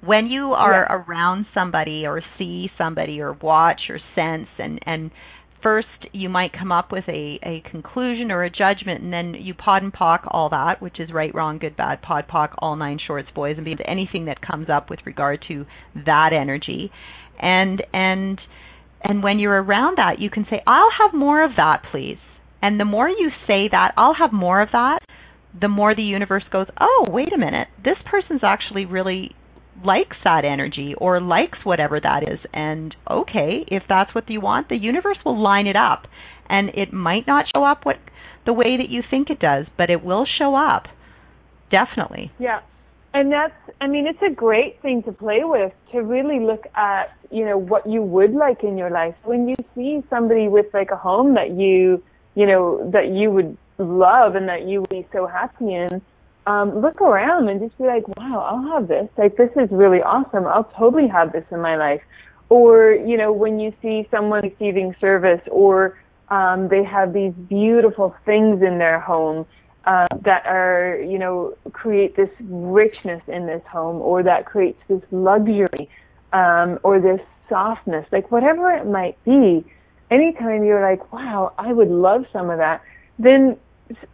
When 0.03 0.27
you 0.27 0.53
are 0.53 0.85
yeah. 0.87 0.95
around 0.95 1.47
somebody 1.53 2.05
or 2.05 2.21
see 2.37 2.69
somebody 2.77 3.19
or 3.19 3.33
watch 3.33 3.81
or 3.89 3.99
sense 4.13 4.47
and 4.59 4.79
and 4.85 5.09
first 5.63 5.87
you 6.11 6.29
might 6.29 6.51
come 6.53 6.71
up 6.71 6.91
with 6.91 7.05
a, 7.07 7.39
a 7.43 7.63
conclusion 7.71 8.31
or 8.31 8.43
a 8.43 8.49
judgment 8.49 9.01
and 9.01 9.11
then 9.11 9.33
you 9.33 9.55
pod 9.55 9.81
and 9.81 9.91
pock 9.91 10.21
all 10.27 10.49
that, 10.49 10.81
which 10.81 10.99
is 10.99 11.11
right, 11.11 11.33
wrong, 11.33 11.57
good, 11.57 11.75
bad, 11.75 12.01
pod 12.01 12.27
pock, 12.27 12.53
all 12.59 12.75
nine 12.75 12.99
shorts, 13.05 13.29
boys, 13.33 13.55
and 13.57 13.65
be 13.65 13.75
anything 13.85 14.25
that 14.25 14.37
comes 14.39 14.67
up 14.69 14.89
with 14.89 14.99
regard 15.05 15.43
to 15.47 15.65
that 16.05 16.29
energy. 16.31 16.91
And 17.41 17.81
and 17.91 18.39
and 19.03 19.23
when 19.23 19.39
you're 19.39 19.61
around 19.63 19.97
that 19.97 20.19
you 20.19 20.29
can 20.29 20.45
say, 20.49 20.61
I'll 20.67 20.91
have 21.01 21.17
more 21.17 21.43
of 21.43 21.51
that, 21.57 21.81
please. 21.91 22.17
And 22.61 22.79
the 22.79 22.85
more 22.85 23.09
you 23.09 23.31
say 23.45 23.67
that, 23.71 23.93
I'll 23.97 24.15
have 24.15 24.33
more 24.33 24.61
of 24.61 24.69
that, 24.71 24.99
the 25.59 25.67
more 25.67 25.95
the 25.95 26.03
universe 26.03 26.43
goes, 26.51 26.67
oh, 26.79 27.05
wait 27.09 27.33
a 27.33 27.37
minute, 27.37 27.67
this 27.83 27.97
person's 28.05 28.43
actually 28.43 28.85
really 28.85 29.35
likes 29.83 30.17
that 30.23 30.43
energy 30.43 30.95
or 30.97 31.21
likes 31.21 31.59
whatever 31.63 31.99
that 31.99 32.29
is. 32.29 32.39
And 32.53 32.95
okay, 33.09 33.65
if 33.67 33.83
that's 33.87 34.13
what 34.13 34.29
you 34.29 34.41
want, 34.41 34.69
the 34.69 34.77
universe 34.77 35.17
will 35.25 35.41
line 35.41 35.67
it 35.67 35.75
up. 35.75 36.07
And 36.49 36.69
it 36.69 36.93
might 36.93 37.27
not 37.27 37.45
show 37.55 37.63
up 37.63 37.85
what 37.85 37.97
the 38.45 38.53
way 38.53 38.77
that 38.77 38.89
you 38.89 39.03
think 39.09 39.29
it 39.29 39.39
does, 39.39 39.65
but 39.77 39.89
it 39.89 40.03
will 40.03 40.25
show 40.39 40.55
up. 40.55 40.87
Definitely. 41.69 42.31
Yeah. 42.39 42.61
And 43.13 43.31
that's 43.31 43.53
I 43.81 43.87
mean, 43.87 44.07
it's 44.07 44.21
a 44.21 44.33
great 44.33 44.81
thing 44.81 45.03
to 45.03 45.11
play 45.11 45.41
with 45.43 45.73
to 45.91 45.99
really 46.01 46.39
look 46.39 46.65
at, 46.75 47.15
you 47.31 47.45
know, 47.45 47.57
what 47.57 47.87
you 47.87 48.01
would 48.01 48.33
like 48.33 48.63
in 48.63 48.77
your 48.77 48.89
life. 48.89 49.15
When 49.23 49.47
you 49.47 49.55
see 49.75 50.03
somebody 50.09 50.47
with 50.47 50.67
like 50.73 50.91
a 50.91 50.95
home 50.95 51.35
that 51.35 51.51
you 51.51 52.03
you 52.37 52.45
know, 52.45 52.87
that 52.93 53.09
you 53.09 53.31
would 53.31 53.57
love 53.79 54.35
and 54.35 54.47
that 54.47 54.67
you 54.67 54.81
would 54.81 54.89
be 54.91 55.07
so 55.11 55.25
happy 55.25 55.73
in, 55.73 55.99
um, 56.45 56.81
look 56.81 57.01
around 57.01 57.49
and 57.49 57.59
just 57.59 57.75
be 57.79 57.85
like, 57.85 58.07
wow, 58.15 58.39
I'll 58.41 58.79
have 58.79 58.87
this. 58.87 59.09
Like, 59.17 59.37
this 59.37 59.49
is 59.55 59.69
really 59.71 60.03
awesome. 60.03 60.45
I'll 60.45 60.71
totally 60.77 61.07
have 61.07 61.31
this 61.31 61.45
in 61.49 61.59
my 61.61 61.77
life. 61.77 62.01
Or, 62.49 62.91
you 62.91 63.17
know, 63.17 63.33
when 63.33 63.59
you 63.59 63.73
see 63.81 64.07
someone 64.11 64.43
receiving 64.43 64.95
service 65.01 65.41
or 65.49 65.97
um, 66.29 66.67
they 66.67 66.83
have 66.83 67.11
these 67.11 67.33
beautiful 67.33 68.15
things 68.23 68.61
in 68.61 68.77
their 68.77 68.99
home 68.99 69.47
uh, 69.85 70.05
that 70.21 70.45
are, 70.45 71.01
you 71.01 71.17
know, 71.17 71.55
create 71.71 72.15
this 72.15 72.29
richness 72.39 73.23
in 73.27 73.47
this 73.47 73.63
home 73.65 73.99
or 73.99 74.21
that 74.21 74.45
creates 74.45 74.79
this 74.87 75.01
luxury 75.09 75.89
um, 76.33 76.77
or 76.83 76.99
this 76.99 77.21
softness, 77.49 78.05
like 78.11 78.29
whatever 78.31 78.69
it 78.71 78.85
might 78.85 79.17
be, 79.23 79.65
anytime 80.11 80.63
you're 80.63 80.81
like, 80.81 81.11
wow, 81.11 81.53
I 81.57 81.73
would 81.73 81.89
love 81.89 82.25
some 82.31 82.49
of 82.49 82.57
that, 82.57 82.81
then 83.19 83.57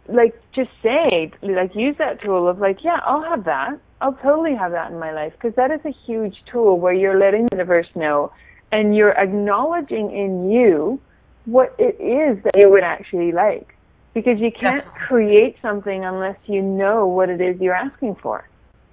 like 0.08 0.34
just 0.54 0.70
say, 0.82 1.32
like 1.42 1.74
use 1.74 1.96
that 1.98 2.22
tool 2.22 2.48
of 2.48 2.58
like, 2.58 2.84
yeah, 2.84 3.00
I'll 3.04 3.22
have 3.22 3.44
that. 3.44 3.78
I'll 4.00 4.14
totally 4.14 4.54
have 4.54 4.72
that 4.72 4.90
in 4.90 4.98
my 4.98 5.12
life 5.12 5.32
because 5.32 5.54
that 5.56 5.70
is 5.70 5.80
a 5.84 5.94
huge 6.06 6.36
tool 6.50 6.78
where 6.78 6.92
you're 6.92 7.18
letting 7.18 7.44
the 7.44 7.56
universe 7.56 7.86
know 7.94 8.32
and 8.70 8.94
you're 8.94 9.12
acknowledging 9.12 10.10
in 10.10 10.50
you 10.50 11.00
what 11.46 11.74
it 11.78 11.96
is 12.00 12.42
that 12.44 12.54
you 12.56 12.70
would 12.70 12.82
actually 12.82 13.32
like. 13.32 13.74
Because 14.14 14.38
you 14.38 14.52
can't 14.52 14.86
create 15.08 15.56
something 15.60 16.04
unless 16.04 16.36
you 16.46 16.62
know 16.62 17.06
what 17.06 17.30
it 17.30 17.40
is 17.40 17.60
you're 17.60 17.74
asking 17.74 18.14
for. 18.16 18.48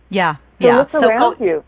Yeah. 0.10 0.36
So 0.60 0.68
yeah. 0.68 0.88
Oh, 0.93 0.99
around 0.99 1.36
so, 1.38 1.45
you. 1.45 1.64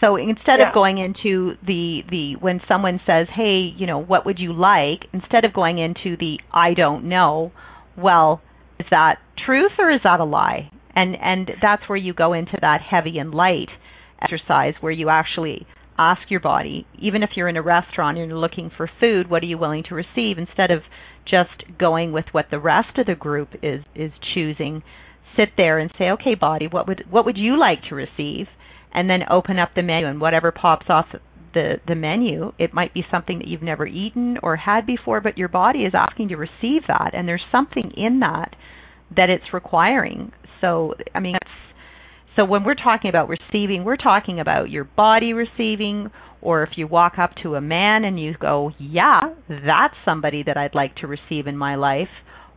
So 0.00 0.16
instead 0.16 0.60
yeah. 0.60 0.68
of 0.68 0.74
going 0.74 0.98
into 0.98 1.56
the 1.66 2.00
the 2.10 2.36
when 2.40 2.60
someone 2.66 3.00
says, 3.06 3.28
"Hey, 3.34 3.72
you 3.76 3.86
know, 3.86 3.98
what 3.98 4.24
would 4.24 4.38
you 4.38 4.52
like?" 4.52 5.06
instead 5.12 5.44
of 5.44 5.52
going 5.52 5.78
into 5.78 6.16
the 6.16 6.40
"I 6.52 6.74
don't 6.74 7.04
know," 7.04 7.52
well, 7.96 8.40
is 8.78 8.86
that 8.90 9.18
truth 9.44 9.72
or 9.78 9.90
is 9.90 10.00
that 10.04 10.20
a 10.20 10.24
lie? 10.24 10.70
And 10.94 11.16
and 11.20 11.50
that's 11.60 11.88
where 11.88 11.98
you 11.98 12.14
go 12.14 12.32
into 12.32 12.56
that 12.60 12.80
heavy 12.80 13.18
and 13.18 13.34
light 13.34 13.68
exercise 14.22 14.74
where 14.80 14.92
you 14.92 15.08
actually 15.08 15.66
ask 15.98 16.22
your 16.30 16.40
body, 16.40 16.86
even 16.98 17.22
if 17.22 17.30
you're 17.36 17.48
in 17.48 17.56
a 17.58 17.62
restaurant 17.62 18.16
and 18.16 18.28
you're 18.28 18.38
looking 18.38 18.70
for 18.74 18.90
food, 19.00 19.28
what 19.28 19.42
are 19.42 19.46
you 19.46 19.58
willing 19.58 19.82
to 19.82 19.94
receive 19.94 20.38
instead 20.38 20.70
of 20.70 20.82
just 21.26 21.78
going 21.78 22.10
with 22.12 22.24
what 22.32 22.46
the 22.50 22.58
rest 22.58 22.96
of 22.98 23.06
the 23.06 23.14
group 23.14 23.50
is 23.62 23.84
is 23.94 24.12
choosing. 24.34 24.82
Sit 25.36 25.50
there 25.56 25.78
and 25.78 25.90
say, 25.98 26.10
"Okay, 26.10 26.34
body, 26.34 26.66
what 26.66 26.88
would 26.88 27.04
what 27.10 27.26
would 27.26 27.36
you 27.36 27.58
like 27.58 27.82
to 27.88 27.94
receive?" 27.94 28.48
And 28.92 29.08
then 29.08 29.20
open 29.30 29.58
up 29.58 29.70
the 29.74 29.82
menu. 29.82 30.06
And 30.06 30.20
whatever 30.20 30.52
pops 30.52 30.86
off 30.88 31.06
the 31.52 31.74
the 31.88 31.96
menu 31.96 32.52
it 32.60 32.72
might 32.72 32.94
be 32.94 33.02
something 33.10 33.38
that 33.38 33.48
you've 33.48 33.60
never 33.60 33.84
eaten 33.84 34.38
or 34.40 34.54
had 34.54 34.86
before 34.86 35.20
but 35.20 35.36
your 35.36 35.48
body 35.48 35.80
is 35.80 35.92
asking 35.94 36.28
to 36.28 36.36
receive 36.36 36.82
that. 36.86 37.10
And 37.12 37.26
there's 37.26 37.44
something 37.50 37.92
in 37.96 38.20
that 38.20 38.54
that 39.16 39.30
it's 39.30 39.52
requiring. 39.52 40.32
So 40.60 40.94
i 41.14 41.20
mean 41.20 41.36
so 42.36 42.44
when 42.44 42.62
we're 42.62 42.74
talking 42.74 43.10
about 43.10 43.28
receiving 43.28 43.84
we're 43.84 43.96
talking 43.96 44.38
about 44.38 44.70
your 44.70 44.84
body 44.84 45.32
receiving 45.32 46.10
or 46.40 46.62
if 46.62 46.70
you 46.76 46.86
walk 46.86 47.14
up 47.18 47.32
to 47.42 47.56
a 47.56 47.60
man 47.60 48.04
and 48.04 48.20
you 48.20 48.34
go 48.38 48.70
yeah 48.78 49.20
that's 49.48 49.94
somebody 50.04 50.44
that 50.44 50.56
i'd 50.56 50.74
like 50.74 50.94
to 50.96 51.06
receive 51.06 51.46
in 51.48 51.56
my 51.56 51.74
life 51.74 52.08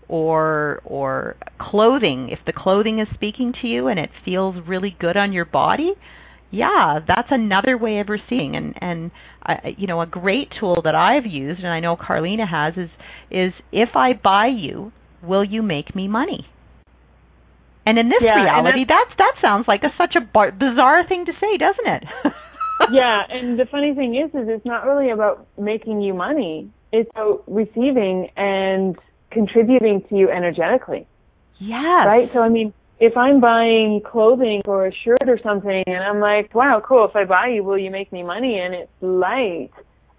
or 0.08 0.82
or 0.86 1.36
clothing. 1.60 2.30
If 2.32 2.40
the 2.46 2.54
clothing 2.54 3.00
is 3.00 3.08
speaking 3.14 3.54
to 3.62 3.68
you 3.68 3.88
and 3.88 4.00
it 4.00 4.10
feels 4.24 4.56
really 4.68 4.96
good 5.00 5.18
on 5.18 5.34
your 5.34 5.46
body 5.46 5.94
yeah, 6.54 7.00
that's 7.08 7.30
another 7.32 7.80
way 7.80 7.98
of 8.00 8.10
receiving. 8.10 8.56
And 8.56 8.76
and 8.80 9.12
uh, 9.44 9.70
you 9.76 9.88
know, 9.88 10.02
a 10.02 10.06
great 10.06 10.50
tool 10.60 10.78
that 10.84 10.94
I've 10.94 11.26
used, 11.26 11.60
and 11.60 11.68
I 11.68 11.80
know 11.80 11.98
Carlina 11.98 12.46
has, 12.46 12.76
is 12.78 12.90
is 13.32 13.54
if 13.72 13.90
I 13.96 14.14
buy 14.14 14.48
you, 14.48 14.92
will 15.24 15.44
you 15.44 15.64
make 15.64 15.96
me 15.96 16.08
money? 16.08 16.46
And 17.86 17.98
in 17.98 18.08
this 18.08 18.22
yeah, 18.22 18.36
reality, 18.36 18.86
that's, 18.88 19.18
that 19.18 19.34
sounds 19.42 19.66
like 19.68 19.82
a, 19.84 19.92
such 19.98 20.16
a 20.16 20.22
bar- 20.22 20.54
bizarre 20.54 21.06
thing 21.06 21.26
to 21.26 21.34
say, 21.34 21.58
doesn't 21.58 21.86
it? 21.86 22.04
yeah, 22.94 23.24
and 23.30 23.60
the 23.60 23.66
funny 23.70 23.94
thing 23.94 24.16
is, 24.16 24.30
is 24.30 24.48
it's 24.48 24.66
not 24.66 24.86
really 24.86 25.12
about 25.12 25.48
making 25.60 26.00
you 26.02 26.14
money. 26.14 26.72
It's 26.94 27.10
about 27.14 27.44
receiving 27.46 28.30
and 28.38 28.96
contributing 29.32 30.02
to 30.08 30.16
you 30.16 30.30
energetically. 30.30 31.08
Yeah. 31.60 32.06
Right. 32.06 32.30
So 32.34 32.40
I 32.40 32.48
mean, 32.48 32.74
if 33.00 33.18
I'm 33.18 33.40
buying 33.40 34.02
clothing 34.06 34.62
or 34.66 34.88
a 34.88 34.94
shirt 35.04 35.28
or 35.28 35.40
something 35.44 35.84
and 35.88 36.04
I'm 36.04 36.20
like, 36.20 36.54
wow, 36.54 36.82
cool, 36.86 37.06
if 37.06 37.16
I 37.16 37.26
buy 37.26 37.48
you, 37.48 37.64
will 37.64 37.78
you 37.78 37.92
make 37.92 38.12
me 38.12 38.24
money? 38.24 38.60
And 38.60 38.74
it's 38.74 38.92
light 39.02 39.72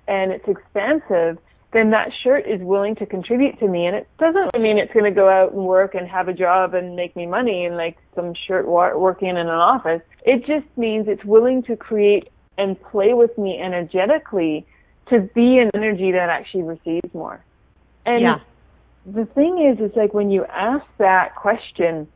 and 0.07 0.33
it's 0.33 0.47
expensive, 0.47 1.39
then 1.73 1.91
that 1.91 2.11
shirt 2.23 2.47
is 2.47 2.61
willing 2.61 2.95
to 2.97 3.07
contribute 3.07 3.59
to 3.59 3.69
me. 3.69 3.87
And 3.87 3.97
it 3.97 4.09
doesn't 4.19 4.61
mean 4.61 4.79
it's 4.79 4.93
going 4.93 5.11
to 5.13 5.15
go 5.15 5.29
out 5.29 5.53
and 5.53 5.65
work 5.65 5.95
and 5.95 6.09
have 6.09 6.29
a 6.29 6.33
job 6.33 6.75
and 6.75 6.95
make 6.95 7.17
me 7.17 7.27
money 7.27 7.65
and 7.65 7.77
like 7.77 7.97
some 8.15 8.35
shirt 8.47 8.67
working 8.69 9.29
in 9.29 9.37
an 9.37 9.49
office. 9.49 10.03
It 10.25 10.41
just 10.47 10.67
means 10.77 11.07
it's 11.09 11.25
willing 11.25 11.63
to 11.65 11.77
create 11.77 12.29
and 12.59 12.81
play 12.81 13.15
with 13.15 13.37
me 13.39 13.61
energetically 13.61 14.67
to 15.09 15.21
be 15.35 15.59
an 15.59 15.71
energy 15.75 16.13
that 16.13 16.29
actually 16.29 16.63
receives 16.63 17.13
more. 17.13 17.45
And 18.07 18.23
yeah. 18.23 18.41
the 19.07 19.27
thing 19.27 19.59
is, 19.71 19.85
it's 19.85 19.97
like 19.97 20.15
when 20.15 20.31
you 20.31 20.45
ask 20.45 20.85
that 20.99 21.35
question, 21.35 22.09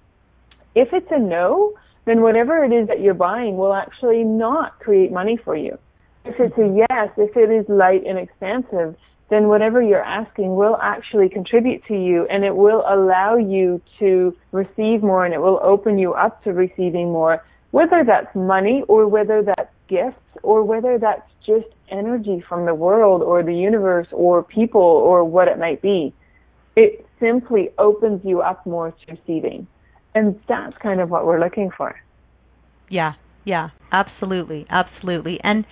if 0.79 0.93
it's 0.93 1.11
a 1.11 1.19
no, 1.19 1.75
then 2.07 2.23
whatever 2.23 2.65
it 2.65 2.73
is 2.73 2.87
that 2.87 3.01
you're 3.01 3.15
buying 3.15 3.57
will 3.57 3.75
actually 3.75 4.23
not 4.23 4.79
create 4.79 5.11
money 5.11 5.37
for 5.37 5.57
you. 5.57 5.77
If 6.25 6.37
it's 6.39 6.57
a 6.57 6.87
yes, 6.89 7.11
if 7.17 7.37
it 7.37 7.51
is 7.51 7.69
light 7.69 8.07
and 8.07 8.19
expansive, 8.19 8.95
then 9.29 9.49
whatever 9.49 9.83
you're 9.83 10.03
asking 10.03 10.55
will 10.55 10.79
actually 10.81 11.29
contribute 11.29 11.85
to 11.87 11.95
you 11.95 12.27
and 12.31 12.45
it 12.45 12.55
will 12.55 12.85
allow 12.89 13.37
you 13.37 13.81
to 13.99 14.35
receive 14.53 15.03
more 15.03 15.25
and 15.25 15.35
it 15.35 15.41
will 15.41 15.61
open 15.63 15.99
you 15.99 16.15
up 16.15 16.43
to 16.45 16.53
receiving 16.53 17.11
more, 17.11 17.45
whether 17.73 18.05
that's 18.07 18.35
money 18.37 18.85
or 18.89 19.09
whether 19.09 19.43
that's 19.43 19.71
gifts 19.89 20.23
or 20.43 20.63
whether 20.63 20.97
that's 20.99 21.29
just 21.45 21.67
energy 21.91 22.43
from 22.49 22.67
the 22.67 22.75
world 22.75 23.23
or 23.23 23.43
the 23.43 23.55
universe 23.55 24.07
or 24.13 24.45
people 24.45 24.81
or 24.81 25.25
what 25.25 25.49
it 25.49 25.59
might 25.59 25.83
be. 25.83 26.15
It 26.77 27.05
simply 27.19 27.71
opens 27.79 28.21
you 28.25 28.41
up 28.41 28.65
more 28.65 28.93
to 28.93 29.13
receiving. 29.13 29.67
And 30.15 30.41
that's 30.49 30.77
kind 30.79 31.01
of 31.01 31.11
what 31.11 31.27
we're 31.27 31.41
looking 31.41 31.71
for. 31.77 31.95
Yeah, 32.89 33.15
yeah, 33.45 33.71
absolutely, 33.93 34.67
absolutely. 34.71 35.39
And 35.43 35.65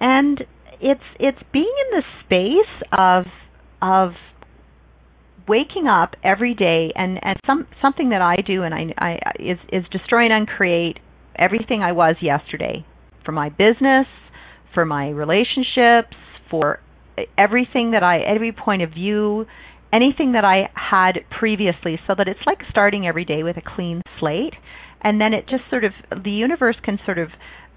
and 0.00 0.44
it's 0.80 1.02
it's 1.18 1.38
being 1.52 1.64
in 1.64 2.00
the 2.00 2.02
space 2.24 2.88
of 2.98 3.26
of 3.82 4.12
waking 5.48 5.86
up 5.86 6.14
every 6.22 6.54
day 6.54 6.92
and 6.96 7.18
and 7.22 7.38
some 7.46 7.66
something 7.80 8.10
that 8.10 8.22
I 8.22 8.36
do 8.36 8.62
and 8.62 8.74
I, 8.74 8.92
I 8.98 9.18
is 9.38 9.58
is 9.72 9.84
destroy 9.90 10.24
and 10.24 10.32
uncreate 10.32 10.98
everything 11.36 11.82
I 11.82 11.92
was 11.92 12.16
yesterday 12.20 12.84
for 13.24 13.32
my 13.32 13.48
business, 13.48 14.06
for 14.74 14.84
my 14.84 15.10
relationships, 15.10 16.16
for 16.50 16.80
everything 17.38 17.92
that 17.92 18.02
I 18.02 18.20
every 18.20 18.52
point 18.52 18.82
of 18.82 18.90
view, 18.90 19.46
anything 19.92 20.32
that 20.32 20.44
I 20.44 20.68
had 20.74 21.20
previously 21.38 21.98
so 22.06 22.14
that 22.16 22.28
it's 22.28 22.40
like 22.46 22.58
starting 22.70 23.06
every 23.06 23.24
day 23.24 23.42
with 23.42 23.56
a 23.56 23.62
clean 23.62 24.02
slate. 24.18 24.54
And 25.02 25.20
then 25.20 25.32
it 25.32 25.48
just 25.48 25.62
sort 25.70 25.84
of 25.84 25.92
the 26.24 26.30
universe 26.30 26.76
can 26.82 26.98
sort 27.04 27.18
of 27.18 27.28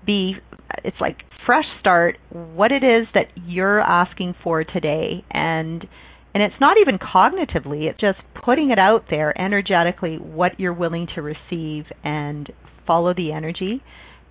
be 0.05 0.35
it's 0.83 0.99
like 0.99 1.17
fresh 1.45 1.65
start 1.79 2.17
what 2.31 2.71
it 2.71 2.83
is 2.83 3.07
that 3.13 3.27
you're 3.35 3.81
asking 3.81 4.35
for 4.43 4.63
today. 4.63 5.23
And 5.29 5.85
and 6.33 6.43
it's 6.43 6.55
not 6.59 6.77
even 6.81 6.97
cognitively 6.97 7.89
it's 7.89 7.99
just 7.99 8.19
putting 8.43 8.71
it 8.71 8.79
out 8.79 9.05
there 9.09 9.39
energetically 9.39 10.17
what 10.17 10.59
you're 10.59 10.73
willing 10.73 11.07
to 11.15 11.21
receive 11.21 11.85
and 12.03 12.51
follow 12.87 13.13
the 13.13 13.31
energy. 13.31 13.83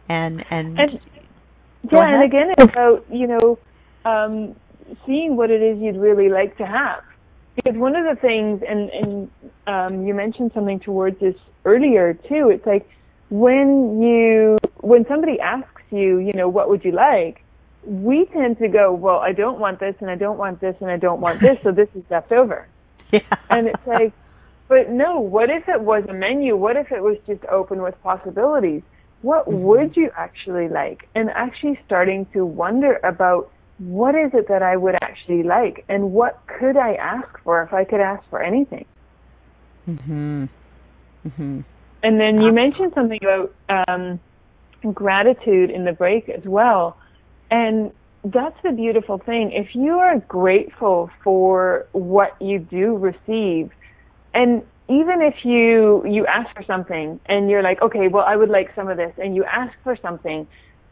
And 0.08 0.44
and, 0.50 0.78
and 0.78 0.90
yeah 1.92 2.14
and 2.14 2.24
again 2.24 2.48
it's 2.56 2.72
about 2.72 3.04
you 3.12 3.28
know 3.28 3.58
um 4.04 4.56
seeing 5.06 5.36
what 5.36 5.50
it 5.50 5.62
is 5.62 5.78
you'd 5.80 6.00
really 6.00 6.28
like 6.30 6.56
to 6.56 6.64
have 6.64 7.02
because 7.58 7.78
one 7.78 7.96
of 7.96 8.04
the 8.04 8.20
things 8.20 8.62
and 8.68 8.90
and 8.90 9.30
um 9.66 10.06
you 10.06 10.14
mentioned 10.14 10.50
something 10.54 10.80
towards 10.80 11.18
this 11.20 11.34
earlier 11.64 12.14
too 12.14 12.50
it's 12.54 12.66
like 12.66 12.86
when 13.30 14.00
you 14.00 14.58
when 14.80 15.04
somebody 15.08 15.38
asks 15.40 15.82
you, 15.90 16.18
you 16.18 16.32
know, 16.32 16.48
what 16.48 16.68
would 16.68 16.84
you 16.84 16.92
like? 16.92 17.42
We 17.84 18.26
tend 18.32 18.58
to 18.58 18.68
go, 18.68 18.92
well, 18.92 19.18
I 19.18 19.32
don't 19.32 19.58
want 19.58 19.80
this 19.80 19.94
and 20.00 20.10
I 20.10 20.16
don't 20.16 20.38
want 20.38 20.60
this 20.60 20.74
and 20.80 20.90
I 20.90 20.96
don't 20.96 21.20
want 21.20 21.40
this, 21.40 21.56
so 21.62 21.72
this 21.72 21.88
is 21.94 22.02
left 22.10 22.32
over. 22.32 22.68
Yeah. 23.10 23.20
And 23.48 23.68
it's 23.68 23.86
like, 23.86 24.12
but 24.68 24.90
no, 24.90 25.18
what 25.18 25.48
if 25.48 25.66
it 25.66 25.80
was 25.80 26.04
a 26.10 26.12
menu? 26.12 26.56
What 26.56 26.76
if 26.76 26.92
it 26.92 27.02
was 27.02 27.16
just 27.26 27.42
open 27.46 27.80
with 27.80 27.94
possibilities? 28.02 28.82
What 29.22 29.46
mm-hmm. 29.46 29.62
would 29.62 29.96
you 29.96 30.10
actually 30.14 30.68
like? 30.68 31.08
And 31.14 31.30
actually 31.30 31.80
starting 31.86 32.26
to 32.34 32.44
wonder 32.44 33.00
about 33.02 33.50
what 33.78 34.14
is 34.14 34.30
it 34.34 34.48
that 34.48 34.62
I 34.62 34.76
would 34.76 34.96
actually 35.00 35.42
like 35.42 35.84
and 35.88 36.12
what 36.12 36.40
could 36.46 36.76
I 36.76 36.94
ask 36.94 37.28
for 37.44 37.62
if 37.62 37.72
I 37.72 37.84
could 37.84 38.00
ask 38.00 38.28
for 38.28 38.42
anything? 38.42 38.84
Mhm. 39.88 40.48
Mhm. 41.26 41.64
And 42.02 42.20
then 42.20 42.40
you 42.40 42.52
mentioned 42.52 42.92
something 42.94 43.18
about 43.22 43.88
um, 43.88 44.20
gratitude 44.94 45.70
in 45.70 45.84
the 45.84 45.92
break 45.92 46.28
as 46.28 46.44
well. 46.44 46.96
And 47.50 47.92
that's 48.24 48.60
the 48.62 48.72
beautiful 48.72 49.18
thing. 49.18 49.52
If 49.52 49.74
you 49.74 49.98
are 49.98 50.18
grateful 50.20 51.10
for 51.22 51.86
what 51.92 52.40
you 52.40 52.58
do 52.58 52.96
receive, 52.96 53.70
and 54.34 54.62
even 54.88 55.22
if 55.22 55.44
you 55.44 56.04
you 56.06 56.26
ask 56.26 56.54
for 56.54 56.62
something 56.64 57.20
and 57.26 57.50
you're 57.50 57.62
like, 57.62 57.80
okay, 57.82 58.08
well, 58.08 58.24
I 58.26 58.36
would 58.36 58.48
like 58.48 58.74
some 58.74 58.88
of 58.88 58.96
this, 58.96 59.12
and 59.18 59.34
you 59.34 59.44
ask 59.44 59.72
for 59.82 59.96
something, 59.96 60.46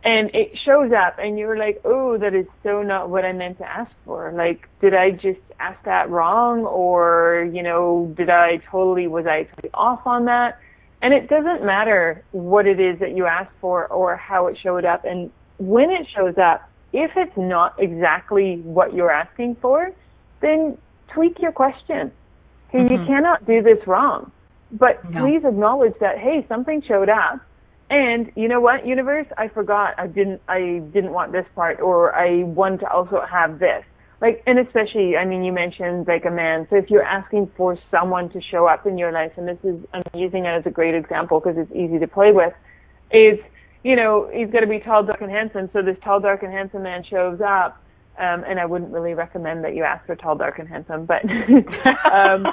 and 0.04 0.30
it 0.34 0.52
shows 0.64 0.92
up, 0.92 1.16
and 1.18 1.38
you're 1.38 1.58
like, 1.58 1.80
oh, 1.84 2.16
that 2.18 2.34
is 2.34 2.46
so 2.62 2.82
not 2.82 3.10
what 3.10 3.24
I 3.24 3.32
meant 3.32 3.58
to 3.58 3.64
ask 3.64 3.90
for. 4.04 4.32
Like, 4.32 4.68
did 4.80 4.94
I 4.94 5.10
just 5.10 5.40
ask 5.58 5.82
that 5.84 6.10
wrong, 6.10 6.64
or 6.64 7.48
you 7.52 7.62
know, 7.62 8.12
did 8.16 8.30
I 8.30 8.58
totally 8.70 9.06
was 9.08 9.26
I 9.26 9.44
totally 9.44 9.70
off 9.74 10.06
on 10.06 10.26
that? 10.26 10.58
And 11.02 11.12
it 11.12 11.28
doesn't 11.28 11.64
matter 11.64 12.24
what 12.32 12.66
it 12.66 12.80
is 12.80 12.98
that 13.00 13.14
you 13.14 13.26
asked 13.26 13.54
for 13.60 13.86
or 13.86 14.16
how 14.16 14.46
it 14.46 14.58
showed 14.62 14.84
up. 14.84 15.04
And 15.04 15.30
when 15.58 15.90
it 15.90 16.06
shows 16.16 16.34
up, 16.38 16.68
if 16.92 17.10
it's 17.16 17.36
not 17.36 17.74
exactly 17.78 18.60
what 18.62 18.94
you're 18.94 19.10
asking 19.10 19.56
for, 19.60 19.92
then 20.40 20.78
tweak 21.12 21.38
your 21.40 21.52
question. 21.52 22.12
Okay, 22.68 22.78
mm-hmm. 22.78 22.92
you 22.92 23.06
cannot 23.06 23.46
do 23.46 23.62
this 23.62 23.86
wrong. 23.86 24.32
But 24.72 25.08
no. 25.10 25.22
please 25.22 25.44
acknowledge 25.44 25.94
that, 26.00 26.18
hey, 26.18 26.44
something 26.48 26.82
showed 26.86 27.08
up. 27.08 27.40
And 27.88 28.32
you 28.34 28.48
know 28.48 28.60
what, 28.60 28.86
universe, 28.86 29.26
I 29.38 29.48
forgot. 29.48 29.94
I 29.98 30.06
didn't 30.08 30.40
I 30.48 30.82
didn't 30.92 31.12
want 31.12 31.32
this 31.32 31.46
part 31.54 31.80
or 31.80 32.14
I 32.14 32.42
want 32.42 32.80
to 32.80 32.90
also 32.90 33.20
have 33.30 33.58
this. 33.58 33.84
Like 34.20 34.42
and 34.46 34.58
especially 34.58 35.14
i 35.16 35.26
mean 35.26 35.44
you 35.44 35.52
mentioned 35.52 36.06
like 36.08 36.24
a 36.24 36.30
man. 36.30 36.66
So 36.70 36.76
if 36.76 36.90
you're 36.90 37.04
asking 37.04 37.50
for 37.56 37.78
someone 37.90 38.30
to 38.30 38.40
show 38.40 38.66
up 38.66 38.86
in 38.86 38.98
your 38.98 39.12
life 39.12 39.32
and 39.36 39.46
this 39.46 39.58
is 39.62 39.76
i'm 39.92 40.02
using 40.14 40.46
it 40.46 40.48
as 40.48 40.64
a 40.66 40.70
great 40.70 40.94
example 40.94 41.38
because 41.38 41.56
it's 41.58 41.70
easy 41.72 41.98
to 41.98 42.08
play 42.08 42.32
with 42.32 42.54
is 43.12 43.38
you 43.84 43.94
know 43.94 44.28
he's 44.32 44.50
going 44.50 44.64
to 44.64 44.70
be 44.70 44.80
tall 44.80 45.04
dark 45.04 45.20
and 45.20 45.30
handsome. 45.30 45.70
So 45.72 45.82
this 45.82 45.96
tall 46.02 46.18
dark 46.18 46.42
and 46.42 46.52
handsome 46.52 46.82
man 46.82 47.04
shows 47.08 47.40
up 47.40 47.80
um 48.18 48.44
and 48.48 48.58
i 48.58 48.66
wouldn't 48.66 48.92
really 48.92 49.14
recommend 49.14 49.64
that 49.64 49.74
you 49.74 49.82
ask 49.82 50.04
for 50.06 50.16
tall 50.16 50.36
dark 50.36 50.58
and 50.58 50.68
handsome 50.68 51.06
but 51.06 51.22
um 52.12 52.46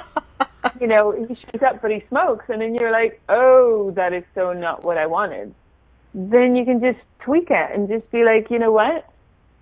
you 0.80 0.86
know 0.86 1.12
he 1.12 1.34
shows 1.34 1.62
up 1.66 1.80
but 1.82 1.90
he 1.90 2.02
smokes 2.08 2.44
and 2.48 2.60
then 2.60 2.74
you're 2.74 2.92
like 2.92 3.20
oh 3.28 3.92
that 3.96 4.12
is 4.12 4.24
so 4.34 4.52
not 4.52 4.84
what 4.84 4.98
i 4.98 5.06
wanted 5.06 5.54
then 6.14 6.54
you 6.54 6.64
can 6.64 6.80
just 6.80 6.98
tweak 7.24 7.48
it 7.50 7.70
and 7.74 7.88
just 7.88 8.10
be 8.10 8.24
like 8.24 8.50
you 8.50 8.58
know 8.58 8.72
what 8.72 9.08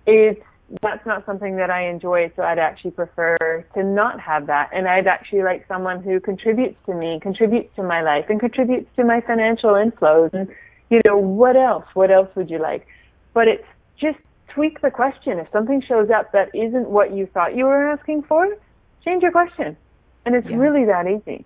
it's 0.05 0.41
that's 0.81 1.05
not 1.05 1.25
something 1.25 1.57
that 1.57 1.69
I 1.69 1.89
enjoy, 1.89 2.31
so 2.35 2.41
I'd 2.41 2.57
actually 2.57 2.91
prefer 2.91 3.65
to 3.75 3.83
not 3.83 4.19
have 4.19 4.47
that. 4.47 4.69
And 4.73 4.87
I'd 4.87 5.07
actually 5.07 5.43
like 5.43 5.65
someone 5.67 6.01
who 6.01 6.19
contributes 6.19 6.77
to 6.85 6.93
me, 6.93 7.19
contributes 7.21 7.75
to 7.75 7.83
my 7.83 8.01
life, 8.01 8.25
and 8.29 8.39
contributes 8.39 8.89
to 8.95 9.03
my 9.03 9.21
financial 9.21 9.71
inflows. 9.71 10.33
And, 10.33 10.47
you 10.89 11.01
know, 11.05 11.17
what 11.17 11.55
else? 11.55 11.85
What 11.93 12.11
else 12.11 12.29
would 12.35 12.49
you 12.49 12.59
like? 12.59 12.87
But 13.33 13.47
it's 13.47 13.65
just 13.99 14.17
tweak 14.53 14.81
the 14.81 14.91
question. 14.91 15.39
If 15.39 15.47
something 15.51 15.81
shows 15.87 16.09
up 16.09 16.31
that 16.31 16.49
isn't 16.53 16.89
what 16.89 17.13
you 17.13 17.27
thought 17.33 17.55
you 17.55 17.65
were 17.65 17.89
asking 17.89 18.23
for, 18.23 18.47
change 19.03 19.23
your 19.23 19.31
question. 19.31 19.77
And 20.25 20.35
it's 20.35 20.47
yeah. 20.49 20.57
really 20.57 20.85
that 20.85 21.07
easy 21.07 21.45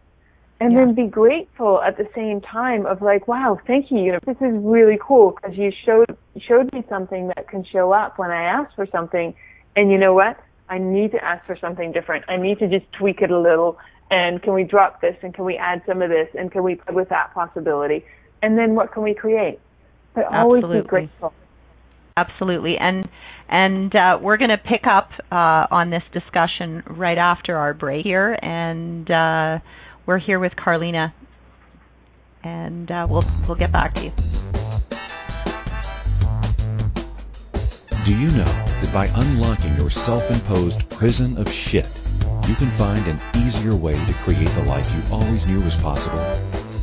and 0.60 0.74
yeah. 0.74 0.86
then 0.86 0.95
be 0.95 1.08
grateful 1.08 1.82
at 1.82 1.97
the 1.97 2.08
same 2.16 2.41
time 2.41 2.86
of 2.86 3.01
like, 3.01 3.28
wow, 3.28 3.60
thank 3.68 3.91
you. 3.91 3.99
You 3.99 4.12
know, 4.14 4.20
this 4.26 4.38
is 4.38 4.53
really 4.64 4.97
cool 4.99 5.32
because 5.32 5.58
you 5.58 5.72
showed 5.86 6.18
showed 6.47 6.72
me 6.74 6.84
something 6.89 7.28
that 7.36 7.47
can 7.47 7.64
show 7.64 7.91
up 7.91 8.18
when 8.18 8.32
I 8.32 8.43
ask 8.43 8.74
for 8.76 8.88
something. 8.91 9.36
And 9.76 9.91
you 9.91 9.97
know 9.97 10.14
what? 10.14 10.39
I 10.70 10.80
need 10.80 11.12
to 11.12 11.24
ask 11.24 11.45
for 11.45 11.55
something 11.55 11.91
different. 11.91 12.26
I 12.28 12.38
need 12.38 12.60
to 12.60 12.68
just 12.68 12.91
tweak 12.93 13.22
it 13.22 13.32
a 13.32 13.39
little. 13.39 13.78
And 14.10 14.41
can 14.41 14.53
we 14.53 14.64
drop 14.64 15.01
this? 15.01 15.16
And 15.22 15.34
can 15.34 15.45
we 15.45 15.58
add 15.58 15.82
some 15.86 16.01
of 16.01 16.10
this? 16.10 16.30
And 16.38 16.51
can 16.51 16.64
we 16.64 16.76
play 16.76 16.95
with 16.95 17.10
that 17.10 17.34
possibility? 17.34 18.03
And 18.41 18.58
then 18.58 18.76
what 18.76 18.91
can 18.91 19.03
we 19.03 19.14
create? 19.14 19.60
But 20.14 20.26
always 20.26 20.64
Absolutely. 20.64 20.82
be 20.82 20.88
grateful. 20.88 21.34
Absolutely. 22.18 22.78
And 22.78 23.07
and 23.47 23.95
uh, 23.95 24.18
we're 24.22 24.38
going 24.38 24.49
to 24.49 24.57
pick 24.57 24.86
up 24.88 25.11
uh, 25.32 25.68
on 25.72 25.89
this 25.89 26.03
discussion 26.11 26.84
right 26.88 27.18
after 27.18 27.55
our 27.55 27.74
break 27.74 28.03
here. 28.03 28.38
And 28.41 29.09
uh, 29.09 29.59
we're 30.05 30.18
here 30.18 30.39
with 30.39 30.55
Carlina, 30.55 31.13
and 32.43 32.89
uh, 32.89 33.07
we'll 33.09 33.24
we'll 33.47 33.55
get 33.55 33.72
back 33.72 33.93
to 33.95 34.05
you. 34.05 34.11
Do 38.03 38.18
you 38.18 38.32
know 38.32 38.45
that 38.45 38.89
by 38.93 39.07
unlocking 39.13 39.76
your 39.76 39.89
self-imposed 39.89 40.89
prison 40.89 41.38
of 41.38 41.51
shit, 41.51 41.88
you 42.47 42.55
can 42.55 42.70
find 42.72 43.05
an 43.05 43.20
easier 43.36 43.76
way 43.76 43.93
to 43.93 44.13
create 44.13 44.47
the 44.47 44.63
life 44.63 44.89
you 44.95 45.13
always 45.13 45.45
knew 45.45 45.59
was 45.59 45.76
possible? 45.76 46.26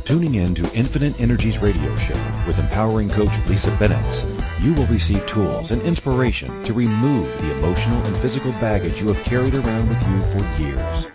Tuning 0.05 0.35
in 0.35 0.53
to 0.53 0.71
Infinite 0.75 1.19
Energies 1.19 1.57
radio 1.57 1.95
show 1.95 2.13
with 2.45 2.59
empowering 2.59 3.09
coach 3.09 3.31
Lisa 3.47 3.71
Benitz, 3.71 4.34
you 4.61 4.73
will 4.73 4.87
receive 4.87 5.25
tools 5.25 5.71
and 5.71 5.81
inspiration 5.81 6.63
to 6.63 6.73
remove 6.73 7.41
the 7.41 7.51
emotional 7.51 8.01
and 8.05 8.15
physical 8.17 8.51
baggage 8.53 9.01
you 9.01 9.07
have 9.09 9.23
carried 9.23 9.53
around 9.53 9.89
with 9.89 10.01
you 10.07 10.21
for 10.31 10.61
years. 10.61 11.07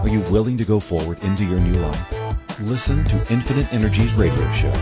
Are 0.00 0.08
you 0.08 0.20
willing 0.32 0.58
to 0.58 0.64
go 0.64 0.80
forward 0.80 1.22
into 1.22 1.44
your 1.44 1.60
new 1.60 1.78
life? 1.78 2.60
Listen 2.60 3.04
to 3.04 3.32
Infinite 3.32 3.72
Energies 3.72 4.14
radio 4.14 4.50
show, 4.52 4.72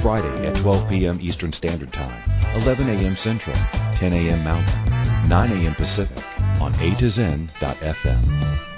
Friday 0.00 0.46
at 0.46 0.54
12 0.56 0.88
p.m. 0.88 1.18
Eastern 1.20 1.52
Standard 1.52 1.92
Time, 1.92 2.22
11 2.62 2.88
a.m. 2.88 3.16
Central, 3.16 3.56
10 3.92 4.12
a.m. 4.12 4.44
Mountain, 4.44 5.28
9 5.28 5.52
a.m. 5.52 5.74
Pacific 5.74 6.24
on 6.60 6.74
A 6.80 6.94
to 6.96 7.10
Zen.fm. 7.10 8.77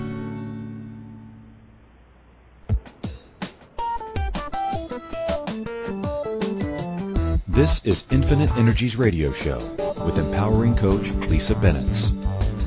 This 7.61 7.77
is 7.83 8.05
Infinite 8.09 8.49
Energies 8.57 8.95
Radio 8.95 9.31
Show 9.33 9.59
with 10.03 10.17
empowering 10.17 10.75
coach 10.75 11.11
Lisa 11.29 11.53
Benitz. 11.53 12.09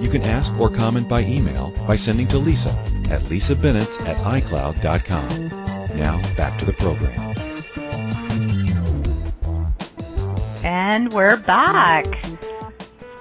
You 0.00 0.08
can 0.08 0.22
ask 0.22 0.58
or 0.58 0.70
comment 0.70 1.08
by 1.08 1.20
email 1.20 1.72
by 1.86 1.96
sending 1.96 2.26
to 2.28 2.38
Lisa 2.38 2.70
at 3.10 3.20
lisabenitz 3.22 4.00
at 4.06 4.16
icloud.com. 4.18 5.48
Now 5.98 6.20
back 6.36 6.58
to 6.58 6.64
the 6.64 6.72
program. 6.72 7.36
And 10.64 11.12
we're 11.12 11.36
back. 11.36 12.06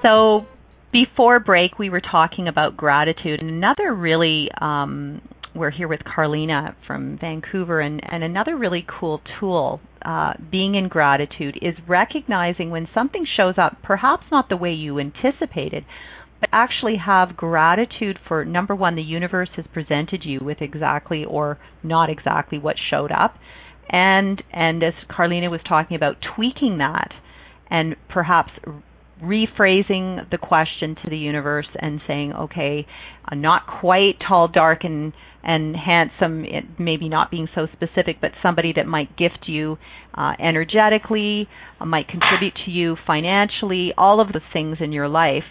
So 0.01 0.47
before 0.91 1.39
break, 1.39 1.77
we 1.77 1.89
were 1.89 2.01
talking 2.01 2.47
about 2.47 2.77
gratitude. 2.77 3.41
Another 3.43 3.93
really, 3.93 4.49
um, 4.59 5.21
we're 5.53 5.71
here 5.71 5.88
with 5.88 6.03
Carlina 6.03 6.75
from 6.88 7.17
Vancouver, 7.19 7.80
and, 7.80 8.01
and 8.03 8.23
another 8.23 8.55
really 8.55 8.86
cool 8.88 9.21
tool, 9.39 9.82
uh, 10.03 10.34
being 10.51 10.75
in 10.75 10.88
gratitude, 10.88 11.59
is 11.61 11.75
recognizing 11.88 12.69
when 12.71 12.88
something 12.93 13.25
shows 13.38 13.55
up, 13.57 13.77
perhaps 13.84 14.23
not 14.32 14.49
the 14.49 14.57
way 14.57 14.71
you 14.71 14.99
anticipated, 14.99 15.86
but 16.39 16.49
actually 16.51 16.95
have 16.97 17.35
gratitude 17.35 18.17
for 18.27 18.45
number 18.45 18.75
one, 18.75 18.95
the 18.95 19.01
universe 19.01 19.49
has 19.55 19.65
presented 19.73 20.23
you 20.23 20.39
with 20.41 20.61
exactly 20.61 21.25
or 21.25 21.57
not 21.83 22.09
exactly 22.09 22.57
what 22.57 22.75
showed 22.89 23.11
up, 23.11 23.35
and 23.89 24.41
and 24.51 24.83
as 24.83 24.93
Carlina 25.09 25.49
was 25.49 25.61
talking 25.67 25.95
about, 25.95 26.17
tweaking 26.35 26.77
that 26.77 27.11
and 27.69 27.95
perhaps 28.07 28.51
rephrasing 29.21 30.29
the 30.31 30.37
question 30.37 30.95
to 31.03 31.09
the 31.09 31.17
universe 31.17 31.67
and 31.77 31.99
saying, 32.07 32.33
okay, 32.33 32.85
I'm 33.25 33.41
not 33.41 33.63
quite 33.81 34.15
tall, 34.25 34.47
dark, 34.47 34.83
and 34.83 35.13
and 35.41 35.73
handsome, 35.75 36.45
maybe 36.77 37.07
not 37.07 37.31
being 37.31 37.47
so 37.55 37.67
specific, 37.71 38.17
but 38.19 38.31
somebody 38.43 38.73
that 38.75 38.85
might 38.85 39.15
gift 39.15 39.45
you 39.47 39.77
uh, 40.13 40.33
energetically, 40.37 41.47
uh, 41.79 41.85
might 41.85 42.09
contribute 42.09 42.53
to 42.65 42.71
you 42.71 42.97
financially, 43.07 43.93
all 43.97 44.19
of 44.19 44.33
the 44.33 44.41
things 44.51 44.77
in 44.81 44.91
your 44.91 45.07
life 45.07 45.45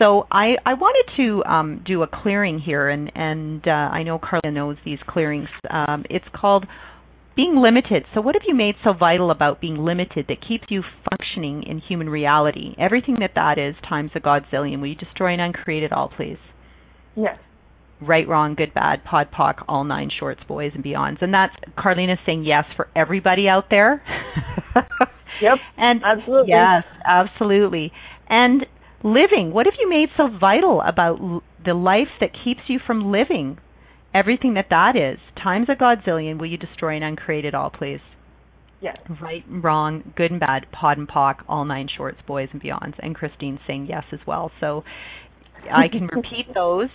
so 0.00 0.26
I, 0.32 0.54
I 0.64 0.74
wanted 0.74 1.12
to 1.18 1.44
um, 1.44 1.84
do 1.86 2.02
a 2.02 2.06
clearing 2.06 2.58
here, 2.58 2.88
and, 2.88 3.12
and 3.14 3.62
uh, 3.68 3.70
I 3.70 4.02
know 4.02 4.18
Carla 4.18 4.50
knows 4.50 4.78
these 4.84 4.98
clearings. 5.06 5.48
Um, 5.68 6.04
it's 6.08 6.24
called 6.34 6.64
being 7.36 7.56
limited. 7.56 8.04
So 8.14 8.22
what 8.22 8.34
have 8.34 8.42
you 8.46 8.54
made 8.54 8.76
so 8.82 8.94
vital 8.98 9.30
about 9.30 9.60
being 9.60 9.76
limited 9.76 10.26
that 10.28 10.38
keeps 10.46 10.64
you 10.70 10.82
functioning 11.10 11.64
in 11.64 11.78
human 11.86 12.08
reality? 12.08 12.74
Everything 12.78 13.16
that 13.20 13.32
that 13.34 13.58
is 13.58 13.74
times 13.86 14.10
a 14.14 14.20
godzillion. 14.20 14.80
Will 14.80 14.88
you 14.88 14.94
destroy 14.94 15.32
and 15.34 15.40
uncreate 15.42 15.82
it 15.82 15.92
all, 15.92 16.10
please? 16.16 16.38
Yes. 17.14 17.38
Right, 18.00 18.26
wrong, 18.26 18.54
good, 18.54 18.72
bad, 18.72 19.04
pod, 19.04 19.28
poc, 19.30 19.62
all 19.68 19.84
nine 19.84 20.10
shorts, 20.18 20.40
boys 20.48 20.72
and 20.74 20.82
beyonds. 20.82 21.20
And 21.20 21.34
that's 21.34 21.52
Carlina 21.78 22.16
saying 22.24 22.44
yes 22.44 22.64
for 22.74 22.88
everybody 22.96 23.48
out 23.48 23.64
there. 23.68 24.02
yep. 25.42 25.58
And 25.76 26.00
absolutely. 26.02 26.48
Yes, 26.52 26.84
absolutely. 27.06 27.92
And 28.30 28.64
living. 29.02 29.52
What 29.52 29.66
have 29.66 29.74
you 29.78 29.88
made 29.88 30.08
so 30.16 30.28
vital 30.28 30.80
about 30.82 31.20
l- 31.20 31.42
the 31.64 31.74
life 31.74 32.08
that 32.20 32.30
keeps 32.44 32.60
you 32.68 32.78
from 32.84 33.10
living? 33.10 33.58
Everything 34.14 34.54
that 34.54 34.66
that 34.70 34.96
is. 34.96 35.18
Times 35.42 35.68
a 35.68 35.74
godzillion, 35.80 36.38
will 36.38 36.46
you 36.46 36.56
destroy 36.56 36.96
and 36.96 37.04
uncreate 37.04 37.44
it 37.44 37.54
all, 37.54 37.70
please? 37.70 38.00
Yes. 38.80 38.98
Right 39.20 39.46
and 39.46 39.62
wrong, 39.62 40.12
good 40.16 40.30
and 40.30 40.40
bad, 40.40 40.66
pod 40.72 40.98
and 40.98 41.06
pock, 41.06 41.44
all 41.48 41.64
nine 41.64 41.88
shorts, 41.94 42.18
boys 42.26 42.48
and 42.52 42.62
beyonds. 42.62 42.94
And 42.98 43.14
Christine's 43.14 43.60
saying 43.66 43.86
yes 43.86 44.04
as 44.12 44.20
well. 44.26 44.50
So 44.58 44.84
I 45.70 45.88
can 45.88 46.06
repeat 46.12 46.54
those. 46.54 46.88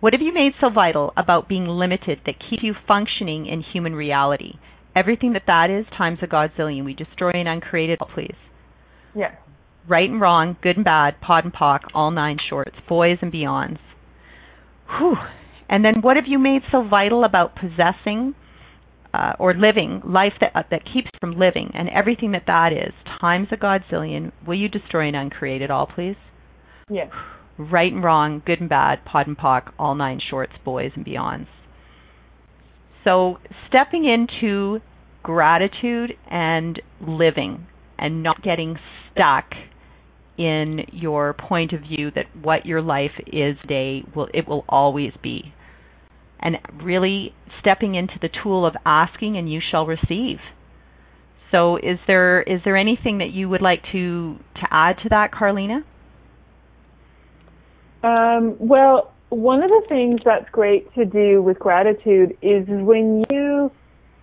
What 0.00 0.12
have 0.12 0.22
you 0.22 0.32
made 0.32 0.52
so 0.60 0.70
vital 0.70 1.12
about 1.16 1.48
being 1.48 1.66
limited 1.66 2.20
that 2.26 2.34
keep 2.50 2.60
you 2.62 2.74
functioning 2.86 3.46
in 3.46 3.62
human 3.62 3.94
reality? 3.94 4.54
Everything 4.94 5.34
that 5.34 5.44
that 5.46 5.70
is 5.70 5.84
times 5.96 6.18
a 6.22 6.26
godzillion. 6.26 6.84
We 6.84 6.94
destroy 6.94 7.32
and 7.34 7.48
uncreate 7.48 7.90
it 7.90 8.00
all, 8.00 8.08
please. 8.12 8.34
Yes 9.14 9.32
right 9.88 10.08
and 10.08 10.20
wrong, 10.20 10.56
good 10.62 10.76
and 10.76 10.84
bad, 10.84 11.20
pod 11.20 11.44
and 11.44 11.52
poc, 11.52 11.80
all 11.94 12.10
nine 12.10 12.38
shorts, 12.48 12.76
boys 12.88 13.18
and 13.22 13.32
beyonds. 13.32 13.78
Whew. 14.98 15.16
And 15.68 15.84
then 15.84 15.94
what 16.00 16.16
have 16.16 16.26
you 16.28 16.38
made 16.38 16.62
so 16.70 16.86
vital 16.88 17.24
about 17.24 17.56
possessing 17.56 18.34
uh, 19.12 19.32
or 19.38 19.54
living 19.54 20.02
life 20.04 20.34
that 20.40 20.52
uh, 20.54 20.62
that 20.70 20.82
keeps 20.84 21.10
from 21.20 21.38
living 21.38 21.70
and 21.74 21.88
everything 21.88 22.32
that 22.32 22.44
that 22.46 22.72
is 22.72 22.92
times 23.20 23.48
a 23.50 23.56
godzillion? 23.56 24.32
Will 24.46 24.58
you 24.58 24.68
destroy 24.68 25.08
and 25.08 25.16
uncreate 25.16 25.62
it 25.62 25.70
all, 25.70 25.86
please? 25.86 26.16
Yes. 26.90 27.10
Right 27.58 27.92
and 27.92 28.04
wrong, 28.04 28.42
good 28.44 28.60
and 28.60 28.68
bad, 28.68 29.04
pod 29.04 29.26
and 29.26 29.36
poc, 29.36 29.72
all 29.78 29.94
nine 29.94 30.20
shorts, 30.30 30.52
boys 30.64 30.92
and 30.94 31.04
beyonds. 31.04 31.46
So 33.02 33.38
stepping 33.68 34.04
into 34.04 34.80
gratitude 35.22 36.12
and 36.30 36.80
living 37.00 37.66
and 37.98 38.22
not 38.22 38.42
getting 38.42 38.76
stuck 39.10 39.46
in 40.38 40.86
your 40.92 41.34
point 41.34 41.72
of 41.72 41.80
view 41.80 42.10
that 42.14 42.26
what 42.42 42.66
your 42.66 42.82
life 42.82 43.12
is 43.26 43.56
today 43.62 44.04
will 44.14 44.28
it 44.34 44.46
will 44.46 44.64
always 44.68 45.12
be. 45.22 45.52
And 46.40 46.56
really 46.82 47.34
stepping 47.60 47.94
into 47.94 48.14
the 48.20 48.28
tool 48.42 48.66
of 48.66 48.74
asking 48.84 49.36
and 49.36 49.50
you 49.50 49.60
shall 49.70 49.86
receive. 49.86 50.38
So 51.50 51.76
is 51.76 51.98
there 52.06 52.42
is 52.42 52.60
there 52.64 52.76
anything 52.76 53.18
that 53.18 53.30
you 53.30 53.48
would 53.48 53.62
like 53.62 53.82
to 53.92 54.36
to 54.56 54.66
add 54.70 54.96
to 55.02 55.08
that 55.10 55.32
carlina? 55.32 55.84
Um, 58.02 58.56
well 58.58 59.12
one 59.28 59.62
of 59.62 59.70
the 59.70 59.82
things 59.88 60.20
that's 60.24 60.48
great 60.50 60.92
to 60.94 61.04
do 61.04 61.42
with 61.42 61.58
gratitude 61.58 62.36
is 62.42 62.64
when 62.68 63.24
you 63.28 63.70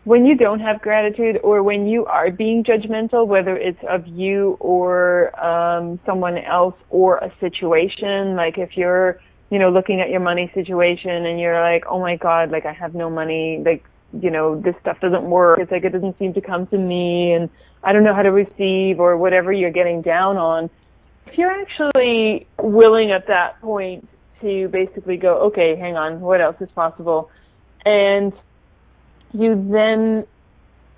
when 0.05 0.25
you 0.25 0.35
don't 0.35 0.59
have 0.59 0.81
gratitude 0.81 1.39
or 1.43 1.63
when 1.63 1.87
you 1.87 2.05
are 2.05 2.29
being 2.29 2.63
judgmental, 2.63 3.25
whether 3.25 3.55
it's 3.55 3.79
of 3.89 4.05
you 4.05 4.57
or 4.59 5.33
um, 5.43 5.99
someone 6.05 6.37
else 6.37 6.75
or 6.89 7.17
a 7.17 7.31
situation, 7.39 8.35
like 8.35 8.57
if 8.57 8.75
you're, 8.75 9.21
you 9.49 9.59
know, 9.59 9.69
looking 9.69 10.01
at 10.01 10.09
your 10.09 10.19
money 10.19 10.51
situation 10.53 11.25
and 11.25 11.39
you're 11.39 11.61
like, 11.61 11.83
oh 11.89 11.99
my 11.99 12.17
God, 12.17 12.51
like 12.51 12.65
I 12.65 12.73
have 12.73 12.93
no 12.93 13.09
money, 13.09 13.63
like, 13.65 13.85
you 14.11 14.29
know, 14.29 14.59
this 14.59 14.75
stuff 14.81 14.99
doesn't 14.99 15.23
work. 15.23 15.59
It's 15.59 15.71
like 15.71 15.85
it 15.85 15.93
doesn't 15.93 16.19
seem 16.19 16.33
to 16.33 16.41
come 16.41 16.67
to 16.67 16.77
me 16.77 17.33
and 17.33 17.49
I 17.81 17.93
don't 17.93 18.03
know 18.03 18.13
how 18.13 18.23
to 18.23 18.31
receive 18.31 18.99
or 18.99 19.15
whatever 19.17 19.53
you're 19.53 19.71
getting 19.71 20.01
down 20.01 20.35
on. 20.35 20.69
If 21.27 21.37
you're 21.37 21.51
actually 21.51 22.45
willing 22.59 23.11
at 23.11 23.27
that 23.27 23.59
point 23.61 24.07
to 24.41 24.67
basically 24.67 25.15
go, 25.15 25.35
okay, 25.47 25.77
hang 25.77 25.95
on, 25.95 26.19
what 26.19 26.41
else 26.41 26.57
is 26.59 26.69
possible? 26.75 27.29
And 27.85 28.33
you 29.33 29.67
then 29.71 30.25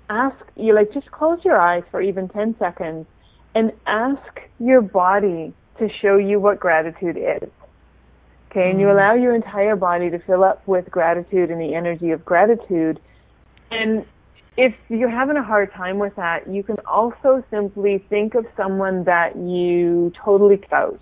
ask 0.08 0.36
you 0.56 0.74
like 0.74 0.92
just 0.92 1.10
close 1.10 1.38
your 1.44 1.60
eyes 1.60 1.82
for 1.90 2.00
even 2.00 2.28
10 2.28 2.56
seconds 2.58 3.06
and 3.54 3.72
ask 3.86 4.40
your 4.58 4.80
body 4.80 5.52
to 5.78 5.88
show 6.00 6.16
you 6.16 6.38
what 6.38 6.60
gratitude 6.60 7.16
is. 7.16 7.50
Okay, 8.50 8.70
and 8.70 8.80
you 8.80 8.86
mm-hmm. 8.86 8.96
allow 8.96 9.14
your 9.14 9.34
entire 9.34 9.76
body 9.76 10.10
to 10.10 10.18
fill 10.20 10.44
up 10.44 10.66
with 10.66 10.90
gratitude 10.90 11.50
and 11.50 11.60
the 11.60 11.74
energy 11.74 12.10
of 12.10 12.24
gratitude. 12.24 13.00
And 13.70 14.06
if 14.56 14.74
you're 14.88 15.10
having 15.10 15.36
a 15.36 15.42
hard 15.42 15.72
time 15.72 15.98
with 15.98 16.16
that, 16.16 16.48
you 16.48 16.62
can 16.62 16.76
also 16.86 17.44
simply 17.50 18.04
think 18.08 18.34
of 18.34 18.46
someone 18.56 19.04
that 19.04 19.36
you 19.36 20.12
totally 20.24 20.60
out. 20.72 21.00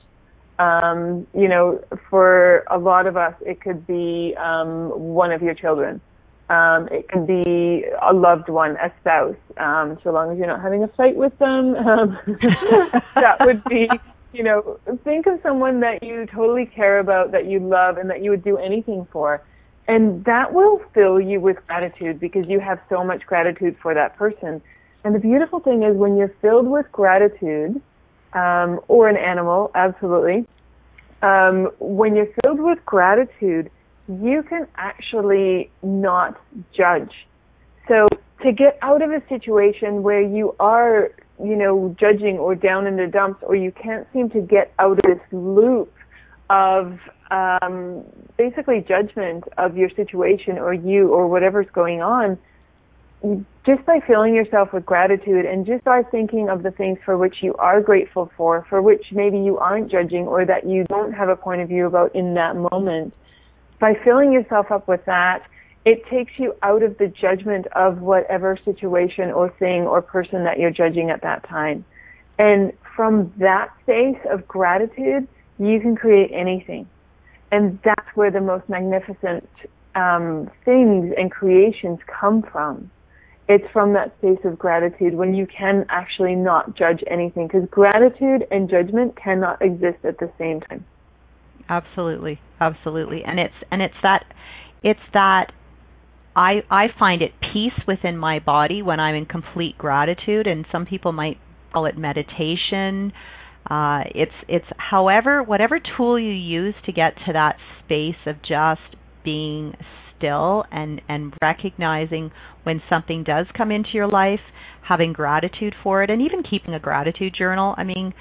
Um, 0.59 1.27
you 1.35 1.49
know, 1.49 1.83
for 2.11 2.65
a 2.71 2.79
lot 2.79 3.07
of 3.07 3.17
us, 3.17 3.35
it 3.41 3.61
could 3.61 3.87
be 3.87 4.35
um, 4.39 4.91
one 4.91 5.33
of 5.33 5.43
your 5.43 5.55
children. 5.55 6.01
Um, 6.55 6.89
it 6.93 7.09
could 7.09 7.27
be 7.27 7.85
a 8.01 8.13
loved 8.13 8.49
one, 8.49 8.77
a 8.77 8.93
spouse, 9.01 9.35
um, 9.57 9.99
so 10.05 10.11
long 10.13 10.31
as 10.31 10.39
you're 10.39 10.47
not 10.47 10.63
having 10.63 10.85
a 10.85 10.89
fight 10.89 11.17
with 11.17 11.37
them. 11.39 11.75
Um, 11.85 12.19
that 13.15 13.37
would 13.41 13.63
be, 13.65 13.89
you 14.33 14.43
know, 14.43 14.79
think 15.05 15.27
of 15.27 15.39
someone 15.43 15.81
that 15.81 16.03
you 16.03 16.27
totally 16.27 16.67
care 16.67 16.99
about, 16.99 17.33
that 17.33 17.47
you 17.47 17.59
love, 17.61 17.99
and 17.99 18.09
that 18.11 18.23
you 18.23 18.31
would 18.31 18.43
do 18.43 18.57
anything 18.57 19.07
for. 19.13 19.43
And 19.87 20.25
that 20.25 20.53
will 20.53 20.81
fill 20.95 21.21
you 21.21 21.41
with 21.41 21.59
gratitude 21.67 22.19
because 22.21 22.47
you 22.49 22.59
have 22.61 22.81
so 22.89 23.05
much 23.05 23.27
gratitude 23.27 23.77
for 23.83 23.95
that 23.95 24.17
person. 24.17 24.63
And 25.05 25.15
the 25.15 25.19
beautiful 25.19 25.61
thing 25.61 25.83
is 25.83 25.97
when 25.97 26.17
you're 26.17 26.35
filled 26.41 26.67
with 26.67 26.91
gratitude, 26.91 27.81
um, 28.33 28.81
or 28.89 29.09
an 29.09 29.17
animal, 29.17 29.71
absolutely, 29.75 30.47
um, 31.23 31.71
when 31.79 32.17
you're 32.17 32.33
filled 32.43 32.61
with 32.61 32.85
gratitude, 32.87 33.71
you 34.09 34.43
can 34.43 34.67
actually 34.77 35.71
not 35.83 36.41
judge. 36.77 37.13
So 37.89 38.09
to 38.43 38.53
get 38.53 38.79
out 38.83 39.03
of 39.03 39.11
a 39.11 39.23
situation 39.29 40.03
where 40.03 40.21
you 40.21 40.55
are, 40.61 41.11
you 41.43 41.57
know, 41.57 41.95
judging 41.99 42.39
or 42.39 42.55
down 42.55 42.87
in 42.87 42.97
the 42.97 43.07
dumps 43.07 43.43
or 43.43 43.57
you 43.57 43.73
can't 43.73 44.07
seem 44.13 44.31
to 44.31 44.41
get 44.41 44.73
out 44.79 44.99
of 44.99 45.05
this 45.05 45.21
loop 45.33 45.93
of 46.51 46.99
um, 47.31 48.05
basically 48.37 48.85
judgment 48.87 49.45
of 49.57 49.77
your 49.77 49.89
situation 49.91 50.59
or 50.59 50.75
you 50.75 51.09
or 51.09 51.27
whatever's 51.27 51.67
going 51.73 52.03
on, 52.03 52.39
just 53.65 53.85
by 53.87 54.01
filling 54.07 54.35
yourself 54.35 54.73
with 54.75 54.85
gratitude 54.85 55.47
and 55.47 55.65
just 55.65 55.83
by 55.85 56.03
thinking 56.03 56.51
of 56.51 56.63
the 56.63 56.71
things 56.71 56.99
for 57.05 57.17
which 57.17 57.37
you 57.41 57.55
are 57.55 57.81
grateful 57.81 58.31
for, 58.37 58.67
for 58.69 58.83
which 58.83 59.07
maybe 59.13 59.39
you 59.39 59.57
aren't 59.57 59.91
judging 59.91 60.27
or 60.27 60.45
that 60.45 60.69
you 60.69 60.85
don't 60.85 61.13
have 61.13 61.31
a 61.31 61.37
point 61.37 61.63
of 61.63 61.69
view 61.69 61.87
about 61.87 62.15
in 62.15 62.35
that 62.35 62.55
moment, 62.55 63.15
by 63.85 63.93
filling 64.03 64.33
yourself 64.33 64.71
up 64.71 64.89
with 64.89 65.05
that, 65.05 65.47
it 65.85 66.07
takes 66.07 66.33
you 66.39 66.55
out 66.63 66.83
of 66.83 66.97
the 66.97 67.07
judgment 67.07 67.67
of 67.77 68.01
whatever 68.01 68.59
situation 68.65 69.31
or 69.31 69.51
thing 69.59 69.83
or 69.83 70.01
person 70.01 70.45
that 70.45 70.59
you're 70.59 70.71
judging 70.71 71.11
at 71.11 71.21
that 71.21 71.47
time. 71.47 71.85
And 72.39 72.73
from 72.97 73.31
that 73.37 73.75
space 73.83 74.17
of 74.31 74.49
gratitude, 74.49 75.29
you 75.59 75.81
can 75.81 75.97
create 75.97 76.31
anything. 76.33 76.89
And 77.53 77.79
that's 77.85 78.09
where 78.15 78.31
the 78.31 78.41
most 78.41 78.67
magnificent 78.71 79.47
um, 79.95 80.51
things 80.65 81.13
and 81.19 81.31
creations 81.31 81.99
come 82.07 82.41
from. 82.41 82.91
It's 83.51 83.71
from 83.71 83.93
that 83.93 84.17
space 84.17 84.43
of 84.45 84.59
gratitude 84.59 85.13
when 85.15 85.35
you 85.35 85.47
can 85.47 85.85
actually 85.91 86.37
not 86.37 86.75
judge 86.75 87.05
anything 87.07 87.49
because 87.49 87.69
gratitude 87.69 88.47
and 88.51 88.71
judgment 88.71 89.15
cannot 89.15 89.61
exist 89.61 89.99
at 90.05 90.17
the 90.21 90.33
same 90.39 90.63
time. 90.63 90.87
Absolutely, 91.69 92.41
absolutely, 92.61 93.25
and 93.25 93.39
it's 93.41 93.55
and 93.71 93.81
it's 93.83 93.95
that 94.03 94.25
it's 94.83 95.01
that 95.15 95.53
I 96.37 96.63
I 96.71 96.87
find 96.99 97.23
it 97.23 97.33
peace 97.53 97.79
within 97.87 98.19
my 98.19 98.39
body 98.39 98.83
when 98.83 99.01
I'm 99.01 99.15
in 99.15 99.27
complete 99.27 99.79
gratitude, 99.79 100.47
and 100.47 100.67
some 100.71 100.85
people 100.87 101.13
might 101.13 101.39
call 101.73 101.87
it 101.87 101.97
meditation. 101.97 103.13
Uh, 103.71 104.03
it's 104.15 104.33
it's 104.49 104.67
however 104.77 105.43
whatever 105.43 105.81
tool 105.97 106.19
you 106.19 106.33
use 106.33 106.75
to 106.87 106.93
get 106.93 107.15
to 107.27 107.33
that 107.33 107.57
space 107.85 108.17
of 108.27 108.37
just 108.43 108.83
being 109.25 109.75
still 110.17 110.65
and 110.71 111.01
and 111.09 111.33
recognizing 111.43 112.31
when 112.65 112.83
something 112.91 113.25
does 113.25 113.47
come 113.57 113.71
into 113.71 113.91
your 113.95 114.09
life, 114.09 114.41
having 114.83 115.13
gratitude 115.15 115.75
for 115.83 116.03
it, 116.03 116.11
and 116.11 116.21
even 116.21 116.43
keeping 116.43 116.75
a 116.75 116.81
gratitude 116.81 117.35
journal. 117.37 117.75
I 117.79 117.85
mean, 117.85 118.13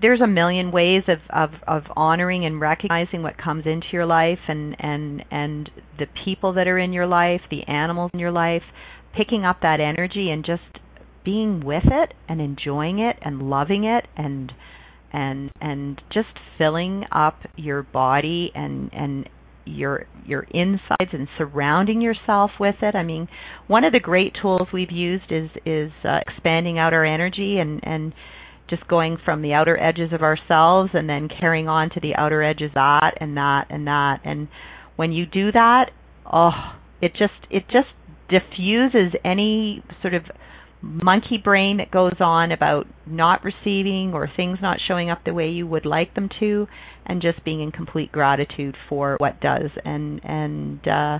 there's 0.00 0.20
a 0.20 0.26
million 0.26 0.70
ways 0.70 1.02
of, 1.08 1.18
of, 1.30 1.50
of 1.66 1.82
honoring 1.96 2.44
and 2.44 2.60
recognizing 2.60 3.22
what 3.22 3.38
comes 3.38 3.64
into 3.66 3.86
your 3.92 4.06
life 4.06 4.38
and, 4.48 4.76
and 4.78 5.24
and 5.30 5.70
the 5.98 6.06
people 6.24 6.52
that 6.54 6.68
are 6.68 6.78
in 6.78 6.92
your 6.92 7.06
life, 7.06 7.40
the 7.50 7.62
animals 7.66 8.10
in 8.12 8.20
your 8.20 8.32
life, 8.32 8.62
picking 9.16 9.44
up 9.44 9.58
that 9.62 9.80
energy 9.80 10.30
and 10.30 10.44
just 10.44 10.62
being 11.24 11.64
with 11.64 11.84
it 11.86 12.14
and 12.28 12.40
enjoying 12.40 12.98
it 12.98 13.16
and 13.22 13.48
loving 13.48 13.84
it 13.84 14.06
and 14.16 14.52
and 15.12 15.50
and 15.60 16.00
just 16.12 16.38
filling 16.58 17.04
up 17.12 17.38
your 17.56 17.82
body 17.82 18.50
and 18.54 18.90
and 18.92 19.28
your 19.64 20.06
your 20.26 20.42
insides 20.50 21.12
and 21.12 21.28
surrounding 21.38 22.00
yourself 22.00 22.50
with 22.58 22.76
it. 22.82 22.94
I 22.94 23.02
mean, 23.02 23.28
one 23.68 23.84
of 23.84 23.92
the 23.92 24.00
great 24.00 24.34
tools 24.40 24.68
we've 24.72 24.90
used 24.90 25.30
is 25.30 25.50
is 25.64 25.92
uh, 26.04 26.18
expanding 26.26 26.78
out 26.78 26.92
our 26.92 27.04
energy 27.04 27.58
and 27.58 27.80
and 27.84 28.12
just 28.72 28.88
going 28.88 29.18
from 29.22 29.42
the 29.42 29.52
outer 29.52 29.78
edges 29.78 30.14
of 30.14 30.22
ourselves 30.22 30.90
and 30.94 31.06
then 31.06 31.28
carrying 31.40 31.68
on 31.68 31.90
to 31.90 32.00
the 32.00 32.14
outer 32.16 32.42
edges 32.42 32.70
that 32.74 33.12
and 33.20 33.36
that 33.36 33.66
and 33.68 33.86
that. 33.86 34.20
And 34.24 34.48
when 34.96 35.12
you 35.12 35.26
do 35.26 35.52
that, 35.52 35.90
oh, 36.32 36.52
it 37.02 37.12
just 37.12 37.34
it 37.50 37.64
just 37.66 37.88
diffuses 38.30 39.12
any 39.24 39.84
sort 40.00 40.14
of 40.14 40.22
monkey 40.82 41.38
brain 41.42 41.76
that 41.76 41.90
goes 41.90 42.20
on 42.20 42.50
about 42.52 42.86
not 43.06 43.44
receiving 43.44 44.12
or 44.14 44.28
things 44.36 44.58
not 44.60 44.78
showing 44.86 45.10
up 45.10 45.20
the 45.24 45.32
way 45.32 45.48
you 45.48 45.66
would 45.66 45.86
like 45.86 46.14
them 46.14 46.28
to 46.40 46.66
and 47.06 47.22
just 47.22 47.44
being 47.44 47.60
in 47.62 47.70
complete 47.70 48.10
gratitude 48.10 48.76
for 48.88 49.16
what 49.18 49.40
does 49.40 49.70
and 49.84 50.20
and 50.24 50.86
uh, 50.88 51.18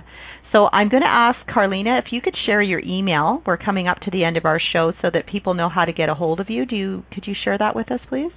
so 0.51 0.69
I'm 0.71 0.89
going 0.89 1.01
to 1.01 1.09
ask 1.09 1.39
Carlina 1.51 1.97
if 1.97 2.11
you 2.11 2.21
could 2.21 2.35
share 2.45 2.61
your 2.61 2.79
email. 2.85 3.41
We're 3.43 3.57
coming 3.57 3.87
up 3.87 3.99
to 4.01 4.11
the 4.11 4.23
end 4.23 4.37
of 4.37 4.45
our 4.45 4.59
show 4.71 4.93
so 5.01 5.09
that 5.11 5.25
people 5.25 5.55
know 5.55 5.67
how 5.67 5.83
to 5.83 5.91
get 5.91 6.09
a 6.09 6.13
hold 6.13 6.39
of 6.39 6.49
you. 6.49 6.65
Do 6.65 6.75
you 6.75 7.03
could 7.11 7.25
you 7.25 7.33
share 7.43 7.57
that 7.57 7.75
with 7.75 7.91
us 7.91 8.01
please? 8.07 8.31